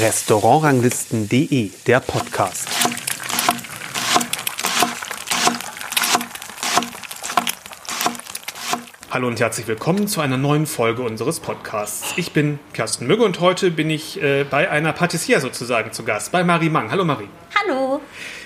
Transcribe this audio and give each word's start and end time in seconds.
Restaurantranglisten.de, 0.00 1.70
der 1.86 2.00
Podcast. 2.00 2.68
Hallo 9.12 9.28
und 9.28 9.38
herzlich 9.38 9.68
willkommen 9.68 10.08
zu 10.08 10.20
einer 10.20 10.36
neuen 10.36 10.66
Folge 10.66 11.02
unseres 11.02 11.38
Podcasts. 11.38 12.12
Ich 12.16 12.32
bin 12.32 12.58
Kersten 12.72 13.06
Mügge 13.06 13.22
und 13.24 13.38
heute 13.38 13.70
bin 13.70 13.88
ich 13.88 14.20
äh, 14.20 14.42
bei 14.42 14.68
einer 14.68 14.92
Patissier 14.92 15.38
sozusagen 15.38 15.92
zu 15.92 16.02
Gast, 16.02 16.32
bei 16.32 16.42
Marie 16.42 16.70
Mang. 16.70 16.90
Hallo 16.90 17.04
Marie. 17.04 17.28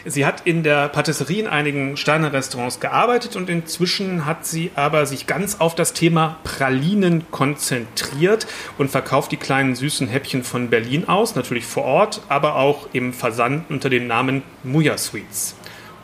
Sie 0.05 0.25
hat 0.25 0.46
in 0.46 0.62
der 0.62 0.89
Patisserie 0.89 1.41
in 1.41 1.46
einigen 1.46 1.96
Sterne-Restaurants 1.96 2.80
gearbeitet 2.80 3.37
und 3.37 3.51
inzwischen 3.51 4.25
hat 4.25 4.46
sie 4.46 4.71
aber 4.75 5.05
sich 5.05 5.27
ganz 5.27 5.61
auf 5.61 5.75
das 5.75 5.93
Thema 5.93 6.39
Pralinen 6.43 7.30
konzentriert 7.30 8.47
und 8.79 8.91
verkauft 8.91 9.33
die 9.33 9.37
kleinen 9.37 9.74
süßen 9.74 10.09
Häppchen 10.09 10.43
von 10.43 10.71
Berlin 10.71 11.09
aus, 11.09 11.34
natürlich 11.34 11.66
vor 11.66 11.84
Ort, 11.84 12.23
aber 12.29 12.57
auch 12.57 12.88
im 12.93 13.12
Versand 13.12 13.71
unter 13.71 13.91
dem 13.91 14.07
Namen 14.07 14.43
Muya 14.62 14.97
Sweets. 14.97 15.55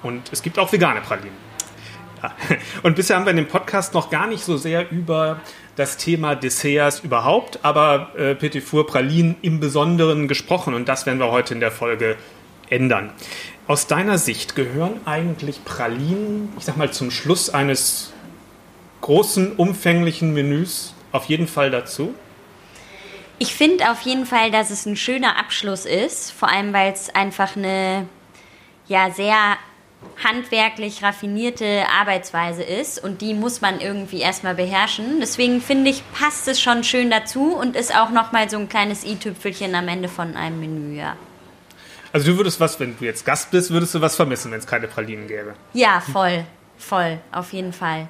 Und 0.03 0.31
es 0.31 0.43
gibt 0.43 0.59
auch 0.59 0.73
vegane 0.73 1.01
Pralinen. 1.01 1.47
Und 2.83 2.97
bisher 2.97 3.17
haben 3.17 3.25
wir 3.25 3.31
in 3.31 3.37
dem 3.37 3.49
Podcast 3.49 3.95
noch 3.95 4.11
gar 4.11 4.27
nicht 4.27 4.45
so 4.45 4.57
sehr 4.57 4.91
über 4.91 5.41
das 5.77 5.97
Thema 5.97 6.35
Desserts 6.35 7.01
überhaupt, 7.01 7.61
aber 7.63 8.13
äh, 8.17 8.35
Petit 8.35 8.63
Four 8.63 8.87
Pralinen 8.87 9.37
im 9.43 9.61
Besonderen 9.61 10.27
gesprochen 10.27 10.75
und 10.75 10.89
das 10.89 11.05
werden 11.07 11.19
wir 11.19 11.31
heute 11.31 11.55
in 11.55 11.61
der 11.61 11.71
Folge 11.71 12.17
ändern. 12.71 13.11
Aus 13.69 13.89
deiner 13.89 14.17
Sicht 14.17 14.55
gehören 14.55 15.01
eigentlich 15.07 15.65
Pralinen, 15.65 16.53
ich 16.57 16.65
sag 16.65 16.77
mal, 16.77 16.93
zum 16.93 17.11
Schluss 17.11 17.51
eines 17.51 18.13
großen, 19.01 19.57
umfänglichen 19.57 20.33
Menüs 20.33 20.95
auf 21.11 21.25
jeden 21.25 21.49
Fall 21.49 21.71
dazu? 21.71 22.15
Ich 23.39 23.55
finde 23.55 23.91
auf 23.91 24.01
jeden 24.03 24.25
Fall, 24.25 24.53
dass 24.53 24.71
es 24.71 24.87
ein 24.87 24.97
schöner 24.97 25.39
Abschluss 25.39 25.85
ist, 25.85 26.31
vor 26.31 26.49
allem 26.49 26.73
weil 26.73 26.93
es 26.93 27.13
einfach 27.15 27.57
eine 27.57 28.07
ja 28.87 29.11
sehr 29.11 29.57
handwerklich 30.25 31.03
raffinierte 31.03 31.85
Arbeitsweise 32.01 32.63
ist 32.63 33.03
und 33.03 33.21
die 33.21 33.35
muss 33.35 33.61
man 33.61 33.81
irgendwie 33.81 34.21
erstmal 34.21 34.55
beherrschen. 34.55 35.19
Deswegen 35.21 35.61
finde 35.61 35.91
ich, 35.91 36.03
passt 36.13 36.47
es 36.47 36.61
schon 36.61 36.85
schön 36.85 37.11
dazu 37.11 37.57
und 37.57 37.75
ist 37.75 37.95
auch 37.95 38.11
nochmal 38.11 38.49
so 38.49 38.59
ein 38.59 38.69
kleines 38.69 39.05
i-Tüpfelchen 39.05 39.75
am 39.75 39.89
Ende 39.89 40.09
von 40.09 40.37
einem 40.37 40.61
Menü, 40.61 40.97
ja. 40.97 41.17
Also 42.17 42.33
du 42.33 42.39
würdest 42.39 42.61
was, 42.61 42.81
wenn 42.81 42.97
du 42.99 43.05
jetzt 43.05 43.27
Gast 43.27 43.51
bist, 43.51 43.71
würdest 43.71 43.95
du 43.95 44.01
was 44.01 44.17
vermissen, 44.17 44.51
wenn 44.51 44.59
es 44.59 44.67
keine 44.67 44.89
Pralinen 44.89 45.27
gäbe? 45.29 45.53
Ja, 45.75 46.01
voll, 46.01 46.47
voll, 46.79 47.19
auf 47.31 47.53
jeden 47.53 47.75
Fall. 47.75 48.09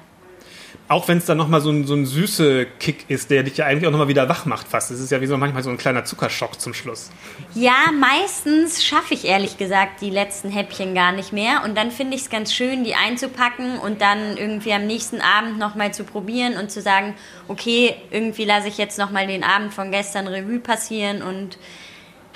Auch 0.87 1.09
wenn 1.09 1.17
es 1.17 1.25
dann 1.25 1.37
nochmal 1.37 1.59
so 1.59 1.71
ein, 1.71 1.85
so 1.85 1.93
ein 1.93 2.05
süße 2.05 2.67
Kick 2.79 3.09
ist, 3.09 3.29
der 3.29 3.43
dich 3.43 3.57
ja 3.57 3.65
eigentlich 3.65 3.85
auch 3.85 3.91
nochmal 3.91 4.07
wieder 4.07 4.29
wach 4.29 4.45
macht 4.45 4.69
fast. 4.69 4.91
Das 4.91 5.01
ist 5.01 5.11
ja 5.11 5.19
wie 5.19 5.27
so 5.27 5.35
manchmal 5.35 5.61
so 5.61 5.69
ein 5.69 5.77
kleiner 5.77 6.05
Zuckerschock 6.05 6.57
zum 6.57 6.73
Schluss. 6.73 7.09
Ja, 7.53 7.91
meistens 7.99 8.81
schaffe 8.81 9.13
ich 9.13 9.25
ehrlich 9.25 9.57
gesagt 9.57 9.99
die 9.99 10.09
letzten 10.09 10.51
Häppchen 10.51 10.95
gar 10.95 11.11
nicht 11.11 11.33
mehr. 11.33 11.65
Und 11.65 11.75
dann 11.75 11.91
finde 11.91 12.15
ich 12.15 12.21
es 12.21 12.29
ganz 12.29 12.53
schön, 12.53 12.85
die 12.85 12.95
einzupacken 12.95 13.77
und 13.77 13.99
dann 13.99 14.37
irgendwie 14.37 14.71
am 14.71 14.87
nächsten 14.87 15.19
Abend 15.19 15.59
nochmal 15.59 15.93
zu 15.93 16.05
probieren 16.05 16.55
und 16.55 16.71
zu 16.71 16.81
sagen, 16.81 17.13
okay, 17.49 17.93
irgendwie 18.09 18.45
lasse 18.45 18.69
ich 18.69 18.77
jetzt 18.77 18.97
nochmal 18.97 19.27
den 19.27 19.43
Abend 19.43 19.73
von 19.73 19.91
gestern 19.91 20.27
Revue 20.27 20.59
passieren 20.59 21.21
und 21.21 21.57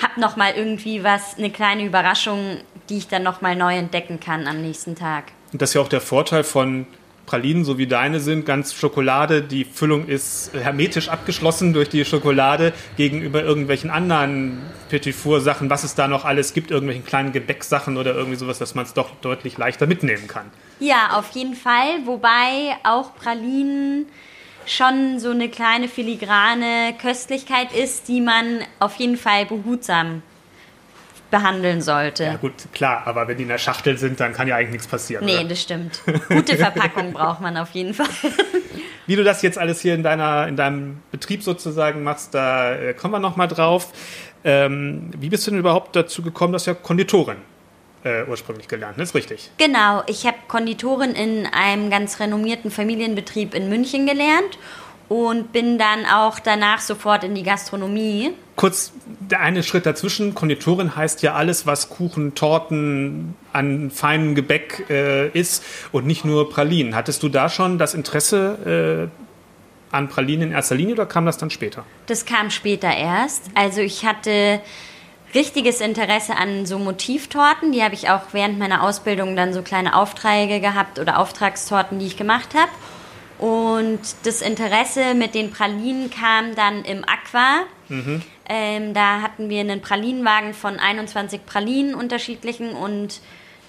habe 0.02 0.20
nochmal 0.20 0.54
irgendwie 0.56 1.04
was, 1.04 1.38
eine 1.38 1.50
kleine 1.50 1.86
Überraschung, 1.86 2.58
die 2.90 2.98
ich 2.98 3.08
dann 3.08 3.24
nochmal 3.24 3.56
neu 3.56 3.76
entdecken 3.76 4.20
kann 4.20 4.48
am 4.48 4.62
nächsten 4.62 4.96
Tag. 4.96 5.26
Und 5.52 5.62
das 5.62 5.72
ist 5.72 5.74
ja 5.76 5.82
auch 5.82 5.90
der 5.90 6.02
Vorteil 6.02 6.44
von 6.44 6.86
Pralinen, 7.26 7.64
so 7.64 7.78
wie 7.78 7.88
deine 7.88 8.20
sind, 8.20 8.46
ganz 8.46 8.74
Schokolade. 8.74 9.42
Die 9.42 9.64
Füllung 9.64 10.08
ist 10.08 10.52
hermetisch 10.54 11.08
abgeschlossen 11.08 11.72
durch 11.72 11.88
die 11.88 12.04
Schokolade 12.04 12.74
gegenüber 12.98 13.42
irgendwelchen 13.42 13.90
anderen 13.90 14.62
Petit 14.90 15.16
Four 15.16 15.40
Sachen, 15.40 15.70
was 15.70 15.86
es 15.86 15.96
da 15.96 16.10
noch 16.10 16.26
alles 16.26 16.54
gibt, 16.54 16.72
irgendwelchen 16.72 17.06
kleinen 17.06 17.32
Gebäcksachen 17.32 17.96
oder 17.96 18.14
irgendwie 18.16 18.38
sowas, 18.38 18.60
dass 18.60 18.76
man 18.76 18.86
es 18.86 18.94
doch 18.94 19.12
deutlich 19.22 19.58
leichter 19.58 19.88
mitnehmen 19.88 20.28
kann. 20.28 20.52
Ja, 20.80 21.12
auf 21.14 21.30
jeden 21.32 21.56
Fall. 21.56 22.06
Wobei 22.06 22.76
auch 22.84 23.16
Pralinen 23.16 24.08
schon 24.66 25.20
so 25.20 25.32
eine 25.32 25.50
kleine 25.50 25.88
filigrane 25.88 26.94
Köstlichkeit 27.02 27.74
ist, 27.74 28.08
die 28.08 28.22
man 28.22 28.60
auf 28.80 28.96
jeden 28.96 29.18
Fall 29.18 29.46
behutsam 29.46 30.22
behandeln 31.32 31.82
sollte. 31.82 32.26
Ja 32.26 32.36
gut, 32.36 32.54
klar, 32.74 33.04
aber 33.06 33.28
wenn 33.28 33.38
die 33.38 33.44
in 33.44 33.50
der 33.50 33.58
Schachtel 33.58 33.98
sind, 33.98 34.20
dann 34.20 34.34
kann 34.34 34.48
ja 34.48 34.58
eigentlich 34.58 34.72
nichts 34.72 34.88
passieren. 34.88 35.26
Nee, 35.26 35.40
oder? 35.40 35.46
das 35.46 35.62
stimmt. 35.62 36.02
Gute 36.28 36.58
Verpackung 36.58 37.14
braucht 37.14 37.42
man 37.42 37.58
auf 37.58 37.72
jeden 37.72 37.94
Fall. 37.94 38.08
Wie 39.08 39.16
du 39.16 39.24
das 39.24 39.42
jetzt 39.42 39.58
alles 39.58 39.82
hier 39.82 39.96
in, 39.96 40.04
deiner, 40.04 40.48
in 40.48 40.56
deinem 40.56 41.00
Betrieb 41.12 41.42
sozusagen 41.42 42.04
machst, 42.04 42.34
da 42.34 42.76
äh, 42.76 42.94
kommen 42.94 43.14
wir 43.14 43.20
nochmal 43.20 43.48
drauf. 43.48 43.92
Ähm, 44.44 45.12
wie 45.18 45.30
bist 45.30 45.46
du 45.46 45.52
denn 45.52 45.60
überhaupt 45.60 45.96
dazu 45.96 46.22
gekommen, 46.22 46.54
dass 46.54 46.66
du 46.66 46.72
ja 46.72 46.76
Konditorin 46.76 47.38
äh, 48.04 48.24
ursprünglich 48.28 48.68
gelernt, 48.68 48.98
ist 49.00 49.16
richtig? 49.16 49.52
Genau, 49.58 50.04
ich 50.08 50.26
habe 50.26 50.38
Konditorin 50.48 51.12
in 51.12 51.48
einem 51.48 51.90
ganz 51.90 52.20
renommierten 52.20 52.72
Familienbetrieb 52.72 53.54
in 53.54 53.70
München 53.70 54.06
gelernt 54.06 54.58
und 55.12 55.52
bin 55.52 55.78
dann 55.78 56.06
auch 56.06 56.40
danach 56.40 56.80
sofort 56.80 57.26
in 57.26 57.36
die 57.36 57.44
Gastronomie. 57.44 58.32
Kurz 58.56 58.94
der 59.06 59.42
eine 59.42 59.62
Schritt 59.62 59.86
dazwischen. 59.86 60.34
Konditorin 60.34 60.96
heißt 60.96 61.22
ja 61.22 61.34
alles, 61.34 61.66
was 61.66 61.90
Kuchen, 61.90 62.34
Torten 62.34 63.36
an 63.52 63.92
feinem 63.92 64.36
Gebäck 64.36 64.86
äh, 64.90 65.28
ist 65.30 65.66
und 65.92 66.08
nicht 66.08 66.24
nur 66.24 66.50
Pralinen. 66.50 66.96
Hattest 66.96 67.24
du 67.24 67.30
da 67.30 67.50
schon 67.50 67.78
das 67.78 67.94
Interesse 67.94 69.10
äh, 69.12 69.96
an 69.96 70.08
Pralinen 70.08 70.50
in 70.50 70.56
erster 70.56 70.76
Linie 70.76 70.94
oder 70.94 71.06
kam 71.06 71.26
das 71.26 71.38
dann 71.38 71.50
später? 71.50 71.84
Das 72.06 72.26
kam 72.26 72.50
später 72.50 72.96
erst. 72.96 73.52
Also 73.54 73.82
ich 73.82 74.06
hatte 74.06 74.62
richtiges 75.34 75.82
Interesse 75.82 76.36
an 76.36 76.66
so 76.66 76.80
Motivtorten. 76.80 77.72
Die 77.72 77.84
habe 77.84 77.94
ich 77.94 78.10
auch 78.10 78.22
während 78.32 78.60
meiner 78.60 78.84
Ausbildung 78.84 79.36
dann 79.36 79.54
so 79.54 79.62
kleine 79.62 79.96
Aufträge 79.96 80.60
gehabt 80.60 81.00
oder 81.00 81.20
Auftragstorten, 81.20 82.00
die 82.00 82.08
ich 82.08 82.18
gemacht 82.18 82.54
habe. 82.54 82.72
Und 83.38 84.00
das 84.24 84.42
Interesse 84.42 85.16
mit 85.16 85.34
den 85.34 85.52
Pralinen 85.52 86.12
kam 86.12 86.54
dann 86.56 86.84
im 86.86 87.04
Aqua. 87.04 87.64
Mhm. 87.90 88.22
Ähm, 88.48 88.94
da 88.94 89.22
hatten 89.22 89.50
wir 89.50 89.62
einen 89.62 89.82
Pralinenwagen 89.82 90.54
von 90.54 90.80
21 90.80 91.46
Pralinen 91.46 91.96
unterschiedlichen 91.96 92.74
und 92.74 93.20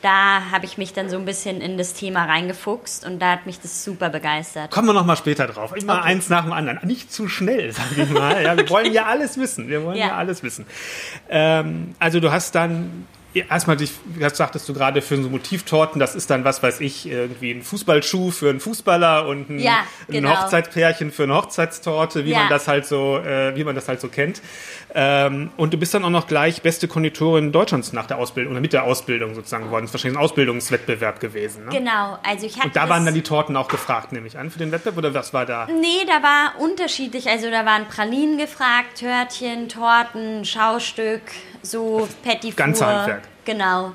da 0.02 0.50
habe 0.50 0.66
ich 0.66 0.78
mich 0.78 0.92
dann 0.92 1.08
so 1.08 1.16
ein 1.16 1.24
bisschen 1.24 1.60
in 1.60 1.78
das 1.78 1.94
Thema 1.94 2.24
reingefuchst 2.24 3.06
und 3.06 3.20
da 3.20 3.32
hat 3.32 3.46
mich 3.46 3.60
das 3.60 3.84
super 3.84 4.10
begeistert. 4.10 4.70
Kommen 4.70 4.88
wir 4.88 4.92
noch 4.92 5.06
mal 5.06 5.16
später 5.16 5.46
drauf. 5.46 5.74
Immer 5.74 5.98
okay. 5.98 6.08
eins 6.08 6.28
nach 6.28 6.42
dem 6.42 6.52
anderen. 6.52 6.80
Nicht 6.86 7.12
zu 7.12 7.28
schnell, 7.28 7.72
sage 7.72 8.02
ich 8.02 8.10
mal. 8.10 8.42
Ja, 8.42 8.56
wir 8.56 8.68
wollen 8.68 8.92
ja 8.92 9.06
alles 9.06 9.38
wissen. 9.38 9.68
Wir 9.68 9.84
wollen 9.84 9.96
ja, 9.96 10.08
ja 10.08 10.16
alles 10.16 10.42
wissen. 10.42 10.66
Ähm, 11.30 11.94
also 11.98 12.20
du 12.20 12.32
hast 12.32 12.54
dann 12.54 13.06
erstmal, 13.34 13.76
dich, 13.76 13.93
das 14.19 14.37
sagtest 14.37 14.69
du 14.69 14.75
gerade, 14.75 15.03
für 15.03 15.20
so 15.22 15.28
Motivtorten, 15.28 15.98
das 15.98 16.15
ist 16.15 16.31
dann, 16.31 16.44
was 16.44 16.62
weiß 16.62 16.81
ich, 16.81 17.09
irgendwie 17.09 17.53
ein 17.53 17.62
Fußballschuh 17.62 18.31
für 18.31 18.50
einen 18.50 18.60
Fußballer 18.60 19.26
und 19.26 19.50
ein, 19.50 19.59
ja, 19.59 19.84
genau. 20.09 20.31
ein 20.31 20.43
Hochzeitspärchen 20.43 21.10
für 21.10 21.25
eine 21.25 21.34
Hochzeitstorte, 21.34 22.25
wie 22.25 22.31
ja. 22.31 22.41
man 22.41 22.48
das 22.48 22.69
halt 22.69 22.87
so, 22.87 23.19
äh, 23.19 23.56
wie 23.56 23.65
man 23.65 23.75
das 23.75 23.88
halt 23.88 24.00
so 24.00 24.09
kennt. 24.09 24.43
Ähm, 24.94 25.50
und 25.56 25.72
du 25.72 25.78
bist 25.78 25.94
dann 25.94 26.04
auch 26.04 26.10
noch 26.10 26.26
gleich 26.26 26.62
beste 26.62 26.88
Konditorin 26.88 27.53
Deutschlands 27.53 27.93
nach 27.93 28.06
der 28.06 28.19
Ausbildung 28.19 28.53
oder 28.53 28.60
mit 28.60 28.72
der 28.72 28.84
Ausbildung 28.84 29.34
sozusagen 29.34 29.64
geworden. 29.64 29.84
Das 29.84 29.91
ist 29.91 29.94
wahrscheinlich 29.94 30.19
ein 30.19 30.25
Ausbildungswettbewerb 30.25 31.20
gewesen. 31.20 31.64
Ne? 31.64 31.70
Genau, 31.70 32.19
also 32.22 32.47
ich 32.47 32.56
hatte. 32.56 32.69
Und 32.69 32.76
da 32.76 32.88
waren 32.88 33.04
dann 33.04 33.14
die 33.14 33.22
Torten 33.22 33.56
auch 33.56 33.69
gefragt, 33.69 34.12
nehme 34.12 34.26
ich 34.26 34.38
an, 34.38 34.50
für 34.50 34.59
den 34.59 34.72
Wettbewerb 34.72 34.99
oder 34.99 35.14
was 35.14 35.32
war 35.32 35.47
da? 35.47 35.66
Nee, 35.66 36.04
da 36.06 36.22
war 36.22 36.60
unterschiedlich. 36.60 37.28
Also 37.28 37.50
da 37.50 37.64
waren 37.64 37.88
Pralinen 37.88 38.37
gefragt, 38.37 38.99
Törtchen, 38.99 39.69
Torten, 39.69 40.44
Schaustück, 40.44 41.22
so 41.62 42.08
Petit 42.22 42.56
Ganze 42.56 42.86
Handwerk. 42.86 43.22
Genau. 43.44 43.92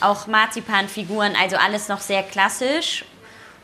Auch 0.00 0.26
Marzipanfiguren, 0.26 1.34
also 1.40 1.56
alles 1.56 1.88
noch 1.88 2.00
sehr 2.00 2.22
klassisch 2.22 3.04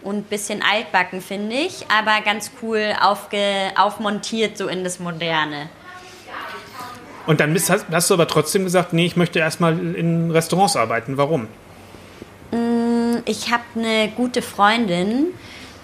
und 0.02 0.16
ein 0.16 0.22
bisschen 0.22 0.62
altbacken, 0.62 1.20
finde 1.20 1.56
ich, 1.56 1.86
aber 1.90 2.20
ganz 2.24 2.52
cool 2.62 2.94
aufge, 3.00 3.72
aufmontiert 3.76 4.56
so 4.56 4.68
in 4.68 4.84
das 4.84 5.00
Moderne. 5.00 5.68
Und 7.26 7.40
dann 7.40 7.54
hast, 7.54 7.86
hast, 7.90 8.08
du 8.08 8.14
aber 8.14 8.26
trotzdem 8.26 8.64
gesagt, 8.64 8.92
nee, 8.94 9.04
ich 9.04 9.16
möchte 9.16 9.38
erstmal 9.38 9.78
in 9.94 10.30
Restaurants 10.30 10.76
arbeiten. 10.76 11.18
Warum? 11.18 11.46
Mm, 12.52 13.18
ich 13.26 13.52
habe 13.52 13.64
eine 13.74 14.10
gute 14.16 14.40
Freundin, 14.40 15.26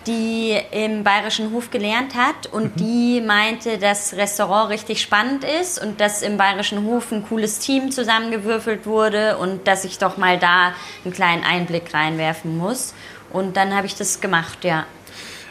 die 0.07 0.57
im 0.71 1.05
Bayerischen 1.05 1.53
Hof 1.53 1.71
gelernt 1.71 2.15
hat 2.15 2.47
und 2.53 2.77
mhm. 2.77 2.81
die 2.81 3.21
meinte, 3.21 3.79
dass 3.79 4.15
Restaurant 4.15 4.71
richtig 4.71 5.01
spannend 5.01 5.45
ist 5.45 5.83
und 5.83 6.01
dass 6.01 6.23
im 6.23 6.37
Bayerischen 6.37 6.85
Hof 6.85 7.11
ein 7.13 7.27
cooles 7.27 7.59
Team 7.59 7.91
zusammengewürfelt 7.91 8.87
wurde 8.87 9.39
und 9.39 9.67
dass 9.67 9.85
ich 9.85 9.99
doch 9.99 10.17
mal 10.17 10.39
da 10.39 10.75
einen 11.05 11.15
kleinen 11.15 11.45
Einblick 11.45 11.93
reinwerfen 11.95 12.57
muss. 12.57 12.95
Und 13.33 13.57
dann 13.57 13.75
habe 13.75 13.87
ich 13.87 13.97
das 13.97 14.21
gemacht, 14.21 14.65
ja. 14.65 14.87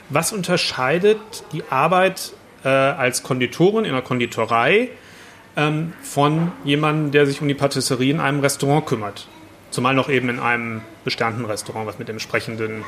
Was 0.09 0.31
unterscheidet 0.31 1.19
die 1.51 1.63
Arbeit 1.69 2.33
äh, 2.63 2.69
als 2.69 3.23
Konditorin 3.23 3.85
in 3.85 3.93
der 3.93 4.01
Konditorei 4.01 4.89
ähm, 5.57 5.93
von 6.01 6.51
jemandem, 6.63 7.11
der 7.11 7.25
sich 7.25 7.41
um 7.41 7.47
die 7.47 7.53
Patisserie 7.53 8.11
in 8.11 8.19
einem 8.19 8.39
Restaurant 8.39 8.85
kümmert? 8.85 9.27
Zumal 9.71 9.95
noch 9.95 10.07
eben 10.07 10.29
in 10.29 10.39
einem 10.39 10.81
bestandenen 11.03 11.49
Restaurant, 11.49 11.87
was 11.87 11.97
mit 11.97 12.07
dem 12.07 12.15
entsprechenden 12.15 12.85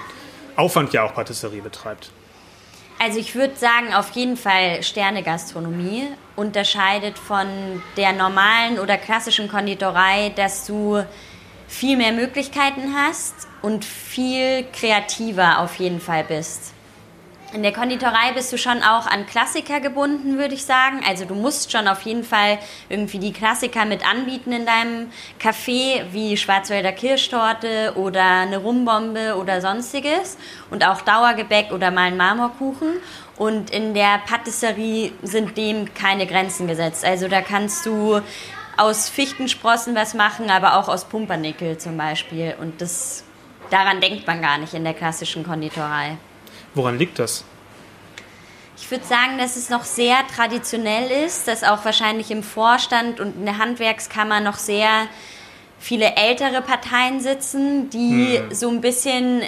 Aufwand 0.56 0.94
ja 0.94 1.04
auch 1.04 1.14
Patisserie 1.14 1.62
betreibt. 1.62 2.12
Also 3.00 3.20
ich 3.20 3.36
würde 3.36 3.56
sagen, 3.56 3.94
auf 3.94 4.12
jeden 4.12 4.38
Fall 4.38 4.82
Sternegastronomie 4.82 6.08
unterscheidet 6.36 7.20
von 7.20 7.48
der 7.98 8.14
normalen 8.14 8.80
oder 8.80 8.98
klassischen 8.98 9.50
Konditorei, 9.50 10.32
dass 10.36 10.66
du 10.66 11.04
viel 11.68 11.98
mehr 11.98 12.14
Möglichkeiten 12.14 12.96
hast 12.96 13.48
und 13.62 13.84
viel 13.84 14.66
kreativer 14.72 15.60
auf 15.60 15.76
jeden 15.76 16.00
Fall 16.00 16.24
bist. 16.24 16.75
In 17.56 17.64
der 17.64 17.72
Konditorei 17.72 18.34
bist 18.34 18.52
du 18.52 18.58
schon 18.58 18.84
auch 18.84 19.08
an 19.08 19.26
Klassiker 19.28 19.80
gebunden, 19.80 20.38
würde 20.38 20.54
ich 20.54 20.66
sagen. 20.66 21.00
Also 21.08 21.24
du 21.24 21.36
musst 21.36 21.72
schon 21.72 21.88
auf 21.88 22.02
jeden 22.02 22.26
Fall 22.26 22.60
irgendwie 22.90 23.18
die 23.18 23.32
Klassiker 23.32 23.86
mit 23.86 24.06
anbieten 24.06 24.52
in 24.52 24.66
deinem 24.66 25.10
Café, 25.42 26.02
wie 26.12 26.36
Schwarzwälder 26.36 26.92
Kirschtorte 26.92 27.94
oder 27.96 28.42
eine 28.42 28.58
Rumbombe 28.58 29.38
oder 29.38 29.62
sonstiges. 29.62 30.38
Und 30.70 30.86
auch 30.86 31.00
Dauergebäck 31.00 31.72
oder 31.72 31.92
mal 31.92 32.08
einen 32.08 32.18
Marmorkuchen. 32.18 32.90
Und 33.38 33.70
in 33.70 33.94
der 33.94 34.18
Patisserie 34.28 35.14
sind 35.22 35.56
dem 35.56 35.94
keine 35.94 36.28
Grenzen 36.28 36.68
gesetzt. 36.68 37.06
Also 37.06 37.30
da 37.30 37.40
kannst 37.40 37.86
du 37.86 38.20
aus 38.76 39.08
Fichtensprossen 39.08 39.96
was 39.96 40.14
machen, 40.14 40.50
aber 40.50 40.78
auch 40.78 40.90
aus 40.90 41.06
Pumpernickel 41.06 41.78
zum 41.78 41.96
Beispiel. 41.96 42.54
Und 42.60 42.82
das, 42.82 43.24
daran 43.70 44.02
denkt 44.02 44.28
man 44.28 44.42
gar 44.42 44.58
nicht 44.58 44.74
in 44.74 44.84
der 44.84 44.94
klassischen 44.94 45.46
Konditorei. 45.46 46.18
Woran 46.76 46.98
liegt 46.98 47.20
das? 47.20 47.44
Ich 48.78 48.92
würde 48.92 49.06
sagen, 49.06 49.38
dass 49.38 49.56
es 49.56 49.70
noch 49.70 49.86
sehr 49.86 50.18
traditionell 50.36 51.26
ist, 51.26 51.48
dass 51.48 51.64
auch 51.64 51.86
wahrscheinlich 51.86 52.30
im 52.30 52.44
Vorstand 52.44 53.20
und 53.20 53.36
in 53.38 53.46
der 53.46 53.58
Handwerkskammer 53.58 54.42
noch 54.42 54.58
sehr 54.58 55.08
viele 55.80 56.16
ältere 56.16 56.62
Parteien 56.62 57.22
sitzen, 57.22 57.90
die 57.90 58.38
hm. 58.38 58.54
so 58.54 58.70
ein 58.70 58.82
bisschen 58.82 59.44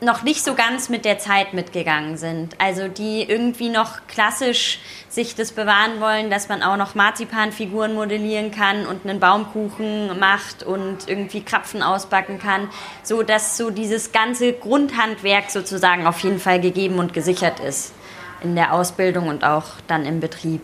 noch 0.00 0.22
nicht 0.22 0.44
so 0.44 0.54
ganz 0.54 0.88
mit 0.88 1.04
der 1.04 1.18
Zeit 1.18 1.54
mitgegangen 1.54 2.18
sind. 2.18 2.60
Also 2.60 2.88
die 2.88 3.22
irgendwie 3.22 3.70
noch 3.70 4.06
klassisch 4.08 4.78
sich 5.08 5.34
das 5.34 5.52
bewahren 5.52 6.00
wollen, 6.00 6.28
dass 6.28 6.48
man 6.48 6.62
auch 6.62 6.76
noch 6.76 6.94
Marzipanfiguren 6.94 7.94
modellieren 7.94 8.50
kann 8.50 8.86
und 8.86 9.06
einen 9.06 9.20
Baumkuchen 9.20 10.18
macht 10.18 10.62
und 10.62 11.08
irgendwie 11.08 11.40
Krapfen 11.40 11.82
ausbacken 11.82 12.38
kann, 12.38 12.68
so 13.02 13.22
dass 13.22 13.56
so 13.56 13.70
dieses 13.70 14.12
ganze 14.12 14.52
Grundhandwerk 14.52 15.50
sozusagen 15.50 16.06
auf 16.06 16.20
jeden 16.20 16.40
Fall 16.40 16.60
gegeben 16.60 16.98
und 16.98 17.14
gesichert 17.14 17.60
ist 17.60 17.94
in 18.42 18.54
der 18.54 18.74
Ausbildung 18.74 19.28
und 19.28 19.44
auch 19.44 19.64
dann 19.86 20.04
im 20.04 20.20
Betrieb. 20.20 20.60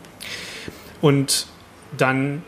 Und 1.00 1.46
dann 1.96 2.42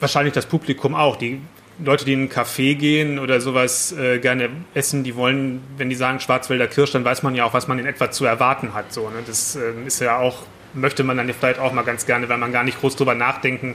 wahrscheinlich 0.00 0.34
das 0.34 0.46
Publikum 0.46 0.94
auch. 0.94 1.16
Die 1.16 1.40
Leute, 1.78 2.04
die 2.04 2.14
in 2.14 2.20
einen 2.20 2.28
Café 2.30 2.74
gehen 2.74 3.18
oder 3.18 3.40
sowas 3.40 3.92
äh, 3.92 4.18
gerne 4.18 4.48
essen, 4.74 5.04
die 5.04 5.14
wollen, 5.14 5.62
wenn 5.76 5.90
die 5.90 5.94
sagen 5.94 6.20
Schwarzwälder 6.20 6.66
Kirsch, 6.68 6.92
dann 6.92 7.04
weiß 7.04 7.22
man 7.22 7.34
ja 7.34 7.44
auch, 7.44 7.52
was 7.52 7.68
man 7.68 7.78
in 7.78 7.86
etwa 7.86 8.10
zu 8.10 8.24
erwarten 8.24 8.72
hat. 8.72 8.92
So, 8.92 9.10
ne? 9.10 9.16
Das 9.26 9.56
äh, 9.56 9.72
ist 9.86 10.00
ja 10.00 10.18
auch, 10.18 10.42
möchte 10.72 11.04
man 11.04 11.16
dann 11.16 11.32
vielleicht 11.32 11.60
auch 11.60 11.72
mal 11.72 11.82
ganz 11.82 12.06
gerne, 12.06 12.28
wenn 12.28 12.40
man 12.40 12.52
gar 12.52 12.64
nicht 12.64 12.80
groß 12.80 12.96
drüber 12.96 13.14
nachdenken 13.14 13.74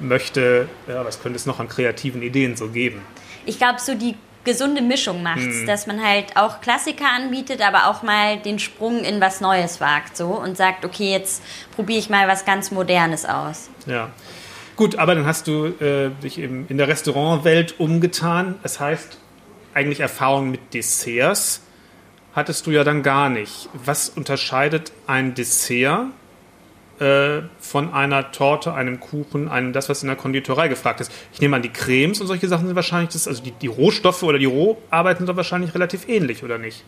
möchte, 0.00 0.68
ja, 0.86 1.04
was 1.04 1.22
könnte 1.22 1.36
es 1.36 1.46
noch 1.46 1.60
an 1.60 1.68
kreativen 1.68 2.22
Ideen 2.22 2.56
so 2.56 2.68
geben? 2.68 3.00
Ich 3.46 3.58
glaube, 3.58 3.80
so 3.80 3.94
die 3.94 4.16
gesunde 4.44 4.82
Mischung 4.82 5.22
macht 5.22 5.40
hm. 5.40 5.66
dass 5.66 5.86
man 5.86 6.04
halt 6.04 6.36
auch 6.36 6.60
Klassiker 6.60 7.06
anbietet, 7.10 7.66
aber 7.66 7.88
auch 7.88 8.02
mal 8.02 8.38
den 8.38 8.58
Sprung 8.58 9.02
in 9.02 9.20
was 9.20 9.40
Neues 9.40 9.80
wagt 9.80 10.16
so 10.16 10.28
und 10.28 10.56
sagt, 10.56 10.84
okay, 10.84 11.10
jetzt 11.10 11.42
probiere 11.74 11.98
ich 11.98 12.10
mal 12.10 12.28
was 12.28 12.44
ganz 12.44 12.70
Modernes 12.70 13.24
aus. 13.24 13.70
Ja. 13.86 14.10
Gut, 14.76 14.96
aber 14.96 15.14
dann 15.14 15.24
hast 15.24 15.46
du 15.46 15.66
äh, 15.66 16.10
dich 16.22 16.38
eben 16.38 16.66
in 16.68 16.78
der 16.78 16.88
Restaurantwelt 16.88 17.78
umgetan. 17.78 18.56
Das 18.62 18.80
heißt, 18.80 19.18
eigentlich 19.72 20.00
Erfahrung 20.00 20.50
mit 20.50 20.74
Desserts 20.74 21.62
hattest 22.34 22.66
du 22.66 22.72
ja 22.72 22.82
dann 22.82 23.02
gar 23.02 23.28
nicht. 23.28 23.68
Was 23.72 24.08
unterscheidet 24.08 24.92
ein 25.06 25.34
Dessert 25.34 26.06
äh, 26.98 27.42
von 27.60 27.92
einer 27.92 28.32
Torte, 28.32 28.74
einem 28.74 28.98
Kuchen, 28.98 29.48
einem 29.48 29.72
das, 29.72 29.88
was 29.88 30.02
in 30.02 30.08
der 30.08 30.16
Konditorei 30.16 30.66
gefragt 30.66 31.00
ist? 31.00 31.12
Ich 31.32 31.40
nehme 31.40 31.54
an, 31.54 31.62
die 31.62 31.68
Cremes 31.68 32.20
und 32.20 32.26
solche 32.26 32.48
Sachen 32.48 32.66
sind 32.66 32.74
wahrscheinlich, 32.74 33.10
das, 33.10 33.28
also 33.28 33.42
die, 33.42 33.52
die 33.52 33.68
Rohstoffe 33.68 34.24
oder 34.24 34.38
die 34.38 34.46
Roharbeiten 34.46 35.18
sind 35.18 35.28
doch 35.28 35.36
wahrscheinlich 35.36 35.72
relativ 35.74 36.08
ähnlich, 36.08 36.42
oder 36.42 36.58
nicht? 36.58 36.84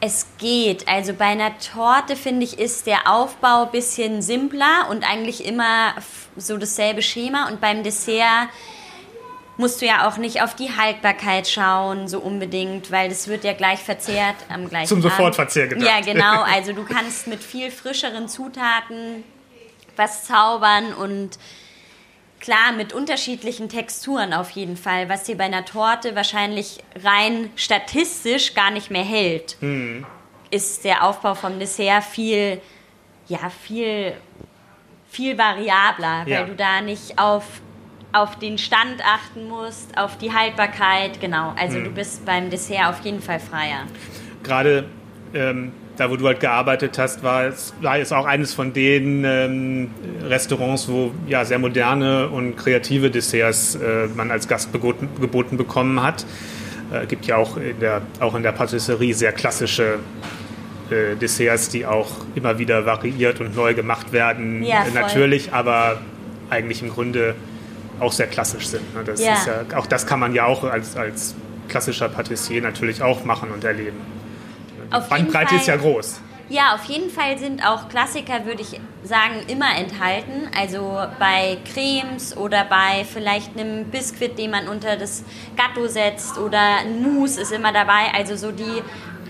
Es 0.00 0.26
geht. 0.38 0.86
Also 0.86 1.12
bei 1.12 1.26
einer 1.26 1.58
Torte, 1.58 2.14
finde 2.14 2.44
ich, 2.44 2.58
ist 2.58 2.86
der 2.86 3.10
Aufbau 3.10 3.64
ein 3.64 3.70
bisschen 3.72 4.22
simpler 4.22 4.88
und 4.90 5.08
eigentlich 5.08 5.44
immer 5.44 5.94
so 6.36 6.56
dasselbe 6.56 7.02
Schema. 7.02 7.48
Und 7.48 7.60
beim 7.60 7.82
Dessert 7.82 8.48
musst 9.56 9.82
du 9.82 9.86
ja 9.86 10.08
auch 10.08 10.16
nicht 10.16 10.40
auf 10.40 10.54
die 10.54 10.76
Haltbarkeit 10.76 11.48
schauen, 11.48 12.06
so 12.06 12.20
unbedingt, 12.20 12.92
weil 12.92 13.08
das 13.08 13.26
wird 13.26 13.42
ja 13.42 13.54
gleich 13.54 13.80
verzehrt 13.80 14.36
am 14.48 14.68
gleichen 14.68 14.86
Zum 14.86 15.02
Sofortverzehr 15.02 15.66
gedacht. 15.66 15.86
Ja, 15.86 16.00
genau. 16.12 16.42
Also 16.42 16.72
du 16.72 16.84
kannst 16.84 17.26
mit 17.26 17.42
viel 17.42 17.70
frischeren 17.70 18.28
Zutaten 18.28 19.24
was 19.96 20.24
zaubern 20.24 20.94
und 20.94 21.38
Klar, 22.40 22.72
mit 22.76 22.92
unterschiedlichen 22.92 23.68
Texturen 23.68 24.32
auf 24.32 24.50
jeden 24.50 24.76
Fall, 24.76 25.08
was 25.08 25.24
dir 25.24 25.36
bei 25.36 25.44
einer 25.44 25.64
Torte 25.64 26.14
wahrscheinlich 26.14 26.78
rein 27.02 27.50
statistisch 27.56 28.54
gar 28.54 28.70
nicht 28.70 28.90
mehr 28.90 29.04
hält, 29.04 29.56
mhm. 29.60 30.06
ist 30.50 30.84
der 30.84 31.04
Aufbau 31.04 31.34
vom 31.34 31.58
Dessert 31.58 32.04
viel, 32.04 32.60
ja, 33.26 33.50
viel, 33.50 34.12
viel 35.10 35.36
variabler, 35.36 36.24
ja. 36.26 36.40
weil 36.40 36.46
du 36.46 36.54
da 36.54 36.80
nicht 36.80 37.18
auf, 37.18 37.44
auf 38.12 38.38
den 38.38 38.56
Stand 38.56 39.04
achten 39.04 39.48
musst, 39.48 39.98
auf 39.98 40.16
die 40.18 40.32
Haltbarkeit, 40.32 41.20
genau. 41.20 41.54
Also 41.58 41.78
mhm. 41.78 41.84
du 41.84 41.90
bist 41.90 42.24
beim 42.24 42.50
Dessert 42.50 42.86
auf 42.86 43.00
jeden 43.00 43.20
Fall 43.20 43.40
freier. 43.40 43.86
Gerade 44.44 44.88
ähm 45.34 45.72
da 45.98 46.10
wo 46.10 46.16
du 46.16 46.26
halt 46.26 46.40
gearbeitet 46.40 46.96
hast, 46.96 47.22
war 47.22 47.46
es, 47.46 47.74
war 47.80 47.98
es 47.98 48.12
auch 48.12 48.24
eines 48.24 48.54
von 48.54 48.72
den 48.72 49.24
ähm, 49.24 49.90
Restaurants, 50.22 50.88
wo 50.88 51.12
ja 51.26 51.44
sehr 51.44 51.58
moderne 51.58 52.28
und 52.28 52.56
kreative 52.56 53.10
Desserts 53.10 53.74
äh, 53.74 54.06
man 54.14 54.30
als 54.30 54.46
Gast 54.46 54.72
geboten, 54.72 55.08
geboten 55.20 55.56
bekommen 55.56 56.00
hat. 56.00 56.24
Es 56.92 57.02
äh, 57.02 57.06
gibt 57.06 57.26
ja 57.26 57.36
auch 57.36 57.56
in 57.56 57.80
der, 57.80 58.02
auch 58.20 58.36
in 58.36 58.44
der 58.44 58.52
Patisserie 58.52 59.12
sehr 59.12 59.32
klassische 59.32 59.98
äh, 60.90 61.16
Desserts, 61.16 61.68
die 61.68 61.84
auch 61.84 62.10
immer 62.36 62.58
wieder 62.58 62.86
variiert 62.86 63.40
und 63.40 63.56
neu 63.56 63.74
gemacht 63.74 64.12
werden. 64.12 64.62
Ja, 64.62 64.86
Natürlich, 64.94 65.52
aber 65.52 66.00
eigentlich 66.48 66.80
im 66.80 66.90
Grunde 66.90 67.34
auch 67.98 68.12
sehr 68.12 68.28
klassisch 68.28 68.68
sind. 68.68 68.94
Ne? 68.94 69.02
Das 69.04 69.20
ja. 69.20 69.34
ja. 69.46 69.76
auch 69.76 69.86
das 69.86 70.06
kann 70.06 70.20
man 70.20 70.32
ja 70.32 70.46
auch 70.46 70.62
als, 70.62 70.96
als 70.96 71.34
klassischer 71.66 72.08
Patissier 72.08 72.62
natürlich 72.62 73.02
auch 73.02 73.24
machen 73.24 73.50
und 73.50 73.64
erleben. 73.64 74.17
Auf 74.90 75.08
Bandbreite 75.08 75.56
ist 75.56 75.66
ja 75.66 75.76
groß. 75.76 76.20
Ja, 76.50 76.74
auf 76.74 76.84
jeden 76.84 77.10
Fall 77.10 77.36
sind 77.36 77.62
auch 77.66 77.90
Klassiker, 77.90 78.46
würde 78.46 78.62
ich 78.62 78.80
sagen, 79.04 79.42
immer 79.48 79.76
enthalten. 79.76 80.48
Also 80.58 80.98
bei 81.18 81.58
Cremes 81.70 82.34
oder 82.34 82.64
bei 82.64 83.04
vielleicht 83.04 83.58
einem 83.58 83.84
Biskuit, 83.84 84.38
den 84.38 84.52
man 84.52 84.66
unter 84.66 84.96
das 84.96 85.24
Gatto 85.56 85.86
setzt 85.88 86.38
oder 86.38 86.78
ein 86.78 87.02
Mousse 87.02 87.42
ist 87.42 87.52
immer 87.52 87.70
dabei. 87.70 88.14
Also 88.14 88.34
so 88.36 88.50
die 88.50 88.82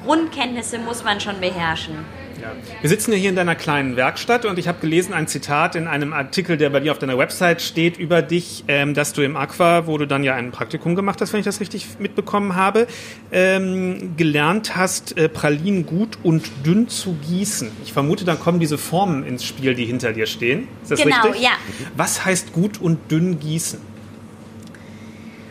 Grundkenntnisse 0.05 0.79
muss 0.79 1.03
man 1.03 1.21
schon 1.21 1.41
beherrschen. 1.41 2.05
Ja. 2.41 2.53
Wir 2.81 2.89
sitzen 2.89 3.13
ja 3.13 3.19
hier 3.19 3.31
in 3.31 3.37
deiner 3.37 3.55
kleinen 3.55 3.97
Werkstatt 3.97 4.45
und 4.45 4.59
ich 4.59 4.69
habe 4.69 4.79
gelesen 4.81 5.13
ein 5.13 5.27
Zitat 5.27 5.75
in 5.75 5.87
einem 5.87 6.13
Artikel, 6.13 6.57
der 6.57 6.71
bei 6.71 6.81
dir 6.81 6.93
auf 6.93 6.99
deiner 6.99 7.19
Website 7.19 7.63
steht, 7.63 7.97
über 7.97 8.23
dich, 8.23 8.65
ähm, 8.69 8.95
dass 8.95 9.13
du 9.13 9.23
im 9.23 9.37
Aqua, 9.37 9.87
wo 9.87 9.99
du 9.99 10.07
dann 10.07 10.25
ja 10.25 10.35
ein 10.35 10.53
Praktikum 10.53 10.95
gemacht 10.95 11.21
hast, 11.21 11.33
wenn 11.33 11.41
ich 11.41 11.47
das 11.47 11.61
richtig 11.61 11.87
mitbekommen 11.99 12.55
habe, 12.55 12.87
ähm, 13.33 14.15
gelernt 14.17 14.77
hast, 14.77 15.17
äh, 15.17 15.29
Pralinen 15.29 15.87
gut 15.87 16.19
und 16.23 16.51
dünn 16.65 16.89
zu 16.89 17.17
gießen. 17.29 17.71
Ich 17.85 17.93
vermute, 17.93 18.25
dann 18.25 18.39
kommen 18.39 18.61
diese 18.61 18.79
Formen 18.79 19.25
ins 19.25 19.45
Spiel, 19.45 19.75
die 19.75 19.85
hinter 19.85 20.13
dir 20.13 20.27
stehen. 20.27 20.69
Ist 20.83 20.93
das 20.93 21.03
genau, 21.03 21.23
richtig? 21.23 21.43
ja. 21.43 21.53
Was 21.97 22.25
heißt 22.25 22.53
gut 22.53 22.81
und 22.81 23.11
dünn 23.11 23.41
gießen? 23.41 23.81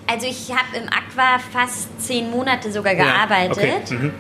Also 0.08 0.25
ich 0.25 0.50
habe 0.51 0.77
im 0.77 0.88
Aqua 0.88 1.38
fast 1.51 2.01
zehn 2.01 2.32
Monate 2.32 2.72
sogar 2.72 2.96
gearbeitet. 2.96 3.58
Ja, 3.58 3.75
okay. 3.75 3.96
mhm. 3.96 4.13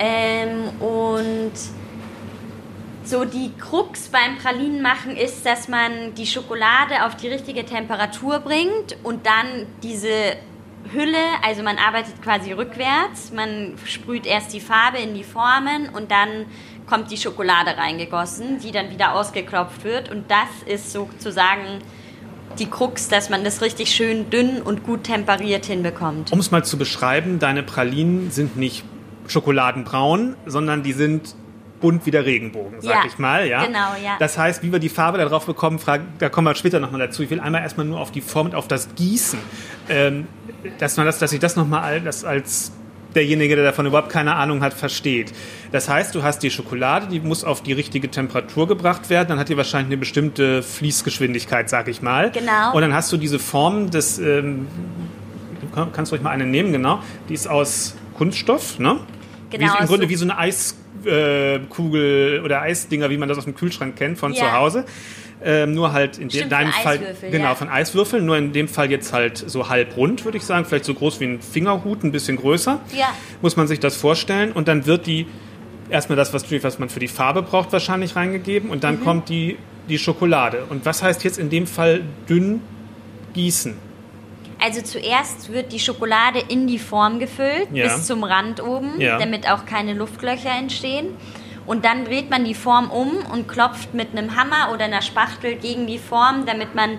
ähm, 0.00 0.68
und 0.80 1.52
so 3.08 3.24
die 3.24 3.52
Krux 3.58 4.08
beim 4.08 4.36
Pralinenmachen 4.36 5.16
ist, 5.16 5.46
dass 5.46 5.68
man 5.68 6.14
die 6.14 6.26
Schokolade 6.26 7.06
auf 7.06 7.16
die 7.16 7.28
richtige 7.28 7.64
Temperatur 7.64 8.40
bringt 8.40 8.96
und 9.02 9.26
dann 9.26 9.66
diese 9.82 10.36
Hülle, 10.92 11.18
also 11.42 11.62
man 11.62 11.76
arbeitet 11.78 12.22
quasi 12.22 12.52
rückwärts, 12.52 13.32
man 13.32 13.74
sprüht 13.84 14.26
erst 14.26 14.52
die 14.52 14.60
Farbe 14.60 14.98
in 14.98 15.14
die 15.14 15.24
Formen 15.24 15.88
und 15.88 16.10
dann 16.10 16.46
kommt 16.86 17.10
die 17.10 17.16
Schokolade 17.16 17.76
reingegossen, 17.76 18.58
die 18.60 18.72
dann 18.72 18.90
wieder 18.90 19.14
ausgeklopft 19.14 19.84
wird 19.84 20.10
und 20.10 20.30
das 20.30 20.48
ist 20.66 20.92
sozusagen 20.92 21.80
die 22.58 22.66
Krux, 22.66 23.08
dass 23.08 23.30
man 23.30 23.44
das 23.44 23.62
richtig 23.62 23.90
schön 23.90 24.30
dünn 24.30 24.62
und 24.62 24.82
gut 24.82 25.04
temperiert 25.04 25.66
hinbekommt. 25.66 26.32
Um 26.32 26.38
es 26.38 26.50
mal 26.50 26.64
zu 26.64 26.78
beschreiben, 26.78 27.38
deine 27.38 27.62
Pralinen 27.62 28.30
sind 28.30 28.56
nicht 28.56 28.84
schokoladenbraun, 29.26 30.36
sondern 30.46 30.82
die 30.82 30.92
sind 30.92 31.34
bunt 31.80 32.06
wie 32.06 32.10
der 32.10 32.24
Regenbogen, 32.24 32.80
sag 32.80 32.90
ja, 32.90 33.02
ich 33.06 33.18
mal. 33.18 33.46
Ja? 33.46 33.64
Genau, 33.64 33.94
ja. 34.02 34.16
Das 34.18 34.36
heißt, 34.38 34.62
wie 34.62 34.72
wir 34.72 34.78
die 34.78 34.88
Farbe 34.88 35.18
darauf 35.18 35.46
bekommen, 35.46 35.78
da 36.18 36.28
kommen 36.28 36.46
wir 36.46 36.54
später 36.54 36.80
nochmal 36.80 37.00
dazu. 37.00 37.22
Ich 37.22 37.30
will 37.30 37.40
einmal 37.40 37.62
erstmal 37.62 37.86
nur 37.86 38.00
auf 38.00 38.10
die 38.10 38.20
Form 38.20 38.46
und 38.48 38.54
auf 38.54 38.68
das 38.68 38.94
Gießen. 38.94 39.38
Ähm, 39.88 40.26
dass, 40.78 40.96
man 40.96 41.06
das, 41.06 41.18
dass 41.18 41.32
ich 41.32 41.40
das 41.40 41.56
nochmal 41.56 41.82
als, 41.82 42.24
als 42.24 42.72
derjenige, 43.14 43.56
der 43.56 43.64
davon 43.64 43.86
überhaupt 43.86 44.10
keine 44.10 44.34
Ahnung 44.34 44.62
hat, 44.62 44.74
versteht. 44.74 45.32
Das 45.72 45.88
heißt, 45.88 46.14
du 46.14 46.22
hast 46.22 46.40
die 46.42 46.50
Schokolade, 46.50 47.06
die 47.06 47.20
muss 47.20 47.42
auf 47.44 47.62
die 47.62 47.72
richtige 47.72 48.10
Temperatur 48.10 48.68
gebracht 48.68 49.08
werden, 49.08 49.28
dann 49.28 49.38
hat 49.38 49.48
die 49.48 49.56
wahrscheinlich 49.56 49.88
eine 49.88 49.96
bestimmte 49.96 50.62
Fließgeschwindigkeit, 50.62 51.70
sag 51.70 51.88
ich 51.88 52.02
mal. 52.02 52.30
Genau. 52.30 52.74
Und 52.74 52.82
dann 52.82 52.92
hast 52.94 53.10
du 53.12 53.16
diese 53.16 53.38
Form 53.38 53.90
des, 53.90 54.18
ähm, 54.18 54.68
du 55.74 55.86
kannst 55.92 56.12
ruhig 56.12 56.22
mal 56.22 56.30
eine 56.30 56.44
nehmen, 56.46 56.72
genau, 56.72 57.00
die 57.28 57.34
ist 57.34 57.48
aus 57.48 57.96
Kunststoff, 58.16 58.78
ne? 58.78 59.00
Genau, 59.50 59.72
Wie, 59.74 59.78
Im 59.80 59.86
Grunde 59.86 60.04
so- 60.06 60.10
wie 60.10 60.16
so 60.16 60.24
eine 60.24 60.36
Eiskugel 61.08 62.42
oder 62.44 62.62
Eisdinger, 62.62 63.10
wie 63.10 63.16
man 63.18 63.28
das 63.28 63.38
aus 63.38 63.44
dem 63.44 63.54
Kühlschrank 63.54 63.96
kennt 63.96 64.18
von 64.18 64.32
Ja. 64.32 64.38
zu 64.40 64.52
Hause. 64.52 64.84
Ähm, 65.44 65.72
nur 65.72 65.92
halt 65.92 66.18
in 66.18 66.30
Stimmt, 66.30 66.50
deinem 66.50 66.72
von 66.72 66.82
Fall 66.82 66.98
genau 67.30 67.44
ja. 67.44 67.54
von 67.54 67.68
Eiswürfeln, 67.68 68.26
nur 68.26 68.36
in 68.36 68.52
dem 68.52 68.66
Fall 68.66 68.90
jetzt 68.90 69.12
halt 69.12 69.38
so 69.38 69.68
halb 69.68 69.96
rund, 69.96 70.24
würde 70.24 70.36
ich 70.36 70.42
sagen, 70.44 70.64
vielleicht 70.64 70.84
so 70.84 70.94
groß 70.94 71.20
wie 71.20 71.26
ein 71.26 71.40
Fingerhut, 71.40 72.02
ein 72.02 72.10
bisschen 72.10 72.36
größer. 72.36 72.80
Ja. 72.96 73.14
Muss 73.40 73.56
man 73.56 73.68
sich 73.68 73.78
das 73.78 73.96
vorstellen 73.96 74.50
und 74.50 74.66
dann 74.66 74.86
wird 74.86 75.06
die 75.06 75.26
erstmal 75.90 76.16
das, 76.16 76.34
was, 76.34 76.50
was 76.64 76.78
man 76.80 76.88
für 76.88 76.98
die 76.98 77.06
Farbe 77.06 77.42
braucht, 77.42 77.72
wahrscheinlich 77.72 78.16
reingegeben 78.16 78.68
und 78.70 78.82
dann 78.82 78.96
Mhm. 78.98 79.04
kommt 79.04 79.28
die 79.28 79.56
die 79.88 79.98
Schokolade. 79.98 80.64
Und 80.68 80.84
was 80.84 81.02
heißt 81.04 81.22
jetzt 81.24 81.38
in 81.38 81.48
dem 81.50 81.66
Fall 81.68 82.02
dünn 82.28 82.60
gießen? 83.32 83.74
Also 84.60 84.82
zuerst 84.82 85.52
wird 85.52 85.72
die 85.72 85.78
Schokolade 85.78 86.40
in 86.48 86.66
die 86.66 86.78
Form 86.78 87.18
gefüllt, 87.20 87.68
Ja. 87.72 87.84
bis 87.84 88.06
zum 88.06 88.24
Rand 88.24 88.62
oben, 88.62 89.00
Ja. 89.00 89.18
damit 89.18 89.48
auch 89.50 89.64
keine 89.66 89.94
Luftlöcher 89.94 90.50
entstehen. 90.50 91.08
Und 91.66 91.84
dann 91.84 92.04
dreht 92.04 92.30
man 92.30 92.44
die 92.44 92.54
Form 92.54 92.90
um 92.90 93.10
und 93.32 93.46
klopft 93.46 93.92
mit 93.94 94.08
einem 94.16 94.34
Hammer 94.36 94.72
oder 94.72 94.84
einer 94.86 95.02
Spachtel 95.02 95.56
gegen 95.56 95.86
die 95.86 95.98
Form, 95.98 96.44
damit 96.46 96.74
man 96.74 96.98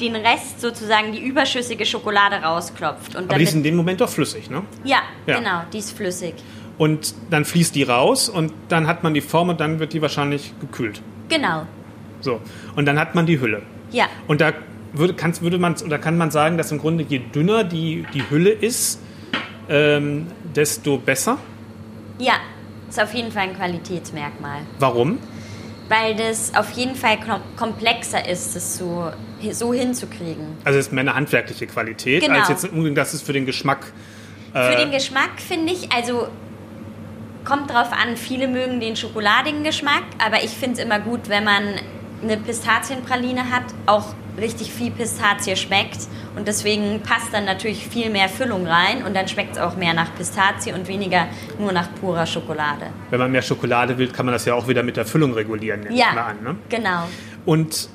den 0.00 0.14
Rest 0.14 0.60
sozusagen 0.60 1.12
die 1.12 1.20
überschüssige 1.20 1.86
Schokolade 1.86 2.36
rausklopft. 2.36 3.16
Und 3.16 3.30
Aber 3.30 3.38
die 3.38 3.44
ist 3.44 3.54
in 3.54 3.62
dem 3.62 3.76
Moment 3.76 4.00
doch 4.02 4.10
flüssig, 4.10 4.50
ne? 4.50 4.62
ja, 4.84 4.98
Ja. 5.26 5.38
genau, 5.38 5.62
die 5.72 5.78
ist 5.78 5.96
flüssig. 5.96 6.34
Und 6.76 7.14
dann 7.30 7.46
fließt 7.46 7.74
die 7.74 7.84
raus 7.84 8.28
und 8.28 8.52
dann 8.68 8.86
hat 8.86 9.02
man 9.02 9.14
die 9.14 9.22
Form 9.22 9.48
und 9.48 9.58
dann 9.60 9.78
wird 9.78 9.94
die 9.94 10.02
wahrscheinlich 10.02 10.52
gekühlt. 10.60 11.00
Genau, 11.30 11.62
So. 12.20 12.40
Und 12.76 12.84
dann 12.86 12.98
hat 13.00 13.14
man 13.14 13.24
die 13.24 13.40
Hülle. 13.40 13.62
ja. 13.90 14.04
Und 14.28 14.42
da 14.42 14.52
würde, 14.98 15.14
kannst, 15.14 15.42
würde 15.42 15.58
man, 15.58 15.74
oder 15.84 15.98
kann 15.98 16.16
man 16.18 16.30
sagen, 16.30 16.56
dass 16.58 16.72
im 16.72 16.78
Grunde 16.78 17.04
je 17.08 17.18
dünner 17.18 17.64
die, 17.64 18.06
die 18.14 18.22
Hülle 18.30 18.50
ist, 18.50 19.00
ähm, 19.68 20.26
desto 20.54 20.98
besser. 20.98 21.38
Ja, 22.18 22.34
ist 22.88 23.00
auf 23.00 23.12
jeden 23.14 23.32
Fall 23.32 23.42
ein 23.48 23.56
Qualitätsmerkmal. 23.56 24.60
Warum? 24.78 25.18
Weil 25.88 26.16
das 26.16 26.52
auf 26.54 26.70
jeden 26.72 26.94
Fall 26.96 27.16
kom- 27.16 27.40
komplexer 27.56 28.28
ist, 28.28 28.56
das 28.56 28.76
so, 28.78 29.10
so 29.52 29.72
hinzukriegen. 29.72 30.46
Also 30.64 30.78
es 30.78 30.86
ist 30.86 30.92
mehr 30.92 31.02
eine 31.02 31.14
handwerkliche 31.14 31.66
Qualität, 31.66 32.22
Genau. 32.24 32.38
als 32.40 32.48
jetzt 32.48 32.64
unbedingt, 32.64 32.98
dass 32.98 33.12
es 33.14 33.22
für 33.22 33.32
den 33.32 33.46
Geschmack. 33.46 33.92
Für 34.52 34.58
Äh. 34.72 34.76
den 34.76 34.90
Geschmack 34.90 35.32
finde 35.46 35.72
ich, 35.72 35.92
also 35.92 36.28
kommt 37.44 37.70
drauf 37.70 37.92
an, 37.92 38.16
viele 38.16 38.48
mögen 38.48 38.80
den 38.80 38.96
schokoladigen 38.96 39.62
Geschmack, 39.62 40.02
aber 40.24 40.42
ich 40.42 40.50
finde 40.50 40.78
es 40.80 40.84
immer 40.84 40.98
gut, 40.98 41.28
wenn 41.28 41.44
man 41.44 41.62
eine 42.22 42.36
Pistazienpraline 42.36 43.50
hat, 43.50 43.64
auch 43.86 44.14
richtig 44.38 44.70
viel 44.72 44.90
Pistazie 44.90 45.56
schmeckt 45.56 45.98
und 46.36 46.46
deswegen 46.46 47.00
passt 47.00 47.32
dann 47.32 47.44
natürlich 47.46 47.86
viel 47.88 48.10
mehr 48.10 48.28
Füllung 48.28 48.66
rein 48.66 49.04
und 49.06 49.14
dann 49.14 49.26
schmeckt 49.28 49.56
es 49.56 49.58
auch 49.58 49.76
mehr 49.76 49.94
nach 49.94 50.14
Pistazie 50.14 50.72
und 50.72 50.88
weniger 50.88 51.26
nur 51.58 51.72
nach 51.72 51.88
purer 52.00 52.26
Schokolade. 52.26 52.86
Wenn 53.10 53.18
man 53.20 53.32
mehr 53.32 53.42
Schokolade 53.42 53.96
will, 53.96 54.08
kann 54.08 54.26
man 54.26 54.34
das 54.34 54.44
ja 54.44 54.54
auch 54.54 54.68
wieder 54.68 54.82
mit 54.82 54.96
der 54.96 55.06
Füllung 55.06 55.32
regulieren, 55.32 55.86
Ja, 55.90 56.08
an. 56.10 56.42
Ne? 56.42 56.56
genau. 56.68 57.08
Und 57.46 57.88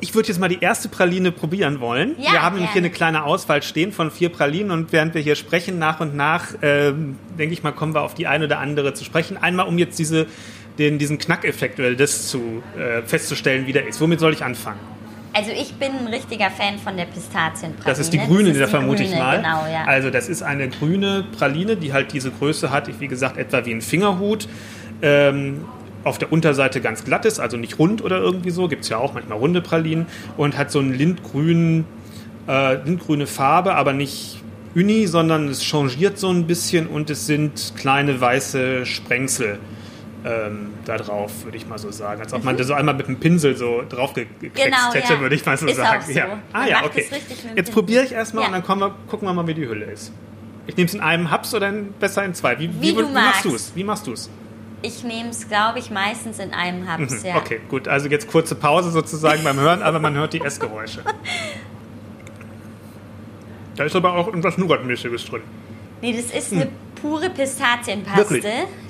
ich 0.00 0.14
würde 0.14 0.28
jetzt 0.28 0.38
mal 0.38 0.48
die 0.48 0.60
erste 0.60 0.88
Praline 0.88 1.32
probieren 1.32 1.80
wollen. 1.80 2.16
Ja, 2.18 2.32
wir 2.32 2.42
haben 2.42 2.54
nämlich 2.56 2.72
hier 2.72 2.82
eine 2.82 2.90
kleine 2.90 3.24
Auswahl 3.24 3.62
stehen 3.62 3.92
von 3.92 4.10
vier 4.10 4.28
Pralinen 4.28 4.70
und 4.70 4.92
während 4.92 5.14
wir 5.14 5.22
hier 5.22 5.36
sprechen, 5.36 5.78
nach 5.78 6.00
und 6.00 6.14
nach, 6.14 6.48
ähm, 6.62 7.18
denke 7.38 7.54
ich 7.54 7.62
mal, 7.62 7.72
kommen 7.72 7.94
wir 7.94 8.02
auf 8.02 8.14
die 8.14 8.26
eine 8.26 8.44
oder 8.44 8.58
andere 8.58 8.92
zu 8.94 9.04
sprechen. 9.04 9.36
Einmal, 9.38 9.66
um 9.66 9.78
jetzt 9.78 9.98
diese, 9.98 10.26
den, 10.78 10.98
diesen 10.98 11.18
Knackeffekt 11.18 11.78
oder 11.78 11.94
das 11.94 12.28
zu, 12.28 12.62
äh, 12.78 13.02
festzustellen, 13.02 13.66
wie 13.66 13.72
der 13.72 13.86
ist. 13.86 14.00
Womit 14.00 14.20
soll 14.20 14.32
ich 14.32 14.44
anfangen? 14.44 14.80
Also 15.32 15.50
ich 15.50 15.74
bin 15.74 15.90
ein 15.92 16.06
richtiger 16.06 16.50
Fan 16.50 16.78
von 16.78 16.96
der 16.96 17.04
Pistazienpraline. 17.04 17.84
Das 17.84 17.98
ist 17.98 18.10
die 18.10 18.18
grüne, 18.18 18.48
Das 18.48 18.56
ist 18.56 18.60
da 18.60 18.64
die 18.64 18.70
vermute 18.70 19.02
ich 19.02 19.14
mal. 19.14 19.36
Genau, 19.36 19.66
ja. 19.70 19.84
Also 19.84 20.08
das 20.08 20.30
ist 20.30 20.42
eine 20.42 20.68
grüne 20.68 21.26
Praline, 21.36 21.76
die 21.76 21.92
halt 21.92 22.14
diese 22.14 22.30
Größe 22.30 22.70
hat, 22.70 22.88
wie 23.00 23.06
gesagt, 23.06 23.36
etwa 23.36 23.64
wie 23.66 23.72
ein 23.72 23.82
Fingerhut. 23.82 24.48
Ähm, 25.02 25.66
auf 26.04 26.16
der 26.16 26.32
Unterseite 26.32 26.80
ganz 26.80 27.04
glatt 27.04 27.26
ist, 27.26 27.38
also 27.38 27.58
nicht 27.58 27.78
rund 27.78 28.02
oder 28.02 28.18
irgendwie 28.18 28.50
so. 28.50 28.66
Gibt 28.68 28.84
es 28.84 28.88
ja 28.88 28.96
auch 28.96 29.12
manchmal 29.12 29.36
runde 29.36 29.60
Pralinen. 29.60 30.06
Und 30.38 30.56
hat 30.56 30.70
so 30.70 30.78
einen 30.78 30.94
lindgrünen, 30.94 31.84
äh, 32.48 32.76
lindgrüne 32.76 33.26
Farbe, 33.26 33.74
aber 33.74 33.92
nicht 33.92 34.42
uni, 34.74 35.06
sondern 35.06 35.48
es 35.48 35.62
changiert 35.62 36.18
so 36.18 36.30
ein 36.30 36.46
bisschen 36.46 36.86
und 36.86 37.10
es 37.10 37.26
sind 37.26 37.74
kleine 37.76 38.20
weiße 38.20 38.86
Sprengsel 38.86 39.58
ähm, 40.26 40.70
da 40.84 40.96
drauf, 40.96 41.44
würde 41.44 41.56
ich 41.56 41.66
mal 41.68 41.78
so 41.78 41.90
sagen. 41.92 42.20
Als 42.20 42.32
ob 42.32 42.42
man 42.42 42.56
das 42.56 42.66
so 42.66 42.74
einmal 42.74 42.94
mit 42.94 43.06
einem 43.06 43.20
Pinsel 43.20 43.56
so 43.56 43.82
drauf 43.88 44.14
Mhm. 44.16 44.26
Genau, 44.40 44.92
hätte, 44.92 45.12
ja. 45.14 45.20
würde 45.20 45.34
ich 45.36 45.46
mal 45.46 45.56
so 45.56 45.66
Ist 45.66 45.76
sagen. 45.76 46.02
so. 46.04 46.12
Ja. 46.12 46.38
Ah 46.52 46.66
ja, 46.66 46.84
okay. 46.84 47.04
Jetzt 47.54 47.72
probiere 47.72 48.04
ich 48.04 48.12
erstmal 48.12 48.42
Ja. 48.42 48.48
und 48.48 48.54
dann 48.54 48.64
kommen 48.64 48.80
wir, 48.80 48.94
gucken 49.08 49.28
wir 49.28 49.32
mal, 49.34 49.46
wie 49.46 49.54
die 49.54 49.68
Hülle 49.68 49.86
ist. 49.86 50.12
Ich 50.66 50.76
nehme 50.76 50.88
es 50.88 50.94
in 50.94 51.00
einem 51.00 51.30
Haps 51.30 51.54
oder 51.54 51.68
in, 51.68 51.92
besser 51.92 52.24
in 52.24 52.34
zwei. 52.34 52.58
Wie, 52.58 52.68
Wie 52.80 52.92
du 52.92 53.08
wie 53.08 53.12
machst 53.12 53.44
du 53.44 53.54
es? 53.54 53.72
Wie 53.76 53.84
machst 53.84 54.06
du 54.08 54.12
es? 54.12 54.28
Ich 54.82 55.04
nehme 55.04 55.30
es, 55.30 55.48
glaube 55.48 55.78
ich, 55.78 55.90
meistens 55.90 56.38
in 56.38 56.52
einem 56.52 56.84
ja. 56.86 56.98
Mhm. 57.32 57.36
Okay, 57.36 57.60
gut. 57.68 57.86
Also 57.86 58.08
jetzt 58.08 58.28
kurze 58.28 58.54
Pause 58.56 58.90
sozusagen 58.90 59.44
beim 59.44 59.58
Hören, 59.60 59.82
aber 59.82 60.00
man 60.00 60.14
hört 60.14 60.32
die 60.32 60.40
Essgeräusche. 60.40 61.02
Da 63.76 63.84
ist 63.84 63.94
aber 63.94 64.14
auch 64.14 64.26
irgendwas 64.28 64.56
Nougat-mäßiges 64.56 65.26
drin. 65.26 65.42
Nee, 66.00 66.14
das 66.16 66.34
ist 66.34 66.52
eine 66.52 66.68
pure 67.08 67.30
Pistazienpaste. 67.30 68.18
Wirklich? 68.30 68.44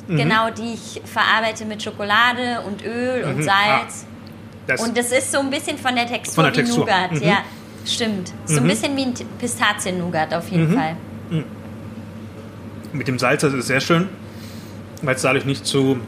Mhm. 0.08 0.16
Genau, 0.16 0.50
die 0.50 0.75
ich 0.75 1.00
verarbeite 1.04 1.64
mit 1.64 1.82
Schokolade 1.82 2.61
und 2.66 2.85
Öl 2.85 3.25
und 3.25 3.38
Mhm. 3.38 3.42
Salz. 3.42 4.06
Das, 4.66 4.80
Und 4.82 4.96
das 4.96 5.12
ist 5.12 5.30
so 5.32 5.38
ein 5.38 5.50
bisschen 5.50 5.78
von 5.78 5.94
der 5.94 6.06
Textur 6.06 6.35
Von 6.35 6.44
der 6.44 6.52
wie 6.52 6.56
Textur. 6.56 6.85
Nougat. 6.87 7.12
Mhm. 7.12 7.23
Ja, 7.23 7.38
stimmt. 7.85 8.32
So 8.46 8.56
ein 8.61 8.66
bisschen 8.66 8.96
wie 8.96 9.02
ein 9.02 9.14
Pistazien-Nougat 9.38 10.35
auf 10.35 10.49
jeden 10.49 10.70
Mhm. 10.70 10.75
Fall. 10.78 10.96
mit 12.92 13.08
dem 13.08 13.18
Salz, 13.18 13.42
das 13.42 13.52
ist 13.52 13.66
sehr 13.66 13.80
schön, 13.80 14.08
weil 15.02 15.16
es 15.16 15.23
dadurch 15.23 15.44
nicht 15.44 15.66
zu, 15.66 15.99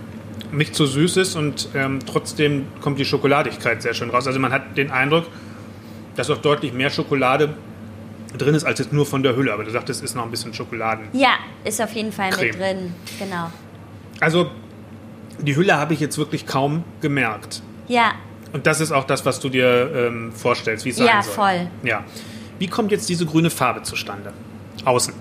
nicht 0.53 0.75
zu 0.75 0.87
süß 0.87 1.19
ist 1.19 1.37
und 1.37 1.69
ähm, 1.75 1.99
trotzdem 2.07 2.67
kommt 2.81 2.99
die 2.99 3.05
Schokoladigkeit 3.05 3.83
sehr 3.83 3.93
schön 3.95 4.09
raus. 4.11 4.27
Also 4.27 4.39
man 4.41 4.53
hat 4.53 4.77
den 4.79 4.91
Eindruck, 4.91 5.27
dass 6.17 6.31
auch 6.31 6.39
deutlich 6.39 6.73
mehr 6.73 6.89
Schokolade 6.89 7.51
drin 8.37 8.55
ist, 8.55 8.65
als 8.65 8.79
jetzt 8.79 8.93
nur 8.93 9.07
von 9.07 9.23
der 9.23 9.37
Hülle. 9.37 9.53
Aber 9.53 9.65
du 9.65 9.71
sagtest, 9.71 10.01
es 10.03 10.11
ist 10.11 10.17
noch 10.17 10.25
ein 10.25 10.31
bisschen 10.31 10.53
Schokoladen. 10.55 11.09
Ja, 11.13 11.35
ist 11.65 11.81
auf 11.81 11.93
jeden 11.93 12.13
Fall 12.13 12.31
Creme. 12.31 12.47
mit 12.49 12.59
drin. 12.61 12.95
Genau. 13.19 13.51
Also 14.21 14.51
die 15.41 15.55
Hülle 15.57 15.77
habe 15.77 15.95
ich 15.95 16.01
jetzt 16.01 16.19
wirklich 16.19 16.47
kaum 16.47 16.85
gemerkt. 17.01 17.63
Ja, 17.87 18.13
Und 18.53 18.67
das 18.67 18.81
ist 18.81 18.93
auch 18.93 19.05
das, 19.05 19.25
was 19.25 19.41
du 19.41 19.49
dir 19.49 19.91
ähm, 19.95 20.33
vorstellst, 20.33 20.85
wie 20.85 20.91
es 20.91 20.97
sein 20.97 21.07
Ja, 21.07 21.23
soll. 21.23 21.33
voll. 21.35 21.67
Ja. 21.85 22.05
Wie 22.59 22.67
kommt 22.67 22.91
jetzt 22.91 23.09
diese 23.09 23.25
grüne 23.27 23.51
Farbe 23.51 23.83
zustande? 23.83 24.33
Außen. 24.85 25.13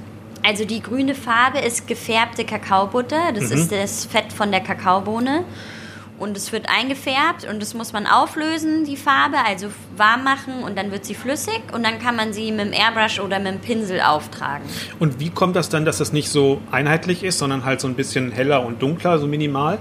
also 0.43 0.63
die 0.65 0.81
grüne 0.81 1.13
Farbe 1.13 1.59
ist 1.59 1.87
gefärbte 1.87 2.45
Kakaobutter. 2.45 3.31
Das 3.33 3.49
Mhm. 3.49 3.57
ist 3.57 3.71
das 3.71 4.05
Fett 4.05 4.31
von 4.33 4.49
der 4.51 4.61
Kakaobohne. 4.61 5.43
Und 6.19 6.35
es 6.35 6.51
wird 6.51 6.67
eingefärbt 6.67 7.47
und 7.49 7.61
das 7.61 7.73
muss 7.73 7.93
man 7.93 8.07
auflösen, 8.07 8.85
die 8.85 8.97
Farbe, 8.97 9.37
also 9.45 9.67
warm 9.95 10.23
machen 10.23 10.63
und 10.63 10.77
dann 10.77 10.91
wird 10.91 11.05
sie 11.05 11.13
flüssig 11.13 11.61
und 11.73 11.83
dann 11.83 11.99
kann 11.99 12.15
man 12.15 12.33
sie 12.33 12.51
mit 12.51 12.65
dem 12.65 12.73
Airbrush 12.73 13.19
oder 13.19 13.39
mit 13.39 13.53
dem 13.53 13.59
Pinsel 13.59 14.01
auftragen. 14.01 14.65
Und 14.99 15.19
wie 15.19 15.29
kommt 15.29 15.55
das 15.55 15.69
dann, 15.69 15.85
dass 15.85 15.99
das 15.99 16.13
nicht 16.13 16.29
so 16.29 16.61
einheitlich 16.71 17.23
ist, 17.23 17.37
sondern 17.37 17.65
halt 17.65 17.81
so 17.81 17.87
ein 17.87 17.95
bisschen 17.95 18.31
heller 18.31 18.65
und 18.65 18.81
dunkler, 18.81 19.19
so 19.19 19.27
minimal? 19.27 19.77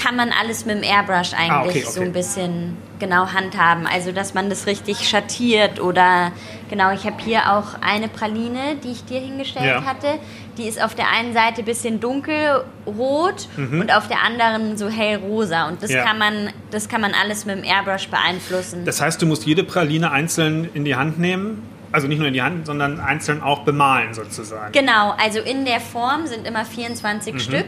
Kann 0.00 0.14
man 0.16 0.30
alles 0.30 0.64
mit 0.64 0.76
dem 0.76 0.82
Airbrush 0.84 1.32
eigentlich 1.34 1.50
Ah, 1.50 1.64
okay, 1.64 1.82
so 1.82 1.98
okay. 2.00 2.08
ein 2.08 2.12
bisschen 2.12 2.76
genau 3.00 3.26
handhaben. 3.32 3.86
Also, 3.86 4.12
dass 4.12 4.32
man 4.34 4.48
das 4.48 4.66
richtig 4.66 5.08
schattiert 5.08 5.80
oder 5.80 6.30
genau, 6.70 6.92
ich 6.92 7.04
habe 7.04 7.16
hier 7.22 7.52
auch 7.52 7.80
eine 7.80 8.06
Praline, 8.08 8.76
die 8.82 8.92
ich 8.92 9.04
dir 9.04 9.18
hingestellt 9.20 9.66
Ja. 9.66 9.84
hatte. 9.84 10.18
Die 10.56 10.64
ist 10.68 10.80
auf 10.82 10.94
der 10.94 11.08
einen 11.10 11.32
Seite 11.34 11.62
ein 11.62 11.64
bisschen 11.64 12.00
dunkelrot 12.00 13.48
und 13.56 13.92
auf 13.94 14.08
der 14.08 14.22
anderen 14.22 14.76
so 14.76 14.88
hellrosa. 14.88 15.68
Und 15.68 15.82
das 15.82 15.90
Mhm. 15.90 15.96
Ja. 15.96 16.04
kann 16.04 16.18
man, 16.18 16.50
das 16.70 16.88
kann 16.88 17.00
man 17.00 17.12
alles 17.14 17.44
mit 17.44 17.56
dem 17.56 17.64
Airbrush 17.64 18.08
beeinflussen. 18.08 18.84
Das 18.84 19.00
heißt, 19.00 19.20
du 19.22 19.26
musst 19.26 19.46
jede 19.46 19.64
Praline 19.64 20.10
einzeln 20.10 20.68
in 20.74 20.84
die 20.84 20.96
Hand 20.96 21.18
nehmen. 21.18 21.62
Also 21.90 22.06
nicht 22.06 22.18
nur 22.18 22.28
in 22.28 22.34
die 22.34 22.42
Hand, 22.42 22.66
sondern 22.66 23.00
einzeln 23.00 23.42
auch 23.42 23.60
bemalen 23.60 24.12
sozusagen. 24.12 24.72
Genau, 24.72 25.14
also 25.18 25.38
in 25.40 25.64
der 25.64 25.80
Form 25.80 26.26
sind 26.26 26.46
immer 26.46 26.66
24 26.66 27.32
Mhm. 27.34 27.38
Stück. 27.40 27.66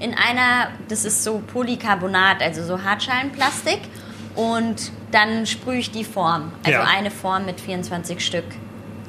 In 0.00 0.14
einer, 0.14 0.68
das 0.88 1.04
ist 1.04 1.22
so 1.22 1.42
Polycarbonat, 1.52 2.42
also 2.42 2.64
so 2.64 2.82
Hartschalenplastik. 2.82 3.80
Und 4.34 4.92
dann 5.10 5.44
sprühe 5.46 5.78
ich 5.78 5.90
die 5.90 6.04
Form. 6.04 6.52
Also 6.64 6.78
Ja. 6.78 6.84
eine 6.84 7.10
Form 7.10 7.44
mit 7.46 7.60
24 7.60 8.24
Stück. 8.24 8.44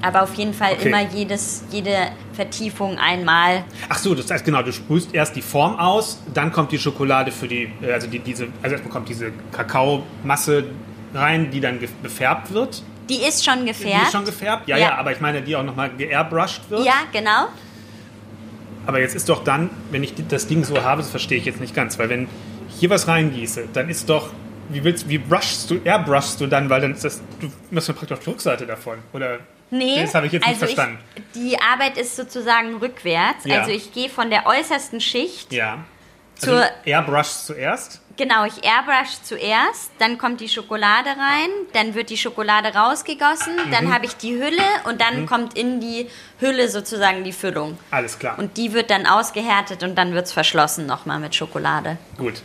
Aber 0.01 0.23
auf 0.23 0.33
jeden 0.33 0.53
Fall 0.53 0.73
Okay. 0.73 0.87
immer 0.89 1.01
jedes, 1.01 1.63
jede 1.69 1.95
Vertiefung 2.33 2.97
einmal. 2.97 3.63
Ach 3.87 3.99
so, 3.99 4.15
das 4.15 4.31
heißt 4.31 4.43
genau, 4.43 4.63
du 4.63 4.73
sprühst 4.73 5.13
erst 5.13 5.35
die 5.35 5.43
Form 5.43 5.77
aus, 5.77 6.19
dann 6.33 6.51
kommt 6.51 6.71
die 6.71 6.79
Schokolade 6.79 7.31
für 7.31 7.47
die, 7.47 7.71
also 7.87 8.07
die, 8.07 8.17
diese, 8.17 8.47
also 8.63 8.73
erstmal 8.73 8.91
kommt 8.91 9.09
diese 9.09 9.31
Kakaomasse 9.51 10.63
rein, 11.13 11.51
die 11.51 11.59
dann 11.61 11.79
ge- 11.79 11.89
befärbt 12.01 12.51
wird. 12.51 12.81
Die 13.09 13.17
ist 13.17 13.45
schon 13.45 13.59
Die 13.59 13.65
gefärbt. 13.67 14.05
ist 14.07 14.11
schon 14.11 14.25
gefärbt? 14.25 14.67
Ja, 14.67 14.77
Ja. 14.77 14.89
ja, 14.89 14.97
aber 14.97 15.11
ich 15.11 15.19
meine, 15.21 15.41
die 15.43 15.55
auch 15.55 15.63
nochmal 15.63 15.91
geairbrushed 15.95 16.69
wird. 16.69 16.83
ja, 16.85 16.93
genau. 17.11 17.47
Aber 18.85 18.99
jetzt 18.99 19.15
ist 19.15 19.29
doch 19.29 19.43
dann, 19.43 19.69
wenn 19.91 20.03
ich 20.03 20.13
das 20.27 20.47
Ding 20.47 20.63
so 20.63 20.81
habe, 20.83 21.01
das 21.01 21.11
verstehe 21.11 21.37
ich 21.37 21.45
jetzt 21.45 21.59
nicht 21.59 21.75
ganz, 21.75 21.99
weil 21.99 22.09
wenn 22.09 22.27
ich 22.69 22.79
hier 22.79 22.89
was 22.89 23.07
reingieße, 23.07 23.69
dann 23.73 23.89
ist 23.89 24.09
doch, 24.09 24.31
wie 24.69 24.83
willst, 24.83 25.07
wie 25.09 25.17
brushst 25.17 25.69
du, 25.69 25.79
airbrushst 25.83 26.41
du 26.41 26.47
dann, 26.47 26.69
weil 26.69 26.81
dann 26.81 26.93
ist 26.93 27.03
das, 27.03 27.21
du 27.39 27.51
machst 27.69 27.87
ja 27.87 27.93
praktisch 27.93 28.17
auf 28.17 28.23
die 28.23 28.29
Rückseite 28.29 28.65
davon, 28.65 28.99
oder? 29.13 29.39
Nee, 29.69 30.01
das 30.01 30.13
habe 30.15 30.27
ich 30.27 30.33
jetzt 30.33 30.45
nicht 30.45 30.61
also 30.61 30.65
verstanden. 30.65 30.99
Ich, 31.15 31.41
die 31.41 31.57
Arbeit 31.59 31.97
ist 31.97 32.15
sozusagen 32.17 32.75
rückwärts. 32.75 33.45
Ja. 33.45 33.61
Also 33.61 33.71
ich 33.71 33.93
gehe 33.93 34.09
von 34.09 34.29
der 34.29 34.45
äußersten 34.45 34.99
Schicht. 34.99 35.53
Ja. 35.53 35.77
Zur- 36.41 36.61
also 36.61 36.67
airbrushst 36.85 37.45
zuerst. 37.47 38.01
Genau, 38.17 38.45
ich 38.45 38.63
airbrush 38.63 39.21
zuerst, 39.23 39.89
dann 39.97 40.17
kommt 40.17 40.41
die 40.41 40.49
Schokolade 40.49 41.09
rein, 41.09 41.49
dann 41.73 41.95
wird 41.95 42.09
die 42.09 42.17
Schokolade 42.17 42.69
rausgegossen, 42.75 43.55
Mhm. 43.55 43.71
dann 43.71 43.93
habe 43.93 44.05
ich 44.05 44.15
die 44.17 44.33
Hülle 44.35 44.61
und 44.83 44.99
dann 45.01 45.25
kommt 45.25 45.57
in 45.57 45.79
die 45.79 46.07
Hülle 46.39 46.67
sozusagen 46.69 47.23
die 47.23 47.31
Füllung. 47.31 47.77
Alles 47.89 48.19
klar. 48.19 48.37
Und 48.37 48.57
die 48.57 48.73
wird 48.73 48.91
dann 48.91 49.07
ausgehärtet 49.07 49.81
und 49.83 49.95
dann 49.97 50.13
wird 50.13 50.25
es 50.25 50.33
verschlossen 50.33 50.85
nochmal 50.85 51.19
mit 51.19 51.33
Schokolade. 51.35 51.97
Gut. 52.17 52.41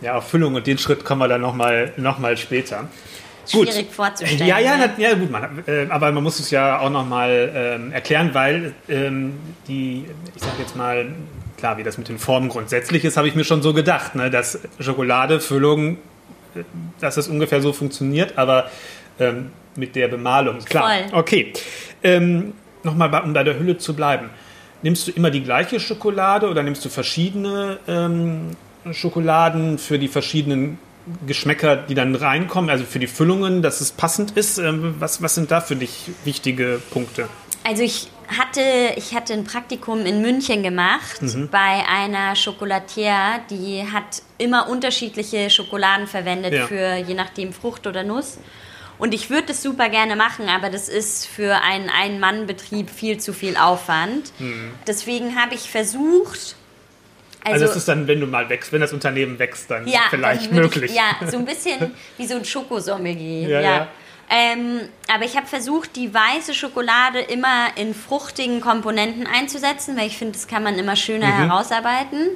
Ja, 0.00 0.16
auf 0.16 0.28
Füllung 0.28 0.54
und 0.54 0.66
den 0.66 0.78
Schritt 0.78 1.04
kommen 1.04 1.20
wir 1.20 1.28
dann 1.28 1.40
nochmal 1.42 1.92
noch 1.96 2.18
mal 2.18 2.36
später. 2.36 2.88
Gut. 3.52 3.68
Schwierig 3.68 3.92
vorzustellen. 3.92 4.44
Ja, 4.46 4.58
ja, 4.58 4.76
ne? 4.76 4.90
ja 4.96 5.14
gut, 5.14 5.30
man, 5.30 5.62
äh, 5.68 5.86
aber 5.88 6.10
man 6.10 6.24
muss 6.24 6.40
es 6.40 6.50
ja 6.50 6.80
auch 6.80 6.90
nochmal 6.90 7.52
ähm, 7.54 7.92
erklären, 7.92 8.34
weil 8.34 8.74
ähm, 8.88 9.38
die, 9.68 10.06
ich 10.34 10.42
sag 10.42 10.58
jetzt 10.58 10.74
mal, 10.74 11.14
klar, 11.56 11.78
wie 11.78 11.82
das 11.82 11.98
mit 11.98 12.08
den 12.08 12.18
Formen 12.18 12.48
grundsätzlich 12.48 13.04
ist, 13.04 13.16
habe 13.16 13.28
ich 13.28 13.34
mir 13.34 13.44
schon 13.44 13.62
so 13.62 13.72
gedacht, 13.72 14.14
ne, 14.14 14.30
dass 14.30 14.58
Schokolade, 14.78 15.40
Füllung, 15.40 15.98
äh, 16.54 16.62
dass 17.00 17.16
das 17.16 17.28
ungefähr 17.28 17.60
so 17.60 17.72
funktioniert, 17.72 18.36
aber 18.36 18.70
ähm, 19.18 19.50
mit 19.76 19.96
der 19.96 20.08
Bemalung, 20.08 20.58
klar. 20.60 20.90
Voll. 20.90 21.18
Okay. 21.18 21.52
Ähm, 22.02 22.54
nochmal, 22.82 23.22
um 23.22 23.32
bei 23.32 23.44
der 23.44 23.58
Hülle 23.58 23.78
zu 23.78 23.94
bleiben. 23.94 24.30
Nimmst 24.82 25.08
du 25.08 25.12
immer 25.12 25.30
die 25.30 25.42
gleiche 25.42 25.80
Schokolade 25.80 26.48
oder 26.48 26.62
nimmst 26.62 26.84
du 26.84 26.88
verschiedene 26.88 27.78
ähm, 27.88 28.50
Schokoladen 28.92 29.78
für 29.78 29.98
die 29.98 30.08
verschiedenen 30.08 30.78
Geschmäcker, 31.26 31.76
die 31.76 31.94
dann 31.94 32.14
reinkommen, 32.14 32.68
also 32.70 32.84
für 32.84 32.98
die 32.98 33.06
Füllungen, 33.06 33.62
dass 33.62 33.80
es 33.80 33.92
passend 33.92 34.36
ist? 34.36 34.58
Ähm, 34.58 34.96
was, 34.98 35.22
was 35.22 35.34
sind 35.34 35.50
da 35.50 35.60
für 35.60 35.76
dich 35.76 36.10
wichtige 36.24 36.80
Punkte? 36.90 37.28
Also 37.64 37.82
ich 37.82 38.08
hatte, 38.28 38.60
ich 38.96 39.14
hatte 39.14 39.32
ein 39.32 39.44
Praktikum 39.44 40.04
in 40.06 40.20
München 40.22 40.62
gemacht 40.62 41.20
Mhm. 41.22 41.48
bei 41.50 41.84
einer 41.88 42.34
Chocolatière, 42.34 43.40
die 43.50 43.84
hat 43.92 44.22
immer 44.38 44.68
unterschiedliche 44.68 45.50
Schokoladen 45.50 46.06
verwendet 46.06 46.52
Ja. 46.54 46.66
für 46.66 46.96
je 46.96 47.14
nachdem 47.14 47.52
Frucht 47.52 47.86
oder 47.86 48.02
Nuss. 48.02 48.38
Und 48.98 49.12
ich 49.12 49.28
würde 49.28 49.48
das 49.48 49.62
super 49.62 49.88
gerne 49.90 50.16
machen, 50.16 50.48
aber 50.48 50.70
das 50.70 50.88
ist 50.88 51.26
für 51.26 51.56
einen 51.62 51.90
Ein-Mann-Betrieb 51.90 52.88
viel 52.88 53.18
zu 53.18 53.32
viel 53.34 53.56
Aufwand. 53.56 54.32
Deswegen 54.86 55.36
habe 55.40 55.54
ich 55.54 55.70
versucht, 55.70 56.56
Mhm. 56.56 57.52
Also, 57.52 57.62
also, 57.66 57.72
es 57.74 57.76
ist 57.78 57.88
dann, 57.88 58.08
wenn 58.08 58.18
du 58.20 58.26
mal 58.26 58.48
wächst, 58.48 58.72
wenn 58.72 58.80
das 58.80 58.92
Unternehmen 58.92 59.38
wächst, 59.38 59.70
dann 59.70 59.86
ja, 59.86 60.00
vielleicht 60.10 60.46
dann 60.50 60.54
möglich. 60.56 60.90
Ich, 60.90 60.96
ja, 60.96 61.14
so 61.30 61.36
ein 61.38 61.44
bisschen 61.44 61.92
wie 62.16 62.26
so 62.26 62.34
ein 62.34 62.44
Schokosommelier. 62.44 63.48
Ja, 63.48 63.60
Ja, 63.60 63.76
ja. 63.76 63.88
Ähm, 64.28 64.80
aber 65.12 65.24
ich 65.24 65.36
habe 65.36 65.46
versucht, 65.46 65.94
die 65.94 66.12
weiße 66.12 66.52
Schokolade 66.52 67.20
immer 67.20 67.68
in 67.76 67.94
fruchtigen 67.94 68.60
Komponenten 68.60 69.26
einzusetzen, 69.26 69.96
weil 69.96 70.08
ich 70.08 70.18
finde, 70.18 70.32
das 70.32 70.48
kann 70.48 70.62
man 70.64 70.78
immer 70.78 70.96
schöner 70.96 71.28
Mhm. 71.28 71.48
herausarbeiten. 71.48 72.28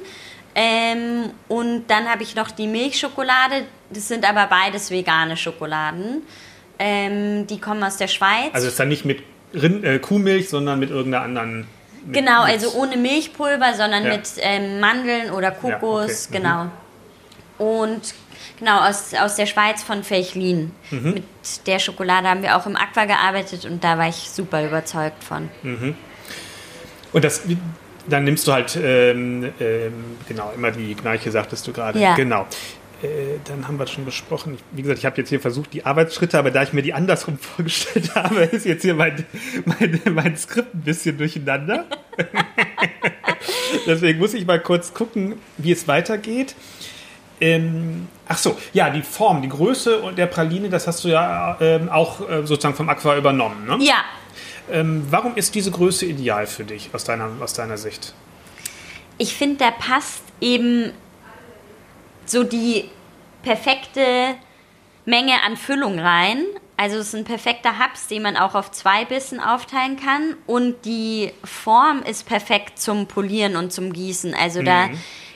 Ähm, 0.55 1.31
und 1.47 1.87
dann 1.87 2.09
habe 2.09 2.23
ich 2.23 2.35
noch 2.35 2.51
die 2.51 2.67
Milchschokolade. 2.67 3.65
Das 3.89 4.07
sind 4.07 4.27
aber 4.27 4.47
beides 4.47 4.89
vegane 4.91 5.35
Schokoladen. 5.37 6.21
Ähm, 6.79 7.45
die 7.47 7.59
kommen 7.59 7.83
aus 7.83 7.97
der 7.97 8.07
Schweiz. 8.07 8.49
Also 8.53 8.67
es 8.67 8.73
ist 8.73 8.79
dann 8.79 8.87
nicht 8.89 9.05
mit 9.05 9.21
Rind, 9.53 9.83
äh, 9.83 9.99
Kuhmilch, 9.99 10.49
sondern 10.49 10.79
mit 10.79 10.89
irgendeiner 10.89 11.23
anderen. 11.25 11.67
Mit, 12.05 12.13
Genau, 12.15 12.41
also 12.43 12.71
ohne 12.73 12.97
Milchpulver, 12.97 13.73
sondern 13.75 14.05
Ja. 14.05 14.11
mit 14.15 14.29
ähm, 14.39 14.79
Mandeln 14.79 15.31
oder 15.31 15.51
Kokos, 15.51 16.27
okay. 16.29 16.39
Mhm. 16.39 16.43
genau. 16.43 16.65
Und 17.57 18.13
genau, 18.61 18.87
aus, 18.87 19.13
aus 19.13 19.35
der 19.35 19.47
Schweiz 19.47 19.83
von 19.83 20.03
Feichlin. 20.03 20.71
Mhm. 20.91 21.13
Mit 21.13 21.23
der 21.65 21.79
Schokolade 21.79 22.27
haben 22.27 22.43
wir 22.43 22.55
auch 22.55 22.65
im 22.65 22.75
Aqua 22.75 23.05
gearbeitet 23.05 23.65
und 23.65 23.83
da 23.83 23.97
war 23.97 24.07
ich 24.07 24.29
super 24.29 24.65
überzeugt 24.65 25.23
von. 25.23 25.49
Und 27.11 27.23
das, 27.25 27.41
dann 28.07 28.23
nimmst 28.23 28.47
du 28.47 28.53
halt, 28.53 28.77
ähm, 28.81 29.51
ähm, 29.59 29.93
genau, 30.27 30.51
immer 30.55 30.71
die 30.71 30.95
gleiche, 30.95 31.31
sagtest 31.31 31.67
du 31.67 31.73
gerade. 31.73 31.99
Ja. 31.99 32.15
Genau. 32.15 32.47
Äh, 33.01 33.39
dann 33.45 33.67
haben 33.67 33.79
wir 33.79 33.87
schon 33.87 34.05
besprochen. 34.05 34.57
Wie 34.71 34.83
gesagt, 34.83 34.99
ich 34.99 35.05
habe 35.05 35.17
jetzt 35.17 35.29
hier 35.29 35.39
versucht, 35.39 35.73
die 35.73 35.85
Arbeitsschritte, 35.85 36.37
aber 36.37 36.51
da 36.51 36.61
ich 36.61 36.71
mir 36.71 36.83
die 36.83 36.93
andersrum 36.93 37.37
vorgestellt 37.39 38.13
habe, 38.15 38.41
ist 38.41 38.65
jetzt 38.65 38.83
hier 38.83 38.93
mein, 38.93 39.25
mein, 39.65 40.01
mein 40.13 40.37
Skript 40.37 40.75
ein 40.75 40.81
bisschen 40.81 41.17
durcheinander. 41.17 41.85
Deswegen 43.87 44.19
muss 44.19 44.35
ich 44.35 44.45
mal 44.45 44.59
kurz 44.59 44.93
gucken, 44.93 45.35
wie 45.57 45.71
es 45.71 45.87
weitergeht. 45.87 46.53
Ähm, 47.41 48.07
ach 48.27 48.37
so, 48.37 48.57
ja, 48.71 48.89
die 48.89 49.01
Form, 49.01 49.41
die 49.41 49.49
Größe 49.49 49.99
und 49.99 50.17
der 50.17 50.27
Praline, 50.27 50.69
das 50.69 50.87
hast 50.87 51.03
du 51.03 51.09
ja 51.09 51.57
ähm, 51.59 51.89
auch 51.89 52.21
äh, 52.29 52.45
sozusagen 52.45 52.75
vom 52.75 52.87
Aqua 52.87 53.17
übernommen. 53.17 53.65
Ne? 53.65 53.83
Ja, 53.83 54.05
Ähm, 54.71 55.05
warum 55.09 55.35
ist 55.35 55.53
diese 55.55 55.71
Größe 55.71 56.05
ideal 56.05 56.47
für 56.47 56.63
dich 56.63 56.91
aus 56.93 57.03
deiner, 57.03 57.29
aus 57.41 57.53
deiner 57.53 57.77
Sicht? 57.77 58.13
ich 59.17 59.35
finde, 59.35 59.57
da 59.57 59.71
passt 59.71 60.23
eben 60.39 60.91
so 62.25 62.43
die 62.43 62.89
perfekte 63.43 64.35
Menge 65.05 65.33
an 65.45 65.57
Füllung 65.57 65.99
rein. 65.99 66.43
Also 66.75 66.97
es 66.97 67.09
ist 67.09 67.15
ein 67.15 67.25
perfekter 67.25 67.77
Haps, 67.77 68.07
den 68.07 68.23
man 68.23 68.35
auch 68.35 68.55
auf 68.55 68.71
zwei 68.71 69.05
Bissen 69.05 69.39
aufteilen 69.39 69.97
kann. 69.97 70.35
Und 70.47 70.85
die 70.85 71.31
Form 71.43 72.01
ist 72.01 72.25
perfekt 72.25 72.79
zum 72.79 73.05
Polieren 73.05 73.55
und 73.57 73.71
zum 73.71 73.93
Gießen. 73.93 74.33
Also 74.33 74.63
da 74.63 74.89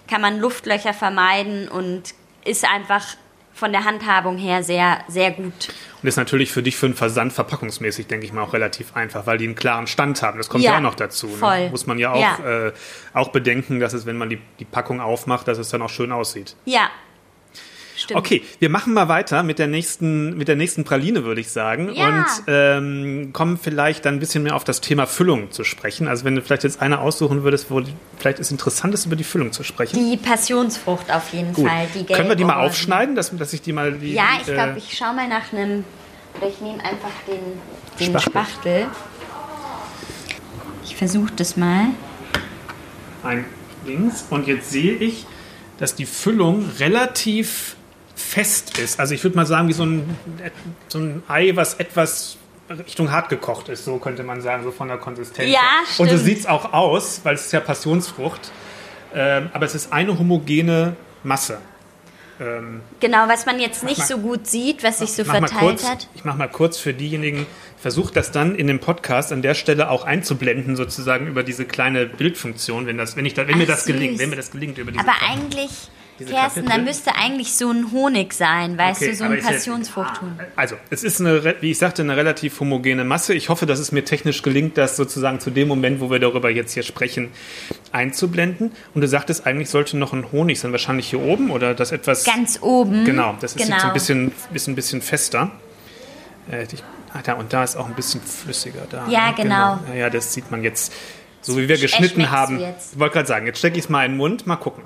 kann 0.07 0.21
man 0.21 0.39
Luftlöcher 0.39 0.93
vermeiden 0.93 1.67
und 1.67 2.13
ist 2.43 2.65
einfach 2.65 3.03
von 3.53 3.71
der 3.71 3.85
Handhabung 3.85 4.37
her 4.37 4.63
sehr, 4.63 4.99
sehr 5.07 5.31
gut. 5.31 5.69
Und 6.01 6.09
ist 6.09 6.17
natürlich 6.17 6.51
für 6.51 6.61
dich 6.61 6.75
für 6.75 6.87
einen 6.87 6.95
Versand 6.95 7.31
verpackungsmäßig, 7.31 8.05
denke 8.07 8.25
ich 8.25 8.33
mal, 8.33 8.43
auch 8.43 8.51
relativ 8.53 8.95
einfach, 8.97 9.25
weil 9.27 9.37
die 9.37 9.45
einen 9.45 9.55
klaren 9.55 9.87
Stand 9.87 10.21
haben. 10.21 10.37
Das 10.37 10.49
kommt 10.49 10.63
ja, 10.63 10.71
Ja, 10.71 10.77
auch 10.77 10.81
noch 10.81 10.95
dazu. 10.95 11.29
voll. 11.29 11.65
Ne? 11.65 11.69
Muss 11.69 11.87
man 11.87 11.97
ja 11.97 12.11
auch, 12.11 12.19
Ja. 12.19 12.67
Äh, 12.67 12.73
auch 13.13 13.29
bedenken, 13.29 13.79
dass 13.79 13.93
es, 13.93 14.05
wenn 14.05 14.17
man 14.17 14.29
die, 14.29 14.39
die 14.59 14.65
Packung 14.65 14.99
aufmacht, 14.99 15.47
dass 15.47 15.57
es 15.57 15.69
dann 15.69 15.81
auch 15.81 15.89
schön 15.89 16.11
aussieht. 16.11 16.55
Ja, 16.65 16.89
stimmt. 17.97 18.19
Okay, 18.19 18.43
wir 18.59 18.69
machen 18.69 18.93
mal 18.93 19.07
weiter 19.07 19.43
mit 19.43 19.59
der 19.59 19.67
nächsten, 19.67 20.37
mit 20.37 20.47
der 20.47 20.55
nächsten 20.55 20.83
Praline, 20.83 21.23
würde 21.23 21.41
ich 21.41 21.49
sagen. 21.49 21.91
Ja. 21.93 22.07
Und 22.07 22.25
ähm, 22.47 23.33
kommen 23.33 23.57
vielleicht 23.57 24.05
dann 24.05 24.15
ein 24.15 24.19
bisschen 24.19 24.43
mehr 24.43 24.55
auf 24.55 24.63
das 24.63 24.81
Thema 24.81 25.05
Füllung 25.05 25.51
zu 25.51 25.63
sprechen. 25.63 26.07
Also 26.07 26.25
wenn 26.25 26.35
du 26.35 26.41
vielleicht 26.41 26.63
jetzt 26.63 26.81
eine 26.81 26.99
aussuchen 26.99 27.43
würdest, 27.43 27.71
wo 27.71 27.81
vielleicht 28.17 28.39
ist 28.39 28.51
interessant 28.51 28.93
ist, 28.93 29.05
über 29.05 29.15
die 29.15 29.23
Füllung 29.23 29.51
zu 29.51 29.63
sprechen. 29.63 29.97
Die 29.97 30.17
Passionsfrucht 30.17 31.11
auf 31.11 31.33
jeden 31.33 31.53
Gut. 31.53 31.67
Fall. 31.67 31.87
Können 32.13 32.29
wir 32.29 32.35
die 32.35 32.45
mal 32.45 32.65
aufschneiden, 32.65 33.15
dass, 33.15 33.35
dass 33.35 33.53
ich 33.53 33.61
die 33.61 33.73
mal... 33.73 33.93
Die, 33.93 34.13
Ja, 34.13 34.29
ich 34.41 34.47
äh, 34.47 34.53
glaube, 34.53 34.77
ich 34.77 34.97
schaue 34.97 35.13
mal 35.13 35.27
nach 35.27 35.51
einem. 35.53 35.83
Oder 36.37 36.49
ich 36.49 36.59
nehme 36.61 36.83
einfach 36.83 37.11
den, 37.27 37.39
den 37.99 38.19
Spachtel. 38.19 38.31
Spachtel. 38.31 38.87
Ich 40.83 40.95
versuche 40.95 41.31
das 41.35 41.57
mal. 41.57 41.87
ein 43.23 43.45
links 43.85 44.25
und 44.29 44.47
jetzt 44.47 44.69
sehe 44.71 44.93
ich, 44.93 45.25
dass 45.77 45.95
die 45.95 46.05
Füllung 46.05 46.69
relativ 46.79 47.75
fest 48.15 48.77
ist. 48.77 48.99
Also 48.99 49.13
ich 49.13 49.23
würde 49.23 49.35
mal 49.35 49.45
sagen, 49.45 49.67
wie 49.67 49.73
so 49.73 49.83
ein, 49.85 50.17
so 50.87 50.99
ein 50.99 51.23
Ei, 51.27 51.51
was 51.55 51.75
etwas 51.75 52.37
Richtung 52.69 53.11
hart 53.11 53.29
gekocht 53.29 53.69
ist, 53.69 53.85
so 53.85 53.97
könnte 53.97 54.23
man 54.23 54.41
sagen, 54.41 54.63
so 54.63 54.71
von 54.71 54.87
der 54.87 54.97
Konsistenz. 54.97 55.51
Ja, 55.51 55.59
her. 55.59 55.99
Und 55.99 56.09
so 56.09 56.15
stimmt. 56.15 56.23
sieht 56.25 56.39
es 56.39 56.45
auch 56.47 56.73
aus, 56.73 57.21
weil 57.23 57.35
es 57.35 57.45
ist 57.45 57.51
ja 57.51 57.59
Passionsfrucht. 57.59 58.51
Ähm, 59.13 59.49
aber 59.53 59.65
es 59.65 59.75
ist 59.75 59.93
eine 59.93 60.17
homogene 60.17 60.95
Masse. 61.23 61.59
Ähm, 62.41 62.81
Genau, 62.99 63.27
was 63.27 63.45
man 63.45 63.59
jetzt 63.59 63.83
nicht 63.83 63.99
mal- 63.99 64.07
so 64.07 64.17
gut 64.17 64.47
sieht, 64.47 64.83
was 64.83 64.99
sich 64.99 65.11
so 65.13 65.23
verteilt 65.23 65.53
kurz, 65.59 65.87
hat. 65.87 66.09
Ich 66.15 66.25
mache 66.25 66.37
mal 66.37 66.49
kurz 66.49 66.77
für 66.77 66.93
diejenigen, 66.93 67.45
versuche 67.77 68.13
das 68.13 68.31
dann 68.31 68.55
in 68.55 68.67
dem 68.67 68.79
Podcast 68.79 69.31
an 69.31 69.41
der 69.41 69.53
Stelle 69.53 69.89
auch 69.89 70.03
einzublenden, 70.03 70.75
sozusagen 70.75 71.27
über 71.27 71.43
diese 71.43 71.63
kleine 71.65 72.05
Bildfunktion, 72.07 72.87
wenn, 72.87 72.97
das, 72.97 73.15
wenn, 73.15 73.25
ich 73.25 73.35
da, 73.35 73.47
wenn 73.47 73.57
mir 73.57 73.63
Ach, 73.65 73.67
das 73.75 73.85
gelingt, 73.85 74.13
süß. 74.13 74.19
wenn 74.21 74.29
mir 74.31 74.35
das 74.35 74.51
gelingt 74.51 74.77
über 74.79 74.91
diese 74.91 75.01
Aber 75.07 75.15
eigentlich, 75.29 75.69
Diese 76.17 76.31
Kerstin, 76.31 76.65
da 76.65 76.77
müsste 76.77 77.13
eigentlich 77.15 77.53
so 77.55 77.69
ein 77.69 77.91
Honig 77.91 78.33
sein, 78.33 78.77
weißt 78.77 79.01
Okay, 79.01 79.11
du, 79.11 79.17
so 79.17 79.23
ein 79.25 79.33
ich 79.33 79.43
hätte- 79.43 79.53
Passionsfruchthonig. 79.55 80.33
Also, 80.55 80.75
es 80.89 81.03
ist, 81.03 81.19
eine, 81.19 81.55
wie 81.59 81.71
ich 81.71 81.77
sagte, 81.77 82.03
eine 82.03 82.15
relativ 82.15 82.57
homogene 82.61 83.03
Masse. 83.03 83.33
Ich 83.33 83.49
hoffe, 83.49 83.65
dass 83.65 83.79
es 83.79 83.91
mir 83.91 84.05
technisch 84.05 84.41
gelingt, 84.41 84.77
das 84.77 84.95
sozusagen 84.95 85.41
zu 85.41 85.49
dem 85.49 85.67
Moment, 85.67 85.99
wo 85.99 86.09
wir 86.09 86.19
darüber 86.19 86.49
jetzt 86.49 86.71
hier 86.73 86.83
sprechen, 86.83 87.31
einzublenden. 87.91 88.71
Und 88.93 89.01
du 89.01 89.07
sagtest, 89.07 89.45
eigentlich 89.45 89.69
sollte 89.69 89.97
noch 89.97 90.13
ein 90.13 90.31
Honig 90.31 90.59
sein, 90.59 90.71
wahrscheinlich 90.71 91.09
hier 91.09 91.21
oben 91.21 91.51
oder 91.51 91.73
das 91.73 91.91
etwas. 91.91 92.23
Ganz 92.23 92.59
oben. 92.61 93.03
Genau, 93.03 93.35
das 93.41 93.55
ist 93.55 93.63
genau. 93.63 93.75
jetzt 93.75 93.85
ein 93.85 93.93
bisschen, 93.93 94.31
ist 94.53 94.67
ein 94.67 94.75
bisschen 94.75 95.01
fester. 95.01 95.51
Äh, 96.49 96.63
ich, 96.71 96.81
ah, 97.13 97.19
da, 97.23 97.33
und 97.33 97.51
da 97.51 97.63
ist 97.63 97.75
auch 97.75 97.87
ein 97.87 97.93
bisschen 97.95 98.21
flüssiger 98.21 98.83
da. 98.89 99.07
Ja, 99.09 99.29
ne? 99.29 99.33
genau. 99.35 99.79
Ja, 99.89 99.95
ja, 99.95 100.09
das 100.09 100.33
sieht 100.33 100.49
man 100.49 100.63
jetzt, 100.63 100.93
so 101.41 101.57
wie 101.57 101.67
wir 101.67 101.77
geschnitten 101.77 102.31
haben. 102.31 102.59
Ich 102.59 102.97
wollte 102.99 103.13
gerade 103.15 103.27
sagen, 103.27 103.45
jetzt 103.47 103.59
stecke 103.59 103.77
ich 103.77 103.83
es 103.83 103.89
mal 103.89 104.05
in 104.05 104.13
den 104.13 104.17
Mund, 104.17 104.47
mal 104.47 104.55
gucken. 104.55 104.83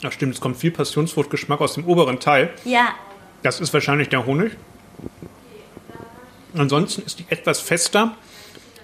Ja, 0.00 0.10
stimmt, 0.12 0.34
es 0.34 0.40
kommt 0.40 0.56
viel 0.56 0.70
Passionsfruchtgeschmack 0.70 1.60
aus 1.60 1.74
dem 1.74 1.84
oberen 1.86 2.20
Teil. 2.20 2.50
Ja, 2.64 2.88
Das 3.42 3.60
ist 3.60 3.72
wahrscheinlich 3.74 4.08
der 4.08 4.26
Honig. 4.26 4.52
Ansonsten 6.56 7.02
ist 7.02 7.18
die 7.18 7.26
etwas 7.28 7.60
fester 7.60 8.16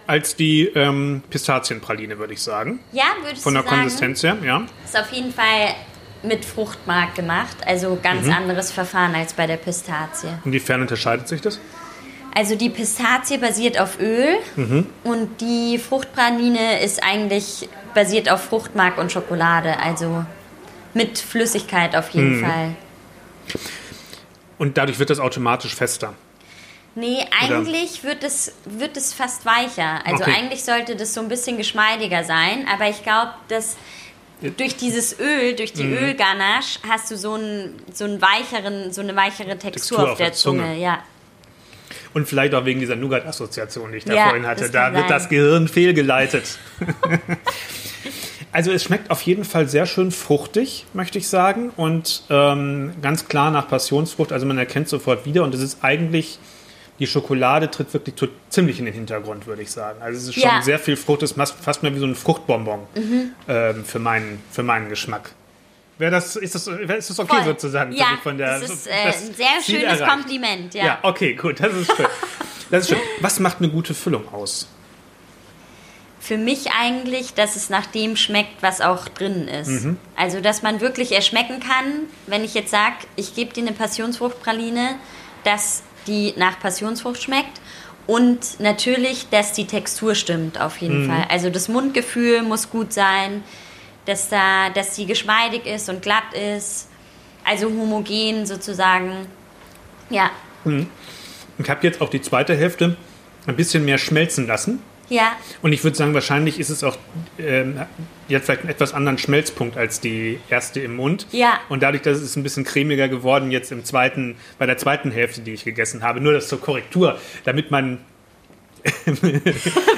als 0.07 0.37
die 0.37 0.67
ähm, 0.75 1.23
Pistazienpraline, 1.31 2.19
würde 2.19 2.35
ich 2.35 2.43
sagen. 2.43 2.81
Ja, 2.93 3.05
würdest 3.23 3.43
Von 3.43 3.55
du 3.55 3.61
der 3.61 3.69
sagen? 3.69 3.81
Konsistenz 3.83 4.23
her, 4.23 4.37
ja. 4.45 4.63
Ist 4.85 4.99
auf 4.99 5.11
jeden 5.13 5.33
Fall 5.33 5.75
mit 6.23 6.45
Fruchtmark 6.45 7.15
gemacht, 7.15 7.57
also 7.67 7.99
ganz 8.03 8.27
Mhm. 8.27 8.33
anderes 8.33 8.71
Verfahren 8.71 9.15
als 9.15 9.33
bei 9.35 9.47
der 9.47 9.57
Pistazie. 9.57 10.29
Inwiefern 10.45 10.83
unterscheidet 10.83 11.27
sich 11.29 11.41
das? 11.41 11.59
Also 12.35 12.55
die 12.57 12.69
Pistazie 12.71 13.39
basiert 13.39 13.79
auf 13.81 13.99
Öl 14.01 14.37
Mhm. 14.57 14.87
und 15.05 15.41
die 15.41 15.79
Fruchtpraline 15.79 16.81
ist 16.83 17.03
eigentlich 17.03 17.69
basiert 17.95 18.29
auf 18.31 18.43
Fruchtmark 18.45 18.99
und 18.99 19.11
Schokolade, 19.13 19.79
also 19.79 20.25
mit 20.95 21.19
Flüssigkeit 21.19 21.95
auf 21.97 22.11
jeden 22.11 22.41
Mhm. 22.41 22.45
Fall. 22.45 22.71
Und 24.59 24.79
dadurch 24.79 24.99
wird 24.99 25.11
das 25.11 25.19
automatisch 25.21 25.75
fester. 25.75 26.15
Nee, 26.95 27.27
eigentlich 27.41 28.05
wird 28.05 28.23
es, 28.23 28.53
wird 28.65 28.97
es 28.97 29.13
fast 29.13 29.45
weicher. 29.45 30.01
Also 30.07 30.23
Okay. 30.23 30.35
eigentlich 30.39 30.63
sollte 30.63 30.95
das 30.95 31.13
so 31.13 31.21
ein 31.21 31.29
bisschen 31.29 31.57
geschmeidiger 31.57 32.23
sein, 32.23 32.67
aber 32.73 32.89
ich 32.89 33.03
glaube, 33.03 33.33
dass 33.49 33.77
durch 34.57 34.77
dieses 34.77 35.19
Öl, 35.19 35.57
durch 35.57 35.73
die 35.73 35.83
Mhm. 35.85 35.97
Ölganache 35.99 36.79
hast 36.89 37.11
du 37.11 37.17
so, 37.17 37.35
einen, 37.35 37.83
so, 37.93 38.05
einen 38.05 38.21
weicheren, 38.23 38.93
so 38.93 39.01
eine 39.01 39.17
weichere 39.17 39.59
Textur, 39.59 39.71
Textur 39.73 39.99
auf 40.05 40.11
auf 40.13 40.19
der 40.19 40.27
der 40.29 40.35
Zunge. 40.35 40.63
Zunge. 40.63 40.79
Ja. 40.79 41.03
Und 42.13 42.29
vielleicht 42.29 42.55
auch 42.55 42.65
wegen 42.65 42.79
dieser 42.79 42.95
Nougat-Assoziation, 42.97 43.91
die 43.91 43.99
ich 43.99 44.05
da 44.05 44.15
Ja, 44.15 44.25
vorhin 44.27 44.47
hatte. 44.47 44.71
Da 44.71 44.93
wird 44.93 45.01
sein. 45.03 45.09
das 45.09 45.29
Gehirn 45.29 45.67
fehlgeleitet. 45.67 46.59
also 48.55 48.71
es 48.73 48.83
schmeckt 48.85 49.11
auf 49.11 49.21
jeden 49.23 49.45
Fall 49.45 49.69
sehr 49.69 49.85
schön 49.85 50.11
fruchtig, 50.11 50.87
möchte 50.95 51.19
ich 51.19 51.29
sagen. 51.29 51.71
Und 51.77 52.23
ähm, 52.31 52.93
ganz 53.03 53.29
klar 53.29 53.51
nach 53.51 53.69
Passionsfrucht. 53.69 54.33
Also 54.33 54.47
man 54.47 54.57
erkennt 54.57 54.89
sofort 54.89 55.27
wieder. 55.27 55.43
Und 55.45 55.55
es 55.55 55.61
ist 55.61 55.79
eigentlich, 55.83 56.39
die 57.01 57.07
Schokolade 57.07 57.71
tritt 57.71 57.93
wirklich 57.93 58.15
zu, 58.17 58.29
ziemlich 58.49 58.79
in 58.79 58.87
den 58.87 58.95
Hintergrund, 58.95 59.47
würde 59.47 59.61
ich 59.63 59.71
sagen. 59.71 60.01
Also 60.01 60.19
es 60.19 60.29
ist 60.29 60.35
schon 60.35 60.45
Ja. 60.45 60.63
sehr 60.63 60.79
viel 60.79 60.97
Frucht. 60.97 61.23
Es 61.23 61.33
ist 61.33 61.55
fast 61.61 61.83
mehr 61.83 61.95
wie 61.95 61.99
so 61.99 62.07
ein 62.07 62.15
Fruchtbonbon 62.15 62.81
Mhm. 62.95 63.33
ähm, 63.49 63.85
für, 63.85 63.99
meinen, 63.99 64.41
für 64.51 64.63
meinen 64.63 64.89
Geschmack. 64.89 65.33
Wäre 65.99 66.11
das, 66.13 66.35
ist, 66.37 66.55
das, 66.55 66.67
ist 66.67 67.11
das 67.11 67.19
okay 67.21 67.37
Voll. 67.37 67.45
sozusagen? 67.45 67.93
Ja, 67.93 68.13
mich 68.13 68.21
von 68.21 68.39
der, 68.39 68.59
das 68.59 68.71
ist 68.71 68.87
äh, 68.89 68.91
das 69.07 69.29
ein 69.29 69.35
sehr 69.35 69.47
schönes 69.65 70.01
erreicht? 70.01 70.11
Kompliment. 70.13 70.75
Ja. 70.75 70.85
Ja, 70.87 70.99
okay, 71.03 71.35
gut, 71.35 71.61
das 71.61 71.73
ist 71.75 71.95
schön. 71.97 72.07
Das 72.71 72.83
ist 72.85 72.89
schön. 72.89 72.99
Was 73.21 73.39
macht 73.41 73.59
eine 73.59 73.69
gute 73.69 73.95
Füllung 73.95 74.27
aus? 74.33 74.67
Für 76.25 76.39
mich 76.39 76.69
eigentlich, 76.73 77.35
dass 77.35 77.55
es 77.55 77.69
nach 77.69 77.85
dem 77.85 78.17
schmeckt, 78.17 78.63
was 78.63 78.81
auch 78.81 79.09
drin 79.09 79.47
ist. 79.47 79.69
Mhm. 79.69 79.99
Also, 80.17 80.41
dass 80.41 80.63
man 80.63 80.81
wirklich 80.81 81.13
erschmecken 81.13 81.61
kann, 81.61 81.85
wenn 82.27 82.43
ich 82.45 82.55
jetzt 82.55 82.71
sage, 82.71 82.95
ich 83.15 83.35
gebe 83.35 83.53
dir 83.53 83.61
eine 83.63 83.73
Passionsfruchtpraline, 83.73 84.95
dass 85.45 85.83
die 86.07 86.33
nach 86.39 86.59
Passionsfrucht 86.59 87.23
schmeckt. 87.23 87.61
Und 88.07 88.59
natürlich, 88.59 89.29
dass 89.29 89.53
die 89.53 89.67
Textur 89.67 90.15
stimmt, 90.15 90.59
auf 90.59 90.79
jeden 90.79 91.05
Mhm. 91.05 91.11
Fall. 91.11 91.27
Also 91.29 91.51
das 91.51 91.69
Mundgefühl 91.69 92.41
muss 92.41 92.71
gut 92.71 92.95
sein, 92.95 93.45
dass, 94.07 94.31
da, 94.31 94.71
dass 94.71 94.95
die 94.95 95.05
geschmeidig 95.05 95.67
ist 95.67 95.91
und 95.91 96.01
glatt 96.01 96.33
ist. 96.57 96.89
Also 97.45 97.67
homogen 97.67 98.47
sozusagen. 98.47 99.27
Ja, 100.09 100.31
Ich 101.59 101.69
habe 101.71 101.87
jetzt 101.87 102.01
auch 102.01 102.09
die 102.09 102.23
zweite 102.23 102.57
Hälfte 102.57 102.97
ein 103.47 103.57
bisschen 103.57 103.85
mehr 103.85 103.99
schmelzen 103.99 104.47
lassen. 104.47 104.83
Ja, 105.09 105.33
Und 105.63 105.73
ich 105.73 105.85
würde 105.85 105.97
sagen, 105.97 106.15
wahrscheinlich 106.15 106.59
ist 106.59 106.71
es 106.71 106.83
auch 106.85 106.97
ähm, 107.39 107.81
jetzt 108.29 108.47
vielleicht 108.47 108.63
einen 108.63 108.71
etwas 108.71 108.95
anderen 108.95 109.19
Schmelzpunkt 109.19 109.77
als 109.77 110.01
die 110.01 110.39
erste 110.51 110.81
im 110.81 110.97
Mund. 110.97 111.27
Ja. 111.31 111.61
Und 111.69 111.83
dadurch, 111.83 112.03
dass 112.03 112.19
es 112.19 112.37
ein 112.37 112.43
bisschen 112.43 112.65
cremiger 112.65 113.09
geworden 113.09 113.51
jetzt 113.51 113.71
im 113.73 113.85
zweiten, 113.85 114.37
bei 114.59 114.67
der 114.67 114.79
zweiten 114.79 115.11
Hälfte, 115.11 115.41
die 115.43 115.53
ich 115.53 115.65
gegessen 115.65 116.03
habe. 116.03 116.21
Nur 116.21 116.33
das 116.33 116.49
zur 116.49 116.61
Korrektur, 116.61 117.19
damit 117.45 117.71
man 117.71 117.99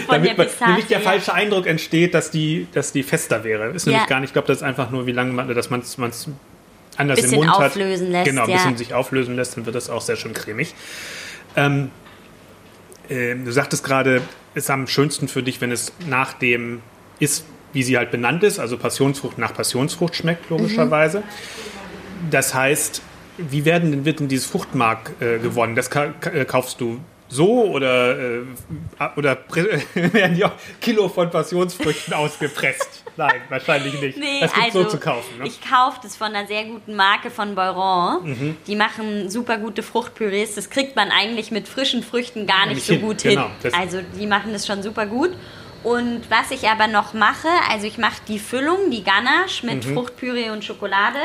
damit 0.09 0.39
der 0.39 0.47
man, 0.47 0.47
nämlich 0.69 0.87
der 0.87 1.01
falsche 1.01 1.35
Eindruck 1.35 1.67
entsteht, 1.67 2.15
dass 2.15 2.31
die, 2.31 2.69
dass 2.73 2.93
die 2.93 3.03
fester 3.03 3.43
wäre. 3.43 3.71
Ist 3.71 3.87
nämlich 3.87 4.03
Ja. 4.03 4.09
gar 4.09 4.21
nicht, 4.21 4.29
ich 4.31 4.33
glaube, 4.33 4.47
das 4.49 4.59
ist 4.59 4.63
einfach 4.63 4.91
nur, 4.91 5.07
wie 5.07 5.13
lange 5.13 5.33
man, 5.33 5.53
dass 5.53 5.71
man 5.71 5.81
es 5.81 5.97
anders 6.97 7.17
Bisschen 7.21 7.33
im 7.35 7.39
Mund 7.41 7.51
hat. 7.59 7.71
auflösen 7.73 8.13
lässt, 8.13 8.27
Genau, 8.27 8.45
ein 8.45 8.51
ja. 8.51 8.57
bisschen 8.57 8.77
sich 8.77 8.95
auflösen 8.95 9.35
lässt, 9.37 9.57
dann 9.57 9.67
wird 9.67 9.75
das 9.75 9.91
auch 9.91 10.01
sehr 10.03 10.15
schön 10.17 10.35
cremig. 10.35 10.75
Ähm, 11.57 11.91
ähm, 13.11 13.45
du 13.45 13.51
sagtest 13.51 13.83
gerade, 13.85 14.23
ist 14.57 14.71
am 14.71 14.87
schönsten 14.87 15.29
für 15.29 15.43
dich, 15.43 15.61
wenn 15.61 15.71
es 15.71 15.93
nach 16.09 16.33
dem 16.33 16.81
ist, 17.21 17.45
wie 17.73 17.83
sie 17.83 17.99
halt 17.99 18.11
benannt 18.11 18.43
ist, 18.43 18.59
also 18.59 18.79
Passionsfrucht 18.79 19.39
nach 19.39 19.55
Passionsfrucht 19.55 20.17
schmeckt, 20.17 20.49
logischerweise. 20.51 21.23
Das 22.31 22.55
heißt, 22.55 23.03
wie 23.37 23.67
werden 23.67 23.91
denn, 23.91 24.05
wird 24.07 24.21
denn 24.21 24.29
dieses 24.29 24.47
Fruchtmark 24.47 25.13
äh, 25.21 25.39
gewonnen? 25.39 25.77
Das 25.77 25.91
ka 25.91 26.15
äh, 26.33 26.47
kaufst 26.47 26.81
du 26.81 27.01
so 27.29 27.65
oder, 27.65 28.19
äh, 28.19 28.43
oder 29.17 29.39
werden 29.95 30.37
die 30.37 30.45
auch 30.45 30.55
Kilo 30.81 31.09
von 31.09 31.31
Passionsfrüchten 31.31 32.15
ausgepresst? 32.15 33.05
Nein, 33.17 33.41
wahrscheinlich 33.49 34.01
nicht. 34.01 34.19
Nee, 34.19 34.41
das 34.41 34.53
gibt 34.53 34.67
also 34.67 34.83
so 34.83 34.89
zu 34.91 34.99
kaufen. 35.01 35.39
Ne? 35.39 35.47
ich 35.47 35.61
kaufe 35.61 36.01
das 36.03 36.17
von 36.17 36.29
einer 36.35 36.47
sehr 36.47 36.65
guten 36.65 36.95
Marke 36.95 37.31
von 37.31 37.55
Beuron. 37.55 38.25
Mhm. 38.25 38.57
Die 38.67 38.77
machen 38.77 39.31
super 39.31 39.59
gute 39.59 39.83
Fruchtpürees. 39.83 40.55
Das 40.55 40.71
kriegt 40.71 40.97
man 40.97 41.11
eigentlich 41.11 41.51
mit 41.51 41.67
frischen 41.69 42.03
Früchten 42.03 42.47
gar 42.47 42.67
nicht 42.67 42.77
Nicht 42.77 42.87
so 42.87 42.93
hin, 42.95 43.03
gut 43.03 43.23
genau. 43.23 43.51
hin. 43.63 43.73
Also 43.75 44.01
die 44.19 44.27
machen 44.27 44.53
das 44.53 44.67
schon 44.67 44.83
super 44.83 45.07
gut. 45.07 45.31
Und 45.83 46.23
was 46.31 46.51
ich 46.51 46.69
aber 46.69 46.89
noch 46.89 47.13
mache, 47.15 47.49
also 47.71 47.87
ich 47.87 47.97
mache 47.97 48.17
die 48.27 48.39
Füllung, 48.39 48.91
die 48.91 49.05
Ganache 49.05 49.65
mit 49.65 49.87
Mhm. 49.87 49.95
Fruchtpüree 49.95 50.51
und 50.51 50.65
Schokolade. 50.65 51.19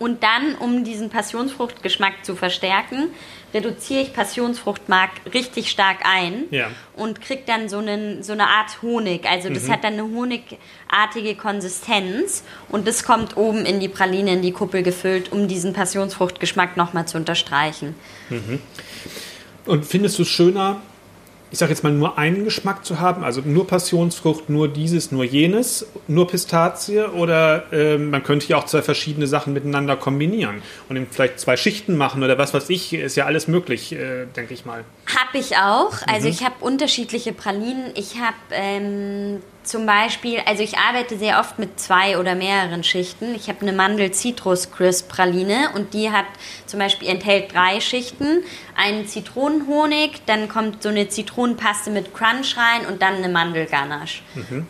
Und 0.00 0.22
dann, 0.22 0.54
um 0.54 0.82
diesen 0.82 1.10
Passionsfruchtgeschmack 1.10 2.24
zu 2.24 2.34
verstärken, 2.34 3.10
reduziere 3.52 4.00
ich 4.00 4.14
Passionsfruchtmark 4.14 5.10
richtig 5.34 5.70
stark 5.70 5.98
ein 6.04 6.44
Ja. 6.50 6.68
und 6.96 7.20
kriege 7.20 7.42
dann 7.44 7.68
so, 7.68 7.78
einen, 7.78 8.22
so 8.22 8.32
eine 8.32 8.46
Art 8.46 8.80
Honig. 8.80 9.26
Also 9.28 9.50
das 9.50 9.68
hat 9.68 9.84
dann 9.84 9.92
eine 9.92 10.04
honigartige 10.04 11.34
Konsistenz 11.36 12.44
und 12.70 12.88
das 12.88 13.04
kommt 13.04 13.36
oben 13.36 13.66
in 13.66 13.78
die 13.78 13.88
Praline, 13.88 14.32
in 14.32 14.40
die 14.40 14.52
Kuppel 14.52 14.82
gefüllt, 14.82 15.32
um 15.32 15.48
diesen 15.48 15.74
Passionsfruchtgeschmack 15.74 16.78
nochmal 16.78 17.06
zu 17.06 17.18
unterstreichen. 17.18 17.94
Und 19.66 19.84
findest 19.84 20.18
du 20.18 20.22
es 20.22 20.28
schöner, 20.28 20.80
ich 21.50 21.58
sage 21.58 21.70
jetzt 21.72 21.82
mal, 21.82 21.92
nur 21.92 22.16
einen 22.18 22.44
Geschmack 22.44 22.84
zu 22.84 23.00
haben? 23.00 23.24
Also 23.24 23.40
nur 23.44 23.66
Passionsfrucht, 23.66 24.48
nur 24.48 24.68
dieses, 24.68 25.10
nur 25.12 25.24
jenes, 25.24 25.86
nur 26.06 26.28
Pistazie? 26.28 27.00
Oder 27.00 27.64
ähm, 27.72 28.10
man 28.10 28.22
könnte 28.22 28.46
ja 28.48 28.56
auch 28.56 28.66
zwei 28.66 28.82
verschiedene 28.82 29.26
Sachen 29.26 29.52
miteinander 29.52 29.96
kombinieren 29.96 30.62
und 30.88 30.96
eben 30.96 31.06
vielleicht 31.10 31.40
zwei 31.40 31.56
Schichten 31.56 31.96
machen 31.96 32.22
oder 32.22 32.38
was 32.38 32.54
weiß 32.54 32.70
ich. 32.70 32.92
Ist 32.92 33.16
ja 33.16 33.26
alles 33.26 33.48
möglich, 33.48 33.92
äh, 33.92 34.26
denke 34.36 34.54
ich 34.54 34.64
mal. 34.64 34.84
Hab 35.06 35.34
ich 35.34 35.56
auch. 35.56 35.92
Also 36.06 36.26
Mhm. 36.28 36.32
ich 36.34 36.44
habe 36.44 36.54
unterschiedliche 36.60 37.32
Pralinen. 37.32 37.90
Ich 37.94 38.16
habe 38.20 38.36
ähm, 38.52 39.42
zum 39.62 39.86
Beispiel, 39.86 40.38
also 40.46 40.62
ich 40.62 40.78
arbeite 40.78 41.18
sehr 41.18 41.38
oft 41.38 41.58
mit 41.58 41.78
zwei 41.78 42.18
oder 42.18 42.34
mehreren 42.34 42.82
Schichten. 42.82 43.34
Ich 43.34 43.48
habe 43.48 43.60
eine 43.60 43.72
Mandel-Citrus-Crisp-Praline 43.72 45.70
und 45.74 45.94
die 45.94 46.10
hat 46.10 46.24
zum 46.66 46.78
Beispiel 46.80 47.08
enthält 47.08 47.52
drei 47.54 47.80
Schichten. 47.80 48.42
Einen 48.76 49.06
Zitronenhonig, 49.06 50.22
dann 50.26 50.48
kommt 50.48 50.82
so 50.82 50.88
eine 50.88 51.08
Zitronenpaste 51.40 51.90
mit 51.90 52.14
Crunch 52.14 52.56
rein 52.56 52.86
und 52.86 53.02
dann 53.02 53.14
eine 53.14 53.28
Mandelganache. 53.28 54.22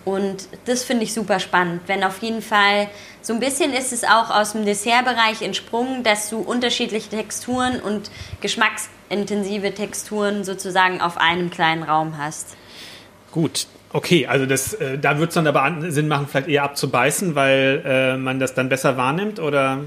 Und 0.05 0.49
das 0.67 0.85
finde 0.85 1.05
ich 1.05 1.13
super 1.13 1.41
spannend. 1.41 1.83
Wenn 1.87 2.05
auf 2.05 2.23
jeden 2.23 2.43
Fall, 2.43 2.89
so 3.23 3.33
ein 3.33 3.41
bisschen 3.41 3.73
ist 3.73 3.93
es 3.93 4.05
auch 4.05 4.31
aus 4.31 4.53
dem 4.53 4.65
Dessertbereich 4.65 5.43
entsprungen, 5.43 6.03
dass 6.05 6.31
du 6.31 6.39
unterschiedliche 6.39 7.11
Texturen 7.11 7.81
und 7.81 8.11
geschmacksintensive 8.41 9.75
Texturen 9.75 10.45
sozusagen 10.45 11.01
auf 11.01 11.19
einem 11.19 11.51
kleinen 11.51 11.83
Raum 11.83 12.19
hast. 12.19 12.57
Gut. 13.33 13.67
Okay, 13.93 14.29
also 14.29 14.47
das, 14.47 14.73
äh, 14.75 14.99
da 14.99 15.19
wird 15.19 15.31
es 15.31 15.35
dann 15.35 15.49
aber 15.49 15.91
Sinn 15.91 16.07
machen, 16.07 16.29
vielleicht 16.29 16.47
eher 16.47 16.63
abzubeißen, 16.63 17.35
weil 17.35 17.83
äh, 17.85 18.17
man 18.17 18.39
das 18.39 18.55
dann 18.55 18.69
besser 18.69 18.97
wahrnimmt, 18.97 19.41
oder? 19.41 19.81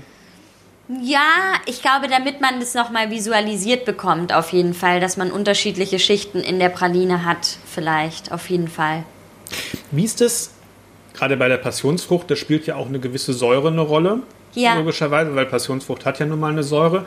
Ja, 1.01 1.53
ich 1.65 1.81
glaube, 1.81 2.07
damit 2.09 2.41
man 2.41 2.59
das 2.59 2.73
nochmal 2.73 3.09
visualisiert 3.09 3.85
bekommt, 3.85 4.33
auf 4.33 4.51
jeden 4.51 4.73
Fall, 4.73 4.99
dass 4.99 5.15
man 5.15 5.31
unterschiedliche 5.31 5.97
Schichten 5.97 6.39
in 6.39 6.59
der 6.59 6.69
Praline 6.69 7.23
hat, 7.23 7.57
vielleicht, 7.65 8.31
auf 8.31 8.49
jeden 8.49 8.67
Fall. 8.67 9.03
Wie 9.91 10.03
ist 10.03 10.19
es, 10.19 10.51
gerade 11.13 11.37
bei 11.37 11.47
der 11.47 11.57
Passionsfrucht, 11.57 12.29
da 12.29 12.35
spielt 12.35 12.67
ja 12.67 12.75
auch 12.75 12.87
eine 12.87 12.99
gewisse 12.99 13.33
Säure 13.33 13.69
eine 13.69 13.81
Rolle, 13.81 14.19
Ja. 14.55 14.75
logischerweise, 14.75 15.33
weil 15.35 15.45
Passionsfrucht 15.45 16.05
hat 16.05 16.19
ja 16.19 16.25
nun 16.25 16.39
mal 16.39 16.51
eine 16.51 16.63
Säure. 16.63 17.05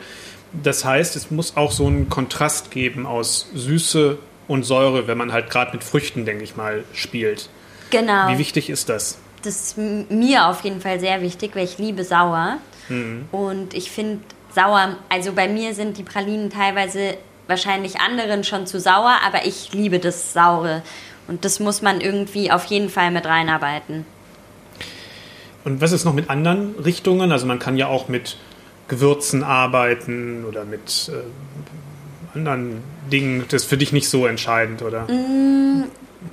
Das 0.51 0.83
heißt, 0.83 1.15
es 1.15 1.29
muss 1.29 1.55
auch 1.55 1.71
so 1.71 1.85
einen 1.85 2.09
Kontrast 2.09 2.71
geben 2.71 3.05
aus 3.05 3.47
Süße 3.53 4.17
und 4.47 4.63
Säure, 4.63 5.07
wenn 5.07 5.17
man 5.17 5.33
halt 5.33 5.49
gerade 5.49 5.73
mit 5.73 5.83
Früchten, 5.83 6.25
denke 6.25 6.43
ich 6.43 6.55
mal, 6.55 6.83
spielt. 6.93 7.49
Genau. 7.91 8.29
Wie 8.29 8.37
wichtig 8.37 8.69
ist 8.69 8.89
das? 8.89 9.17
Das 9.43 9.55
ist 9.55 9.77
mir 9.77 10.47
auf 10.47 10.61
jeden 10.61 10.81
Fall 10.81 10.99
sehr 10.99 11.21
wichtig, 11.21 11.51
weil 11.55 11.65
ich 11.65 11.77
liebe 11.77 12.03
sauer. 12.03 12.57
Und 13.31 13.73
ich 13.73 13.91
finde 13.91 14.19
sauer, 14.53 14.95
also 15.09 15.33
bei 15.33 15.47
mir 15.47 15.73
sind 15.73 15.97
die 15.97 16.03
Pralinen 16.03 16.49
teilweise 16.49 17.17
wahrscheinlich 17.47 17.99
anderen 17.99 18.43
schon 18.43 18.67
zu 18.67 18.79
sauer, 18.79 19.17
aber 19.25 19.45
ich 19.45 19.73
liebe 19.73 19.99
das 19.99 20.33
Saure. 20.33 20.83
Und 21.27 21.45
das 21.45 21.59
muss 21.59 21.81
man 21.81 22.01
irgendwie 22.01 22.51
auf 22.51 22.65
jeden 22.65 22.89
Fall 22.89 23.11
mit 23.11 23.25
reinarbeiten. 23.25 24.05
Und 25.63 25.81
was 25.81 25.91
ist 25.91 26.05
noch 26.05 26.13
mit 26.13 26.29
anderen 26.29 26.75
Richtungen? 26.75 27.31
Also 27.31 27.45
man 27.45 27.59
kann 27.59 27.77
ja 27.77 27.87
auch 27.87 28.07
mit 28.07 28.37
Gewürzen 28.87 29.43
arbeiten 29.43 30.45
oder 30.45 30.63
mit 30.63 31.11
äh, 31.11 32.35
anderen 32.37 32.81
Dingen. 33.11 33.43
Das 33.49 33.63
ist 33.63 33.69
für 33.69 33.77
dich 33.77 33.91
nicht 33.91 34.09
so 34.09 34.25
entscheidend, 34.25 34.81
oder? 34.81 35.01
Mm, 35.11 35.83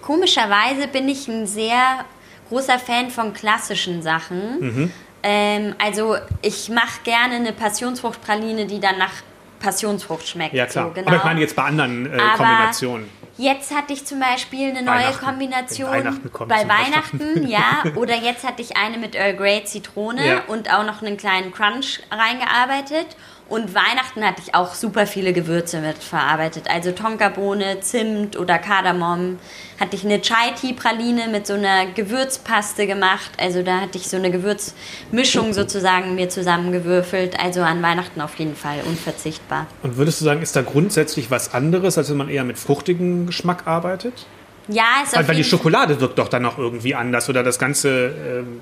komischerweise 0.02 0.86
bin 0.86 1.08
ich 1.08 1.26
ein 1.26 1.48
sehr 1.48 2.04
großer 2.48 2.78
Fan 2.78 3.10
von 3.10 3.32
klassischen 3.34 4.02
Sachen. 4.02 4.60
Mhm. 4.60 4.90
Ähm, 5.26 5.74
also 5.82 6.16
ich 6.42 6.68
mache 6.68 7.00
gerne 7.02 7.36
eine 7.36 7.52
Passionsfruchtpraline, 7.54 8.66
die 8.66 8.78
dann 8.78 8.98
nach 8.98 9.12
Passionsfrucht 9.58 10.28
schmeckt. 10.28 10.52
Ja, 10.54 10.66
klar. 10.66 10.88
So, 10.88 10.92
genau. 10.92 11.06
Aber 11.08 11.16
ich 11.16 11.24
meine 11.24 11.40
jetzt 11.40 11.56
bei 11.56 11.62
anderen 11.62 12.06
äh, 12.12 12.18
Kombinationen. 12.36 13.08
Jetzt 13.36 13.74
hatte 13.74 13.94
ich 13.94 14.04
zum 14.04 14.20
Beispiel 14.20 14.68
eine 14.70 14.82
neue 14.82 15.10
Kombination 15.12 15.90
Weihnachten 15.90 16.30
bei 16.46 16.68
Weihnachten, 16.68 17.48
ja. 17.48 17.82
Oder 17.96 18.14
jetzt 18.14 18.46
hatte 18.46 18.62
ich 18.62 18.76
eine 18.76 18.96
mit 18.98 19.16
Earl 19.16 19.34
Grey 19.34 19.64
Zitrone 19.64 20.24
Ja. 20.24 20.42
und 20.46 20.72
auch 20.72 20.84
noch 20.84 21.02
einen 21.02 21.16
kleinen 21.16 21.52
Crunch 21.52 22.00
reingearbeitet. 22.12 23.16
Und 23.48 23.74
Weihnachten 23.74 24.24
hatte 24.24 24.42
ich 24.44 24.54
auch 24.54 24.72
super 24.74 25.06
viele 25.06 25.34
Gewürze 25.34 25.80
mit 25.80 25.98
verarbeitet. 25.98 26.64
Also 26.68 26.92
Tonkabohne, 26.92 27.80
Zimt 27.80 28.38
oder 28.38 28.58
Kardamom. 28.58 29.38
Hatte 29.78 29.96
ich 29.96 30.04
eine 30.04 30.22
Chai-Tea-Praline 30.22 31.28
mit 31.28 31.46
so 31.46 31.54
einer 31.54 31.86
Gewürzpaste 31.86 32.86
gemacht. 32.86 33.30
Also 33.38 33.62
da 33.62 33.82
hatte 33.82 33.98
ich 33.98 34.08
so 34.08 34.16
eine 34.16 34.30
Gewürzmischung 34.30 35.52
sozusagen 35.52 36.14
mir 36.14 36.30
zusammengewürfelt. 36.30 37.38
Also 37.38 37.60
an 37.60 37.82
Weihnachten 37.82 38.22
auf 38.22 38.34
jeden 38.36 38.56
Fall 38.56 38.78
unverzichtbar. 38.86 39.66
Und 39.82 39.98
würdest 39.98 40.20
du 40.22 40.24
sagen, 40.24 40.40
ist 40.40 40.56
da 40.56 40.62
grundsätzlich 40.62 41.30
was 41.30 41.52
anderes, 41.52 41.98
als 41.98 42.08
wenn 42.10 42.16
man 42.16 42.30
eher 42.30 42.44
mit 42.44 42.58
fruchtigem 42.58 43.26
Geschmack 43.26 43.66
arbeitet? 43.66 44.26
Ja, 44.68 45.02
ist 45.02 45.14
Weil, 45.14 45.28
weil 45.28 45.36
die. 45.36 45.44
Schokolade 45.44 46.00
wirkt 46.00 46.18
doch 46.18 46.28
dann 46.28 46.46
auch 46.46 46.56
irgendwie 46.56 46.94
anders 46.94 47.28
oder 47.28 47.42
das 47.42 47.58
Ganze 47.58 48.14
ähm, 48.26 48.60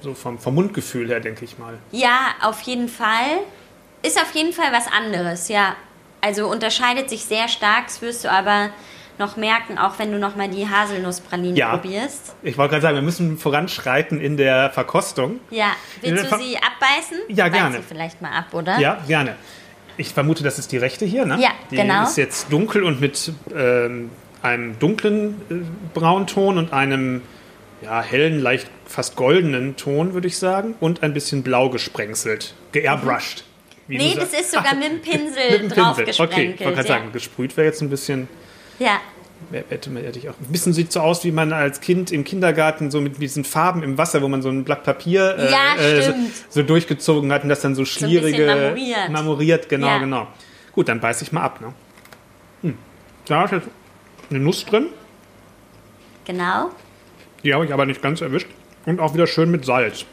so 0.00 0.14
vom, 0.14 0.38
vom 0.38 0.54
Mundgefühl 0.54 1.08
her, 1.08 1.20
denke 1.20 1.44
ich 1.44 1.58
mal. 1.58 1.74
Ja, 1.92 2.34
auf 2.42 2.62
jeden 2.62 2.88
Fall. 2.88 3.40
Ist 4.04 4.20
auf 4.20 4.34
jeden 4.34 4.52
Fall 4.52 4.72
was 4.72 4.86
anderes, 4.86 5.48
ja. 5.48 5.76
Also 6.20 6.46
unterscheidet 6.48 7.10
sich 7.10 7.24
sehr 7.24 7.48
stark, 7.48 7.86
das 7.86 8.02
wirst 8.02 8.24
du 8.24 8.30
aber 8.30 8.70
noch 9.18 9.36
merken, 9.36 9.78
auch 9.78 9.98
wenn 9.98 10.10
du 10.10 10.18
nochmal 10.18 10.48
die 10.48 10.68
Haselnusspralinen 10.68 11.56
Ja. 11.56 11.76
probierst. 11.76 12.34
Ich 12.42 12.58
wollte 12.58 12.72
gerade 12.72 12.82
sagen, 12.82 12.96
wir 12.96 13.02
müssen 13.02 13.38
voranschreiten 13.38 14.20
in 14.20 14.36
der 14.36 14.70
Verkostung. 14.70 15.40
Ja, 15.50 15.72
willst 16.00 16.24
du 16.24 16.36
sie 16.38 16.56
abbeißen? 16.56 17.18
Ja, 17.28 17.44
Beiß 17.44 17.52
gerne. 17.52 17.76
sie 17.76 17.82
vielleicht 17.82 18.20
mal 18.20 18.32
ab, 18.32 18.52
oder? 18.52 18.78
Ja, 18.78 18.98
gerne. 19.06 19.36
Ich 19.96 20.12
vermute, 20.12 20.42
das 20.42 20.58
ist 20.58 20.72
die 20.72 20.78
rechte 20.78 21.04
hier, 21.04 21.24
ne? 21.24 21.38
Ja, 21.40 21.50
die 21.70 21.76
genau. 21.76 22.02
ist 22.02 22.16
jetzt 22.16 22.52
dunkel 22.52 22.82
und 22.82 23.00
mit 23.00 23.32
ähm, 23.54 24.10
einem 24.42 24.78
dunklen 24.78 25.40
äh, 25.48 25.54
Braunton 25.98 26.58
und 26.58 26.72
einem 26.72 27.22
ja, 27.80 28.02
hellen, 28.02 28.40
leicht 28.40 28.68
fast 28.86 29.14
goldenen 29.14 29.76
Ton, 29.76 30.14
würde 30.14 30.26
ich 30.26 30.38
sagen. 30.38 30.74
Und 30.80 31.02
ein 31.02 31.14
bisschen 31.14 31.42
blau 31.42 31.70
gesprengselt, 31.70 32.54
geairbrushed. 32.72 33.44
Wie 33.86 33.98
Nee, 33.98 34.14
das 34.16 34.32
ist 34.32 34.50
sogar 34.52 34.74
mit 34.76 34.84
dem 34.84 35.00
Pinsel 35.00 35.50
Mit 35.50 35.60
dem 35.62 35.68
drauf 35.68 35.96
Pinsel. 35.96 36.24
Okay, 36.24 36.54
ich 36.54 36.60
wollte 36.64 36.74
gerade 36.74 36.76
ja. 36.76 36.82
sagen, 36.94 37.12
gesprüht 37.12 37.56
wäre 37.56 37.66
jetzt 37.66 37.80
ein 37.82 37.90
bisschen, 37.90 38.28
ja. 38.78 39.00
hätte 39.68 39.90
man 39.90 40.02
hätte 40.04 40.18
ich 40.18 40.28
auch. 40.28 40.34
Ein 40.40 40.52
bisschen 40.52 40.72
sieht 40.72 40.92
so 40.92 41.00
aus, 41.00 41.24
wie 41.24 41.32
man 41.32 41.52
als 41.52 41.80
Kind 41.80 42.10
im 42.12 42.24
Kindergarten 42.24 42.90
so 42.90 43.00
mit 43.00 43.20
diesen 43.20 43.44
Farben 43.44 43.82
im 43.82 43.98
Wasser, 43.98 44.22
wo 44.22 44.28
man 44.28 44.42
so 44.42 44.48
ein 44.48 44.64
Blatt 44.64 44.84
Papier 44.84 45.36
äh, 45.38 45.50
Ja, 45.50 45.76
äh, 45.76 46.02
so, 46.02 46.14
so 46.50 46.62
durchgezogen 46.62 47.32
hat 47.32 47.42
und 47.42 47.48
das 47.48 47.60
dann 47.60 47.74
so 47.74 47.84
schlierige. 47.84 48.46
marmoriert. 48.46 49.10
marmoriert, 49.10 49.68
genau, 49.68 49.86
Ja. 49.88 49.98
genau. 49.98 50.28
Gut, 50.72 50.88
dann 50.88 51.00
beiß 51.00 51.22
ich 51.22 51.30
mal 51.32 51.42
ab, 51.42 51.60
ne? 51.60 51.72
Hm. 52.62 52.78
Da 53.26 53.44
ist 53.44 53.52
jetzt 53.52 53.68
eine 54.30 54.40
Nuss 54.40 54.64
drin, 54.64 54.86
Genau. 56.24 56.70
die 57.42 57.52
habe 57.52 57.64
ich 57.66 57.72
aber 57.72 57.84
nicht 57.86 58.00
ganz 58.00 58.20
erwischt. 58.22 58.48
Und 58.86 58.98
auch 59.00 59.14
wieder 59.14 59.26
schön 59.26 59.50
mit 59.50 59.64
Salz. 59.64 60.04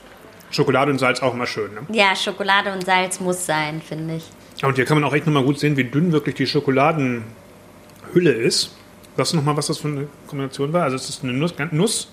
Schokolade 0.51 0.91
und 0.91 0.99
Salz 0.99 1.21
auch 1.21 1.33
immer 1.33 1.47
schön, 1.47 1.73
ne? 1.73 1.81
Ja, 1.91 2.15
Schokolade 2.15 2.71
und 2.73 2.85
Salz 2.85 3.19
muss 3.19 3.45
sein, 3.45 3.81
finde 3.81 4.15
ich. 4.17 4.23
Und 4.63 4.75
hier 4.75 4.85
kann 4.85 4.99
man 4.99 5.09
auch 5.09 5.13
echt 5.13 5.25
nochmal 5.25 5.43
gut 5.43 5.59
sehen, 5.59 5.75
wie 5.77 5.85
dünn 5.85 6.11
wirklich 6.11 6.35
die 6.35 6.45
Schokoladenhülle 6.45 8.31
ist. 8.31 8.75
Sagst 9.17 9.33
du 9.33 9.37
nochmal, 9.37 9.57
was 9.57 9.67
das 9.67 9.77
für 9.79 9.87
eine 9.87 10.07
Kombination 10.27 10.71
war? 10.73 10.83
Also 10.83 10.95
es 10.95 11.09
ist 11.09 11.23
eine 11.23 11.33
Nuss, 11.33 11.53
Nuss 11.71 12.07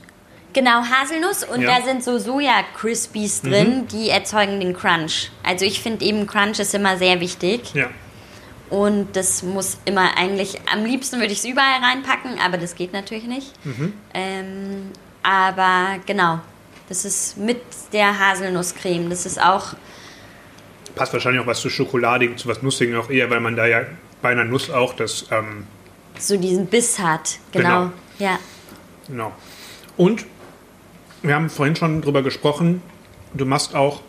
Genau, 0.54 0.82
Haselnuss 0.82 1.44
und 1.44 1.60
Ja. 1.60 1.72
Mhm. 1.72 1.74
da 1.80 1.84
sind 1.84 2.02
so 2.04 2.18
Soja-Crispies 2.18 3.42
drin, 3.42 3.86
die 3.92 4.08
erzeugen 4.08 4.58
den 4.60 4.74
Crunch. 4.74 5.30
Also 5.44 5.64
ich 5.66 5.80
finde 5.80 6.04
eben 6.04 6.26
Crunch 6.26 6.58
ist 6.58 6.74
immer 6.74 6.96
sehr 6.96 7.20
wichtig. 7.20 7.74
ja. 7.74 7.88
Und 8.70 9.16
das 9.16 9.42
muss 9.42 9.78
immer 9.86 10.18
eigentlich, 10.18 10.60
am 10.70 10.84
liebsten 10.84 11.20
würde 11.20 11.32
ich 11.32 11.38
es 11.38 11.44
überall 11.46 11.80
reinpacken, 11.82 12.38
aber 12.38 12.58
das 12.58 12.74
geht 12.74 12.92
natürlich 12.92 13.24
nicht. 13.24 13.52
Mhm. 13.64 13.94
Ähm, 14.12 14.90
aber 15.22 15.96
genau, 16.04 16.40
das 16.88 17.04
ist 17.04 17.36
mit 17.36 17.60
der 17.92 18.18
Haselnusscreme. 18.18 19.10
Das 19.10 19.26
ist 19.26 19.40
auch, 19.40 19.74
Passt 20.94 21.12
wahrscheinlich 21.12 21.40
auch 21.42 21.46
was 21.46 21.60
zu 21.60 21.70
Schokoladigen, 21.70 22.36
zu 22.38 22.48
was 22.48 22.62
Nussigem 22.62 22.98
auch 22.98 23.08
eher, 23.10 23.30
weil 23.30 23.40
man 23.40 23.54
da 23.54 23.66
ja 23.66 23.82
bei 24.20 24.30
einer 24.30 24.44
Nuss 24.44 24.68
auch 24.70 24.94
das, 24.94 25.26
ähm, 25.30 25.66
so 26.18 26.36
diesen 26.36 26.66
Biss 26.66 26.98
hat. 26.98 27.38
Genau. 27.52 27.68
Genau. 27.68 27.92
Ja. 28.18 28.38
genau. 29.06 29.32
Und 29.96 30.24
wir 31.22 31.34
haben 31.34 31.50
vorhin 31.50 31.76
schon 31.76 32.00
drüber 32.02 32.22
gesprochen, 32.22 32.82
du 33.34 33.44
machst 33.44 33.74
auch 33.76 34.00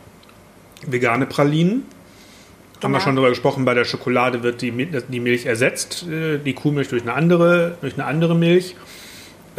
vegane 0.86 1.26
Pralinen. 1.28 1.86
Haben 2.82 2.94
wir 2.94 2.98
Genau. 2.98 3.00
schon 3.02 3.16
drüber 3.18 3.30
gesprochen, 3.30 3.66
bei 3.66 3.74
der 3.74 3.84
Schokolade 3.84 4.42
wird 4.42 4.62
die, 4.62 4.72
die 4.72 5.20
Milch 5.20 5.46
ersetzt, 5.46 6.08
äh, 6.08 6.40
die 6.40 6.54
Kuhmilch 6.54 6.88
durch 6.88 7.02
eine 7.04 7.14
andere, 7.14 7.78
durch 7.82 7.96
eine 7.96 8.06
andere 8.06 8.36
Milch. 8.36 8.76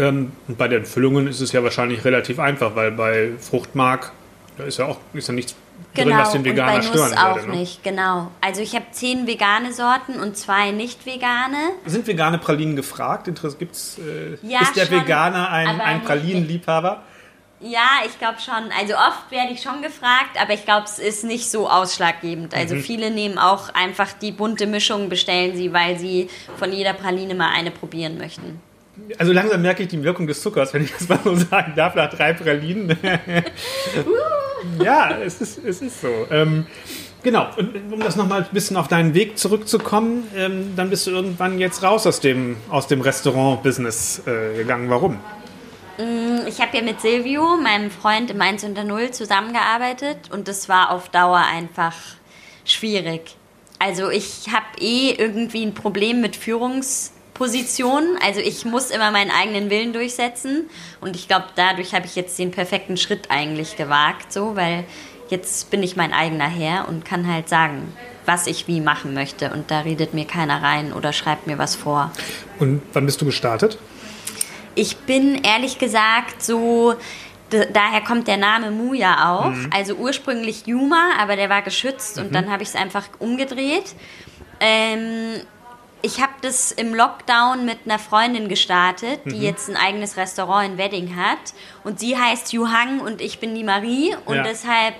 Ähm, 0.00 0.32
Und 0.48 0.58
bei 0.58 0.68
den 0.68 0.84
Füllungen 0.86 1.26
ist 1.28 1.40
es 1.40 1.52
ja 1.52 1.62
wahrscheinlich 1.62 2.04
relativ 2.04 2.38
einfach, 2.38 2.74
weil 2.74 2.90
bei 2.92 3.30
Fruchtmark, 3.38 4.12
da 4.56 4.64
ist 4.64 4.78
ja 4.78 4.86
auch 4.86 4.98
ist 5.14 5.28
ja 5.28 5.34
nichts 5.34 5.54
drin, 5.94 6.08
Genau, 6.08 6.18
was 6.18 6.32
den 6.32 6.38
und 6.38 6.44
bei 6.44 6.50
Veganer 6.52 6.76
Nuss 6.78 6.86
stören 6.88 7.18
auch 7.18 7.36
würde. 7.36 7.50
Ne? 7.50 7.56
nicht, 7.56 7.82
genau. 7.82 8.30
Also 8.40 8.60
ich 8.62 8.74
habe 8.74 8.84
zehn 8.92 9.26
vegane 9.26 9.72
Sorten 9.72 10.20
und 10.20 10.36
zwei 10.36 10.70
nicht 10.70 11.04
vegane. 11.06 11.56
Sind 11.86 12.06
vegane 12.06 12.38
Pralinen 12.38 12.76
gefragt? 12.76 13.28
Gibt's, 13.58 13.98
äh, 13.98 14.36
Ja, 14.46 14.60
ist 14.62 14.76
der 14.76 14.86
schon, 14.86 15.00
Veganer 15.00 15.50
ein, 15.50 15.80
ein 15.80 16.02
Pralinenliebhaber? 16.02 17.02
Ja, 17.62 17.88
ich 18.06 18.18
glaube 18.18 18.36
schon. 18.40 18.70
Also 18.78 18.94
oft 18.94 19.30
werde 19.30 19.52
ich 19.52 19.60
schon 19.62 19.82
gefragt, 19.82 20.40
aber 20.40 20.54
ich 20.54 20.64
glaube, 20.64 20.84
es 20.84 20.98
ist 20.98 21.24
nicht 21.24 21.50
so 21.50 21.68
ausschlaggebend. 21.68 22.54
Also 22.54 22.74
Mhm. 22.76 22.80
viele 22.82 23.10
nehmen 23.10 23.36
auch 23.38 23.74
einfach 23.74 24.12
die 24.14 24.32
bunte 24.32 24.66
Mischung, 24.66 25.10
bestellen 25.10 25.54
sie, 25.56 25.70
weil 25.72 25.98
sie 25.98 26.30
von 26.56 26.72
jeder 26.72 26.94
Praline 26.94 27.34
mal 27.34 27.50
eine 27.54 27.70
probieren 27.70 28.16
möchten. 28.16 28.60
Also 29.18 29.32
langsam 29.32 29.62
merke 29.62 29.82
ich 29.82 29.88
die 29.88 30.02
Wirkung 30.02 30.26
des 30.26 30.40
Zuckers, 30.40 30.72
wenn 30.74 30.84
ich 30.84 30.92
das 30.92 31.08
mal 31.08 31.18
so 31.24 31.34
sagen 31.34 31.72
darf, 31.76 31.94
nach 31.94 32.10
drei 32.10 32.32
Pralinen. 32.32 32.96
ja, 34.82 35.18
es 35.18 35.40
ist, 35.40 35.64
es 35.64 35.82
ist 35.82 36.00
so. 36.00 36.26
Ähm, 36.30 36.66
genau, 37.22 37.48
und 37.56 37.92
um 37.92 38.00
das 38.00 38.16
nochmal 38.16 38.42
ein 38.42 38.48
bisschen 38.52 38.76
auf 38.76 38.88
deinen 38.88 39.14
Weg 39.14 39.38
zurückzukommen, 39.38 40.24
ähm, 40.36 40.74
dann 40.76 40.90
bist 40.90 41.06
du 41.06 41.10
irgendwann 41.10 41.58
jetzt 41.58 41.82
raus 41.82 42.06
aus 42.06 42.20
dem, 42.20 42.56
aus 42.68 42.86
dem 42.86 43.00
Restaurant-Business 43.00 44.22
äh, 44.26 44.56
gegangen. 44.56 44.88
Warum? 44.90 45.18
Ich 46.48 46.60
habe 46.62 46.78
ja 46.78 46.82
mit 46.82 47.02
Silvio, 47.02 47.58
meinem 47.58 47.90
Freund 47.90 48.30
im 48.30 48.40
1 48.40 48.64
unter 48.64 48.84
0, 48.84 49.10
zusammengearbeitet 49.10 50.30
und 50.32 50.48
das 50.48 50.66
war 50.68 50.92
auf 50.92 51.10
Dauer 51.10 51.38
einfach 51.38 51.94
schwierig. 52.64 53.36
Also 53.78 54.10
ich 54.10 54.48
habe 54.52 54.66
eh 54.78 55.12
irgendwie 55.12 55.64
ein 55.64 55.74
Problem 55.74 56.20
mit 56.20 56.36
Führungspositionen. 57.40 58.18
Also 58.24 58.40
ich 58.40 58.64
muss 58.64 58.90
immer 58.90 59.10
meinen 59.10 59.30
eigenen 59.30 59.70
Willen 59.70 59.92
durchsetzen 59.92 60.68
und 61.00 61.16
ich 61.16 61.26
glaube, 61.26 61.46
dadurch 61.56 61.94
habe 61.94 62.06
ich 62.06 62.14
jetzt 62.14 62.38
den 62.38 62.50
perfekten 62.50 62.96
Schritt 62.96 63.30
eigentlich 63.30 63.76
gewagt, 63.76 64.32
so, 64.32 64.56
weil 64.56 64.84
jetzt 65.28 65.70
bin 65.70 65.82
ich 65.82 65.96
mein 65.96 66.12
eigener 66.12 66.48
Herr 66.48 66.88
und 66.88 67.04
kann 67.04 67.32
halt 67.32 67.48
sagen, 67.48 67.92
was 68.26 68.46
ich 68.46 68.68
wie 68.68 68.80
machen 68.80 69.14
möchte 69.14 69.50
und 69.52 69.70
da 69.70 69.80
redet 69.80 70.12
mir 70.12 70.26
keiner 70.26 70.62
rein 70.62 70.92
oder 70.92 71.12
schreibt 71.12 71.46
mir 71.46 71.58
was 71.58 71.74
vor. 71.76 72.12
Und 72.58 72.82
wann 72.92 73.06
bist 73.06 73.20
du 73.20 73.24
gestartet? 73.24 73.78
Ich 74.74 74.98
bin 74.98 75.42
ehrlich 75.42 75.78
gesagt 75.78 76.42
so, 76.42 76.94
daher 77.50 78.02
kommt 78.02 78.28
der 78.28 78.36
Name 78.36 78.70
Mu 78.70 78.94
ja 78.94 79.32
auch. 79.32 79.52
Also 79.74 79.94
ursprünglich 79.94 80.66
Yuma, 80.66 81.12
aber 81.18 81.36
der 81.36 81.48
war 81.48 81.62
geschützt 81.62 82.18
und 82.18 82.34
dann 82.34 82.50
habe 82.50 82.62
ich 82.62 82.68
es 82.68 82.74
einfach 82.76 83.08
umgedreht. 83.18 83.94
Ähm, 84.60 85.40
ich 86.02 86.20
habe 86.20 86.32
das 86.42 86.72
im 86.72 86.94
Lockdown 86.94 87.64
mit 87.64 87.78
einer 87.84 87.98
Freundin 87.98 88.48
gestartet, 88.48 89.20
die 89.26 89.40
jetzt 89.40 89.68
ein 89.68 89.76
eigenes 89.76 90.16
Restaurant 90.16 90.72
in 90.72 90.78
Wedding 90.78 91.16
hat. 91.16 91.38
Und 91.84 92.00
sie 92.00 92.16
heißt 92.18 92.52
Yuhang 92.52 93.00
und 93.00 93.20
ich 93.20 93.38
bin 93.38 93.54
die 93.54 93.64
Marie. 93.64 94.14
Und 94.24 94.36
Ja. 94.36 94.42
deshalb 94.42 94.94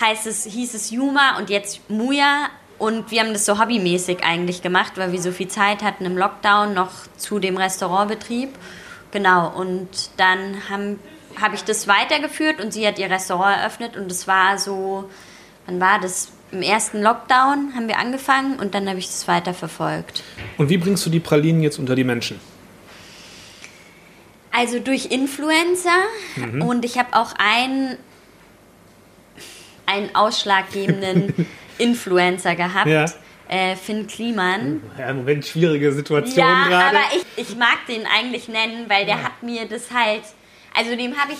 heißt 0.00 0.26
es, 0.26 0.44
hieß 0.44 0.74
es 0.74 0.90
Yuma 0.90 1.38
und 1.38 1.50
jetzt 1.50 1.88
Muya. 1.90 2.48
Und 2.78 3.10
wir 3.10 3.20
haben 3.20 3.32
das 3.32 3.44
so 3.46 3.58
hobbymäßig 3.60 4.24
eigentlich 4.24 4.62
gemacht, 4.62 4.92
weil 4.96 5.12
wir 5.12 5.20
so 5.22 5.30
viel 5.30 5.48
Zeit 5.48 5.82
hatten 5.82 6.04
im 6.04 6.16
Lockdown 6.16 6.74
noch 6.74 6.90
zu 7.16 7.38
dem 7.38 7.56
Restaurantbetrieb. 7.56 8.50
Genau, 9.12 9.48
und 9.50 9.88
dann 10.16 10.68
habe 10.68 10.98
hab 11.40 11.52
ich 11.54 11.64
das 11.64 11.86
weitergeführt 11.86 12.60
und 12.60 12.72
sie 12.72 12.86
hat 12.86 12.98
ihr 12.98 13.10
Restaurant 13.10 13.58
eröffnet 13.58 13.96
und 13.96 14.10
es 14.10 14.26
war 14.26 14.58
so, 14.58 15.08
wann 15.66 15.80
war 15.80 16.00
das? 16.00 16.32
Im 16.52 16.62
ersten 16.62 17.00
Lockdown 17.02 17.72
haben 17.74 17.88
wir 17.88 17.98
angefangen 17.98 18.58
und 18.58 18.74
dann 18.74 18.86
habe 18.88 18.98
ich 18.98 19.06
das 19.06 19.26
weiterverfolgt. 19.26 20.22
Und 20.58 20.68
wie 20.68 20.76
bringst 20.76 21.04
du 21.06 21.10
die 21.10 21.18
Pralinen 21.20 21.62
jetzt 21.62 21.78
unter 21.78 21.94
die 21.94 22.04
Menschen? 22.04 22.38
Also 24.50 24.78
durch 24.78 25.06
Influencer 25.06 26.02
und 26.60 26.84
ich 26.84 26.98
habe 26.98 27.16
auch 27.16 27.32
ein, 27.38 27.96
einen 29.86 30.14
ausschlaggebenden 30.14 31.46
Influencer 31.78 32.54
gehabt. 32.54 32.86
Ja. 32.86 33.06
Äh, 33.48 33.76
Finn 33.76 34.06
Kliman. 34.06 34.82
Ja, 34.98 35.08
im 35.10 35.16
Moment 35.18 35.46
schwierige 35.46 35.92
Situation 35.92 36.38
Ja, 36.38 36.68
gerade. 36.68 36.96
aber 36.98 37.06
ich, 37.16 37.48
ich 37.48 37.56
mag 37.56 37.86
den 37.88 38.06
eigentlich 38.06 38.48
nennen, 38.48 38.88
weil 38.88 39.06
der 39.06 39.22
hat 39.22 39.42
mir 39.42 39.66
das 39.66 39.90
halt. 39.90 40.22
Also 40.76 40.96
dem 40.96 41.16
habe 41.18 41.32
ich. 41.32 41.38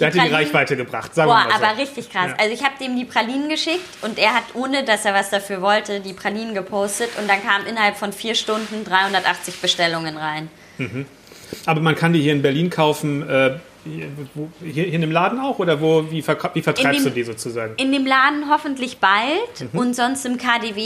Der 0.00 0.08
hat 0.08 0.14
Pralinen- 0.14 0.34
Reichweite 0.34 0.76
gebracht, 0.76 1.14
sagen 1.14 1.28
Boah, 1.30 1.44
wir 1.44 1.48
mal 1.52 1.58
so. 1.58 1.64
aber 1.64 1.78
richtig 1.78 2.10
krass. 2.10 2.30
Ja. 2.30 2.36
Also 2.38 2.52
ich 2.54 2.62
habe 2.64 2.74
dem 2.80 2.96
die 2.96 3.04
Pralinen 3.04 3.48
geschickt 3.48 3.80
und 4.02 4.18
er 4.18 4.34
hat, 4.34 4.44
ohne 4.54 4.84
dass 4.84 5.04
er 5.04 5.14
was 5.14 5.30
dafür 5.30 5.60
wollte, 5.62 6.00
die 6.00 6.12
Pralinen 6.14 6.54
gepostet 6.54 7.10
und 7.18 7.28
dann 7.28 7.42
kamen 7.46 7.66
innerhalb 7.66 7.96
von 7.96 8.12
vier 8.12 8.34
Stunden 8.34 8.84
380 8.84 9.60
Bestellungen 9.60 10.16
rein. 10.16 10.48
Aber 11.66 11.80
man 11.80 11.94
kann 11.94 12.12
die 12.12 12.20
hier 12.22 12.32
in 12.32 12.42
Berlin 12.42 12.70
kaufen, 12.70 13.28
äh, 13.28 13.58
hier, 13.84 14.08
hier, 14.72 14.86
in 14.92 15.00
dem 15.00 15.10
Laden 15.10 15.38
auch? 15.40 15.58
Oder 15.58 15.80
wo, 15.80 16.04
wie, 16.10 16.16
wie 16.18 16.62
vertreibst 16.62 16.84
In 17.00 17.04
du 17.04 17.10
dem- 17.10 17.14
die 17.14 17.22
sozusagen? 17.24 17.74
In 17.76 17.92
dem 17.92 18.06
Laden 18.06 18.50
hoffentlich 18.50 18.98
bald 18.98 19.72
Mhm. 19.72 19.78
und 19.78 19.96
sonst 19.96 20.24
im 20.26 20.36
KDW. 20.38 20.80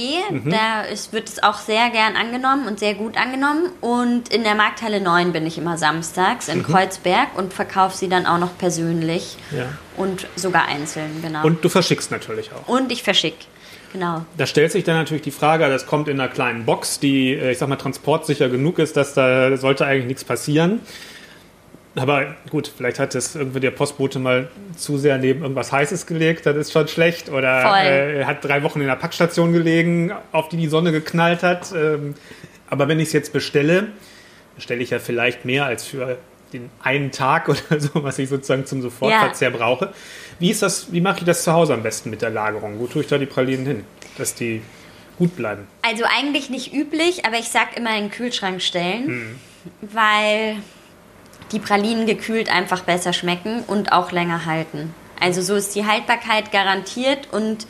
Da 0.50 0.83
ist, 0.83 1.12
wird 1.12 1.28
es 1.28 1.42
auch 1.42 1.59
sehr 1.59 1.90
gern 1.90 2.16
angenommen 2.16 2.66
und 2.66 2.78
sehr 2.78 2.94
gut 2.94 3.16
angenommen. 3.16 3.70
Und 3.80 4.28
in 4.33 4.42
der 4.44 4.54
Markthalle 4.54 5.00
9 5.00 5.33
bin 5.33 5.46
ich 5.46 5.59
immer 5.59 5.76
samstags 5.78 6.48
Mhm. 6.48 6.54
in 6.54 6.62
Kreuzberg 6.64 7.37
und 7.37 7.52
verkaufe 7.52 7.96
sie 7.96 8.09
dann 8.09 8.26
auch 8.26 8.38
noch 8.38 8.57
persönlich 8.59 9.37
Ja. 9.50 9.66
und 9.96 10.26
sogar 10.37 10.66
einzeln, 10.66 11.20
genau. 11.22 11.44
Und 11.44 11.64
du 11.64 11.68
verschickst 11.68 12.11
natürlich 12.11 12.50
auch. 12.52 12.68
Und 12.68 12.92
ich 12.92 13.02
verschicke. 13.02 13.44
Genau. 13.92 14.24
Da 14.37 14.46
stellt 14.46 14.72
sich 14.72 14.83
dann 14.83 14.96
natürlich 14.96 15.22
die 15.22 15.30
Frage, 15.30 15.68
das 15.68 15.87
kommt 15.87 16.09
in 16.09 16.18
einer 16.20 16.28
kleinen 16.28 16.64
Box, 16.64 16.98
die, 16.98 17.33
äh, 17.33 17.52
ich 17.52 17.59
sag 17.59 17.68
mal, 17.68 17.76
transportsicher 17.76 18.48
genug 18.48 18.80
ist, 18.80 18.96
dass 18.96 19.14
da 19.14 19.57
sollte 19.57 19.87
eigentlich 19.87 20.07
nichts 20.07 20.24
passieren. 20.24 20.80
Aber 21.96 22.35
gut, 22.50 22.70
vielleicht 22.76 22.98
hat 22.98 23.14
das 23.14 23.37
irgendwie 23.37 23.61
der 23.61 23.70
Postbote 23.70 24.18
mal 24.18 24.48
zu 24.76 24.98
sehr 24.98 25.16
neben 25.18 25.42
irgendwas 25.42 25.70
Heißes 25.70 26.07
gelegt, 26.07 26.44
das 26.46 26.57
ist 26.57 26.72
schon 26.72 26.88
schlecht. 26.88 27.28
Oder 27.28 27.83
äh, 27.85 28.18
er 28.18 28.26
hat 28.26 28.44
drei 28.44 28.62
Wochen 28.64 28.80
in 28.80 28.87
der 28.88 28.96
Packstation 28.96 29.52
gelegen, 29.52 30.12
auf 30.33 30.48
die 30.48 30.57
die 30.57 30.66
Sonne 30.66 30.90
geknallt 30.90 31.42
hat. 31.42 31.72
Ähm, 31.72 32.14
aber 32.68 32.88
wenn 32.88 32.98
ich 32.98 33.09
es 33.09 33.12
jetzt 33.12 33.33
bestelle, 33.33 33.88
bestelle 34.57 34.83
ich 34.83 34.90
ja 34.90 34.98
vielleicht 34.98 35.44
mehr 35.44 35.66
als 35.66 35.85
für 35.87 36.18
den 36.52 36.68
einen 36.83 37.12
Tag 37.12 37.48
oder 37.70 37.78
so, 37.80 37.90
was 38.02 38.18
ich 38.18 38.28
sozusagen 38.28 38.66
zum 38.66 38.83
Sofortverzehr 38.83 39.50
brauche. 39.50 39.92
Wie 40.40 40.50
ist 40.50 40.62
das, 40.62 40.92
wie 40.92 41.00
mache 41.00 41.18
ich 41.20 41.24
das 41.24 41.44
zu 41.44 41.52
Hause 41.52 41.74
am 41.74 41.83
besten 41.85 42.11
mit 42.11 42.22
der 42.22 42.30
Lagerung? 42.30 42.80
Wo 42.80 42.87
tue 42.88 43.02
ich 43.02 43.09
da 43.09 43.18
die 43.18 43.26
Pralinen 43.26 43.66
hin, 43.66 43.85
dass 44.18 44.35
die 44.35 44.62
gut 45.16 45.37
bleiben? 45.37 45.68
Also 45.83 46.04
eigentlich 46.04 46.50
nicht 46.50 46.74
üblich, 46.74 47.24
aber 47.24 47.38
ich 47.38 47.48
sag 47.50 47.76
immer 47.76 47.96
in 47.96 48.04
den 48.07 48.11
Kühlschrank 48.11 48.62
stellen, 48.62 49.07
Hm. 49.07 49.38
weil 49.92 50.57
die 51.55 51.61
Pralinen 51.61 52.07
gekühlt 52.07 52.51
einfach 52.51 52.83
besser 52.83 53.12
schmecken 53.12 53.62
und 53.67 53.93
auch 53.93 54.12
länger 54.12 54.45
halten. 54.45 54.95
Also 55.21 55.40
so 55.40 55.55
ist 55.55 55.75
die 55.75 55.87
Haltbarkeit 55.87 56.53
garantiert 56.53 57.29
und 57.33 57.67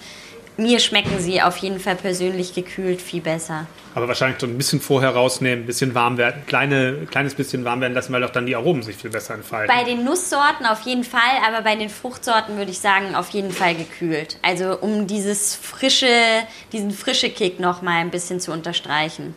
mir 0.56 0.78
schmecken 0.78 1.18
sie 1.18 1.42
auf 1.42 1.56
jeden 1.58 1.80
Fall 1.80 1.96
persönlich 1.96 2.54
gekühlt 2.54 3.02
viel 3.02 3.20
besser. 3.20 3.66
Aber 3.94 4.08
wahrscheinlich 4.08 4.40
so 4.40 4.46
ein 4.46 4.56
bisschen 4.56 4.80
vorher 4.80 5.10
rausnehmen, 5.10 5.64
ein 5.64 5.66
bisschen 5.66 5.94
warm 5.94 6.16
werden, 6.16 6.42
kleine, 6.46 7.06
kleines 7.10 7.34
bisschen 7.34 7.64
warm 7.64 7.80
werden 7.80 7.94
lassen, 7.94 8.12
weil 8.12 8.24
auch 8.24 8.30
dann 8.30 8.46
die 8.46 8.56
Aromen 8.56 8.82
sich 8.82 8.96
viel 8.96 9.10
besser 9.10 9.34
entfalten. 9.34 9.74
Bei 9.74 9.84
den 9.84 10.04
Nusssorten 10.04 10.66
auf 10.66 10.80
jeden 10.82 11.04
Fall, 11.04 11.20
aber 11.46 11.62
bei 11.62 11.76
den 11.76 11.88
Fruchtsorten 11.88 12.56
würde 12.56 12.70
ich 12.70 12.78
sagen, 12.80 13.14
auf 13.14 13.30
jeden 13.30 13.52
Fall 13.52 13.74
gekühlt. 13.74 14.38
Also 14.42 14.78
um 14.78 15.06
dieses 15.06 15.54
frische, 15.54 16.06
diesen 16.72 16.90
frische 16.90 17.30
Kick 17.30 17.60
noch 17.60 17.82
mal 17.82 18.00
ein 18.00 18.10
bisschen 18.10 18.40
zu 18.40 18.52
unterstreichen. 18.52 19.34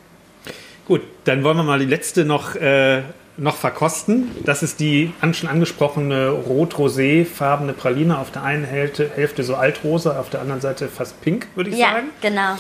Gut, 0.87 1.01
dann 1.25 1.43
wollen 1.43 1.57
wir 1.57 1.63
mal 1.63 1.79
die 1.79 1.85
letzte 1.85 2.25
noch, 2.25 2.55
äh, 2.55 3.03
noch 3.37 3.55
verkosten. 3.55 4.31
Das 4.43 4.63
ist 4.63 4.79
die 4.79 5.13
schon 5.33 5.47
angesprochene 5.49 6.29
rot-rosé-farbene 6.29 7.73
Praline. 7.73 8.17
Auf 8.17 8.31
der 8.31 8.43
einen 8.43 8.63
Hälfte, 8.63 9.09
Hälfte 9.13 9.43
so 9.43 9.55
altrosa, 9.55 10.19
auf 10.19 10.29
der 10.29 10.41
anderen 10.41 10.61
Seite 10.61 10.87
fast 10.87 11.21
pink, 11.21 11.47
würde 11.55 11.69
ich 11.69 11.77
Ja, 11.77 11.91
sagen. 11.93 12.07
genau. 12.21 12.57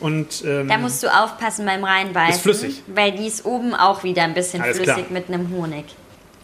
Und 0.00 0.42
ähm, 0.46 0.68
Da 0.68 0.78
musst 0.78 1.02
du 1.02 1.08
aufpassen 1.08 1.66
beim 1.66 1.84
Reinbeißen. 1.84 2.34
Ist 2.34 2.42
flüssig. 2.42 2.82
Weil 2.88 3.12
die 3.12 3.26
ist 3.26 3.44
oben 3.44 3.74
auch 3.74 4.02
wieder 4.02 4.22
ein 4.22 4.34
bisschen 4.34 4.60
Alles 4.62 4.76
flüssig 4.78 4.94
klar. 4.94 5.06
mit 5.10 5.28
einem 5.28 5.50
Honig. 5.50 5.84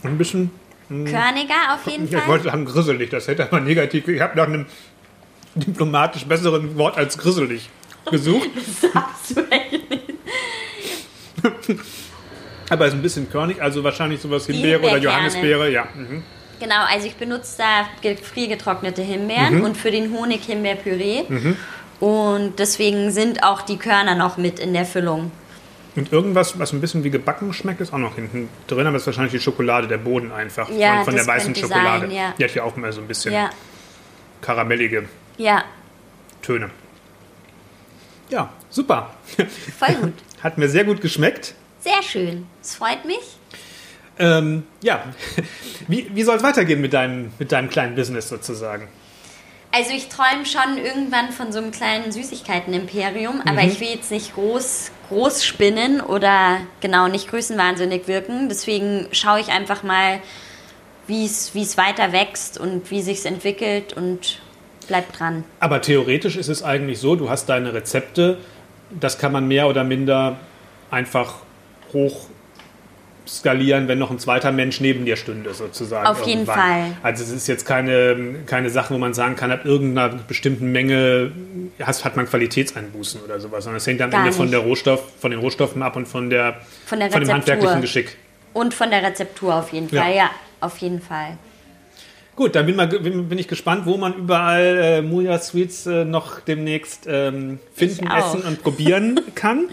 ein 0.03 0.17
bisschen, 0.19 0.51
Körniger 0.89 1.75
auf 1.75 1.87
jeden 1.91 2.09
ja, 2.11 2.19
ich 2.19 2.25
Fall. 2.25 2.29
wollte 2.33 2.45
sagen 2.45 2.65
grisselig, 2.65 3.11
das 3.11 3.29
hätte 3.29 3.45
aber 3.45 3.61
negativ, 3.61 4.09
ich 4.09 4.21
habe 4.21 4.37
nach 4.37 4.47
einem 4.47 4.67
diplomatisch 5.55 6.25
besseren 6.25 6.77
Wort 6.77 6.97
als 6.97 7.17
grisselig 7.17 7.69
gesucht. 8.11 8.49
Sagst 8.81 9.37
du 9.37 9.41
echt 9.51 9.91
nicht. 9.91 10.03
Aber 12.71 12.87
ist 12.87 12.95
ein 12.95 13.03
bisschen 13.03 13.29
körnig, 13.31 13.61
also 13.61 13.85
wahrscheinlich 13.85 14.21
sowas 14.21 14.47
Himbeere 14.47 14.81
oder. 14.81 14.97
Johannisbeere, 14.97 15.71
ja. 15.71 15.87
Mhm. 15.95 16.23
Genau, 16.61 16.85
also 16.89 17.07
ich 17.07 17.17
benutze 17.17 17.59
da 17.59 17.87
gefriergetrocknete 18.03 19.03
Himbeeren 19.03 19.59
Mhm. 19.59 19.65
und 19.65 19.77
für 19.77 19.91
den 19.91 20.13
Honig 20.13 20.45
Himbeerpüree. 20.45 21.23
Und 22.01 22.59
deswegen 22.59 23.11
sind 23.11 23.43
auch 23.43 23.63
die 23.63 23.77
Körner 23.77 24.15
noch 24.15 24.37
mit 24.39 24.59
in 24.59 24.73
der 24.73 24.85
Füllung. 24.87 25.33
Und 25.97 26.13
irgendwas, 26.13 26.59
was 26.59 26.73
ein 26.73 26.81
bisschen 26.81 27.03
wie 27.03 27.11
gebacken 27.11 27.53
schmeckt, 27.53 27.81
ist 27.81 27.93
auch 27.93 27.99
noch 27.99 28.15
hinten 28.15 28.49
drin, 28.69 28.87
aber 28.87 28.93
das 28.93 29.03
ist 29.03 29.07
wahrscheinlich 29.09 29.33
die 29.33 29.41
Schokolade, 29.41 29.89
der 29.89 29.99
Boden 29.99 30.31
einfach 30.33 30.69
Ja, 30.71 30.97
von, 30.97 31.07
von 31.07 31.15
der 31.17 31.27
weißen 31.27 31.55
Schokolade. 31.55 32.07
sein, 32.07 32.11
ja. 32.13 32.35
Die 32.39 32.45
hat 32.45 32.55
ja 32.55 32.63
auch 32.63 32.77
immer 32.77 32.93
so 32.93 33.01
ein 33.01 33.09
bisschen 33.09 33.33
Ja, 33.33 33.51
karamellige 34.41 35.09
Töne. 36.43 36.71
Ja, 38.31 38.51
super. 38.71 39.11
voll 39.79 39.95
gut. 39.97 40.13
Hat 40.43 40.57
mir 40.57 40.69
sehr 40.69 40.85
gut 40.85 41.01
geschmeckt. 41.01 41.55
Sehr 41.81 42.03
schön. 42.03 42.47
Es 42.63 42.75
freut 42.75 43.05
mich. 43.05 43.19
Ähm, 44.19 44.65
ja, 44.83 45.03
wie, 45.89 46.11
wie 46.15 46.23
soll 46.23 46.37
es 46.37 46.43
weitergehen 46.43 46.81
mit 46.81 46.93
deinem, 46.93 47.33
mit 47.39 47.53
deinem 47.53 47.71
kleinen 47.71 47.95
Business 47.95 48.29
sozusagen? 48.29 48.89
Also 49.73 49.93
ich 49.93 50.09
träume 50.09 50.45
schon 50.45 50.79
irgendwann 50.85 51.31
von 51.31 51.53
so 51.53 51.59
einem 51.59 51.71
kleinen 51.71 52.11
Süßigkeiten-Imperium, 52.13 53.41
aber 53.43 53.63
Mhm. 53.63 53.69
ich 53.71 53.81
will 53.81 53.89
jetzt 53.89 54.11
nicht 54.11 54.35
groß, 54.35 54.91
groß 55.09 55.45
spinnen 55.45 56.01
oder 56.01 56.59
genau 56.81 57.07
nicht 57.09 57.29
größenwahnsinnig 57.29 58.09
wirken. 58.09 58.49
Deswegen 58.49 59.07
schaue 59.13 59.41
ich 59.41 59.49
einfach 59.49 59.83
mal, 59.85 60.21
wie 61.07 61.25
es 61.25 61.77
weiter 61.79 62.13
wächst 62.13 62.59
und 62.59 62.91
wie 62.91 63.01
sich 63.01 63.25
entwickelt 63.25 63.93
und 63.95 64.41
bleib 64.89 65.13
dran. 65.13 65.45
Aber 65.61 65.81
theoretisch 65.81 66.37
ist 66.37 66.49
es 66.49 66.63
eigentlich 66.63 66.99
so, 66.99 67.15
du 67.17 67.31
hast 67.31 67.49
deine 67.49 67.73
Rezepte, 67.73 68.39
das 68.91 69.19
kann 69.19 69.31
man 69.33 69.47
mehr 69.47 69.69
oder 69.69 69.85
minder 69.85 70.39
einfach 70.91 71.37
hoch 71.93 72.27
skalieren, 73.31 73.87
wenn 73.87 73.99
noch 73.99 74.11
ein 74.11 74.19
zweiter 74.19 74.51
Mensch 74.51 74.81
neben 74.81 75.05
dir 75.05 75.17
stünde, 75.17 75.55
sozusagen. 75.55 76.07
Auf 76.07 76.27
jeden 76.27 76.47
Fall. 76.47 76.97
Also 77.03 77.23
es 77.23 77.31
ist 77.31 77.47
jetzt 77.47 77.65
keine, 77.65 78.17
keine 78.47 78.71
Sache, 78.71 78.93
wo 78.95 78.99
man 78.99 79.15
sagen 79.15 79.37
kann, 79.37 79.53
ab 79.53 79.65
irgendeiner 79.65 80.09
bestimmten 80.27 80.73
Menge 80.73 81.31
hast, 81.81 82.05
hat 82.05 82.17
man 82.17 82.27
Qualitätseinbußen 82.27 83.21
oder 83.23 83.39
sowas, 83.39 83.65
sondern 83.65 83.77
es 83.79 83.87
hängt 83.87 84.03
am 84.03 84.11
Gar 84.11 84.21
Ende 84.21 84.33
von, 84.33 84.47
nicht. 84.47 84.55
der 84.55 84.61
Rohstoff, 84.61 85.03
von 85.21 85.31
den 85.31 85.41
Rohstoffen 85.41 85.83
ab 85.83 85.97
und 85.97 86.09
von, 86.09 86.29
der, 86.31 86.57
Von 86.87 86.99
der 86.99 87.11
von 87.11 87.21
dem 87.21 87.33
handwerklichen 87.33 87.81
Geschick. 87.81 88.17
Und 88.53 88.75
von 88.75 88.91
der 88.91 89.03
Rezeptur 89.03 89.55
auf 89.55 89.73
jeden 89.73 89.89
Ja. 89.95 90.03
Fall, 90.03 90.15
ja, 90.17 90.31
auf 90.61 90.79
jeden 90.79 91.01
Fall. 91.01 91.39
Gut, 92.35 92.55
dann 92.55 92.67
bin, 92.67 92.75
mal, 92.75 92.87
bin, 92.87 93.39
ich 93.39 93.49
gespannt, 93.49 93.85
wo 93.85 93.97
man 93.97 94.15
überall 94.15 94.79
äh, 94.83 95.03
Muja 95.03 95.39
Sweets 95.39 95.87
äh, 95.87 96.05
noch 96.05 96.41
demnächst 96.41 97.07
ähm, 97.07 97.59
finden, 97.75 98.07
essen 98.07 98.43
und 98.43 98.63
probieren 98.63 99.21
kann. 99.35 99.69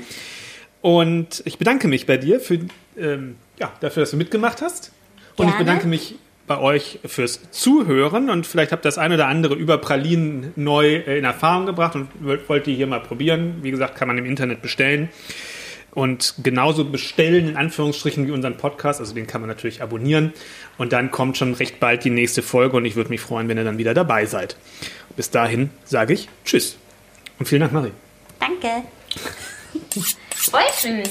Und 0.82 1.42
ich 1.46 1.58
bedanke 1.58 1.88
mich 1.88 2.06
bei 2.06 2.18
dir 2.18 2.40
für, 2.40 2.60
ähm, 2.98 3.36
ja, 3.60 3.72
dafür, 3.80 4.02
dass 4.04 4.12
du 4.12 4.18
mitgemacht 4.18 4.62
hast. 4.62 4.92
Und 5.36 5.46
ich 5.46 5.52
Gerne. 5.52 5.66
bedanke 5.66 5.88
mich 5.88 6.16
bei 6.48 6.58
euch 6.60 7.00
fürs 7.06 7.52
Zuhören 7.52 8.30
und 8.30 8.48
vielleicht 8.48 8.72
habt 8.72 8.86
ihr 8.86 8.88
das 8.88 8.98
eine 8.98 9.16
oder 9.16 9.28
andere 9.28 9.54
über 9.54 9.78
Pralinen 9.78 10.54
neu 10.56 10.96
äh, 10.96 11.18
in 11.18 11.26
Erfahrung 11.26 11.66
gebracht 11.66 11.96
und 11.96 12.08
wollt 12.22 12.48
wollt 12.48 12.66
die 12.66 12.74
hier 12.74 12.88
mal 12.88 13.02
probieren. 13.02 13.58
Wie 13.62 13.72
gesagt, 13.72 13.96
kann 13.96 14.08
man 14.08 14.18
im 14.18 14.26
Internet 14.26 14.62
bestellen. 14.62 15.10
Und 15.92 16.36
genauso 16.44 16.86
bestellen, 16.86 17.50
in 17.50 17.58
Anführungsstrichen, 17.58 18.28
wie 18.28 18.32
unseren 18.32 18.56
Podcast. 18.56 19.00
Also 19.00 19.16
den 19.16 19.26
kann 19.26 19.42
man 19.42 19.48
natürlich 19.48 19.82
abonnieren. 19.82 20.32
Und 20.78 20.94
dann 20.94 21.12
kommt 21.12 21.38
schon 21.38 21.54
recht 21.56 21.80
bald 21.80 22.04
die 22.04 22.12
nächste 22.12 22.44
Folge 22.44 22.78
und 22.78 22.86
ich 22.86 22.96
würde 22.96 23.10
mich 23.10 23.20
freuen, 23.20 23.48
wenn 23.48 23.58
ihr 23.58 23.64
dann 23.64 23.80
wieder 23.80 23.94
dabei 23.94 24.26
seid. 24.26 24.58
Bis 25.16 25.32
dahin 25.32 25.72
sage 25.86 26.14
ich 26.14 26.30
Tschüss. 26.46 26.78
Und 27.40 27.48
vielen 27.48 27.62
Dank, 27.62 27.74
Marie. 27.74 27.92
Danke. 28.40 28.84
Zweifeln. 30.40 31.04